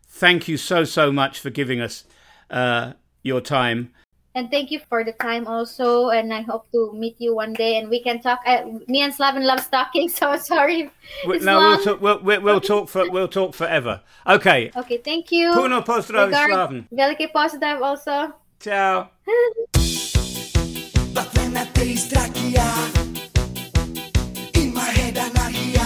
Thank 0.09 0.49
you 0.49 0.57
so, 0.57 0.83
so 0.83 1.09
much 1.09 1.39
for 1.39 1.49
giving 1.49 1.79
us 1.79 2.03
uh, 2.49 2.93
your 3.23 3.39
time. 3.39 3.93
And 4.33 4.49
thank 4.49 4.71
you 4.71 4.79
for 4.87 5.03
the 5.03 5.11
time 5.11 5.45
also. 5.45 6.09
And 6.09 6.33
I 6.33 6.41
hope 6.41 6.71
to 6.71 6.93
meet 6.93 7.19
you 7.19 7.35
one 7.35 7.53
day 7.53 7.77
and 7.77 7.89
we 7.89 8.01
can 8.01 8.21
talk. 8.21 8.39
Uh, 8.45 8.63
me 8.87 9.01
and 9.01 9.13
Slaven 9.13 9.43
love 9.43 9.69
talking, 9.69 10.09
so 10.21 10.37
sorry. 10.37 10.89
We, 11.27 11.39
no, 11.39 11.59
long. 11.59 11.75
we'll 11.75 11.83
talk. 11.83 12.01
We'll, 12.01 12.19
we'll, 12.21 12.41
we'll 12.41 12.61
talk 12.61 12.89
for 12.89 13.09
we'll 13.09 13.27
talk 13.27 13.53
forever. 13.53 14.01
Okay. 14.25 14.71
Okay. 14.75 14.97
Thank 14.97 15.31
you. 15.31 15.51
Puno 15.51 15.83
pozdrav, 15.83 16.31
Slaven. 16.31 16.87
Velike 16.91 17.31
pozdrav 17.33 17.81
also. 17.81 18.33
Ciao. 18.59 19.09
In 24.53 24.73
my 24.73 24.81
head 24.81 25.15
anarchia 25.15 25.83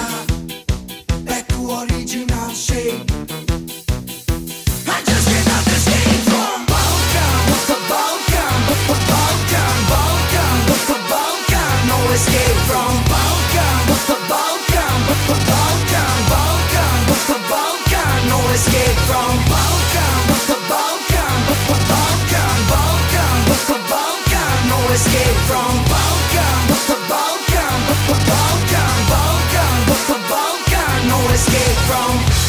Back 1.25 1.47
to 1.47 1.71
original 1.81 2.49
shape 2.49 3.09
escape 12.15 12.59
from 12.71 12.93
Balkan 13.11 13.77
What's 13.91 14.09
a 14.09 14.17
Balkan? 14.31 14.97
Balkan, 15.27 16.15
Balkan 16.31 16.97
What's 17.11 17.29
a 17.35 17.39
Balkan? 17.51 18.17
No 18.31 18.39
escape 18.55 18.99
from 19.09 19.33
Balkan 19.51 20.17
What's 20.31 20.49
a 20.55 20.57
Balkan? 20.71 21.37
Balkan, 21.91 22.57
Balkan 22.71 23.37
What's 23.49 23.69
a 23.75 23.77
Balkan? 23.91 24.55
No 24.71 24.79
escape 24.95 25.39
from 25.49 25.73
Balkan 25.91 26.57
What's 26.71 26.89
a 26.95 26.97
Balkan? 27.11 27.75
Balkan, 28.31 28.95
Balkan 29.11 29.75
What's 29.89 30.09
a 30.15 30.19
Balkan? 30.31 30.97
No 31.11 31.19
escape 31.35 31.79
from 31.89 32.44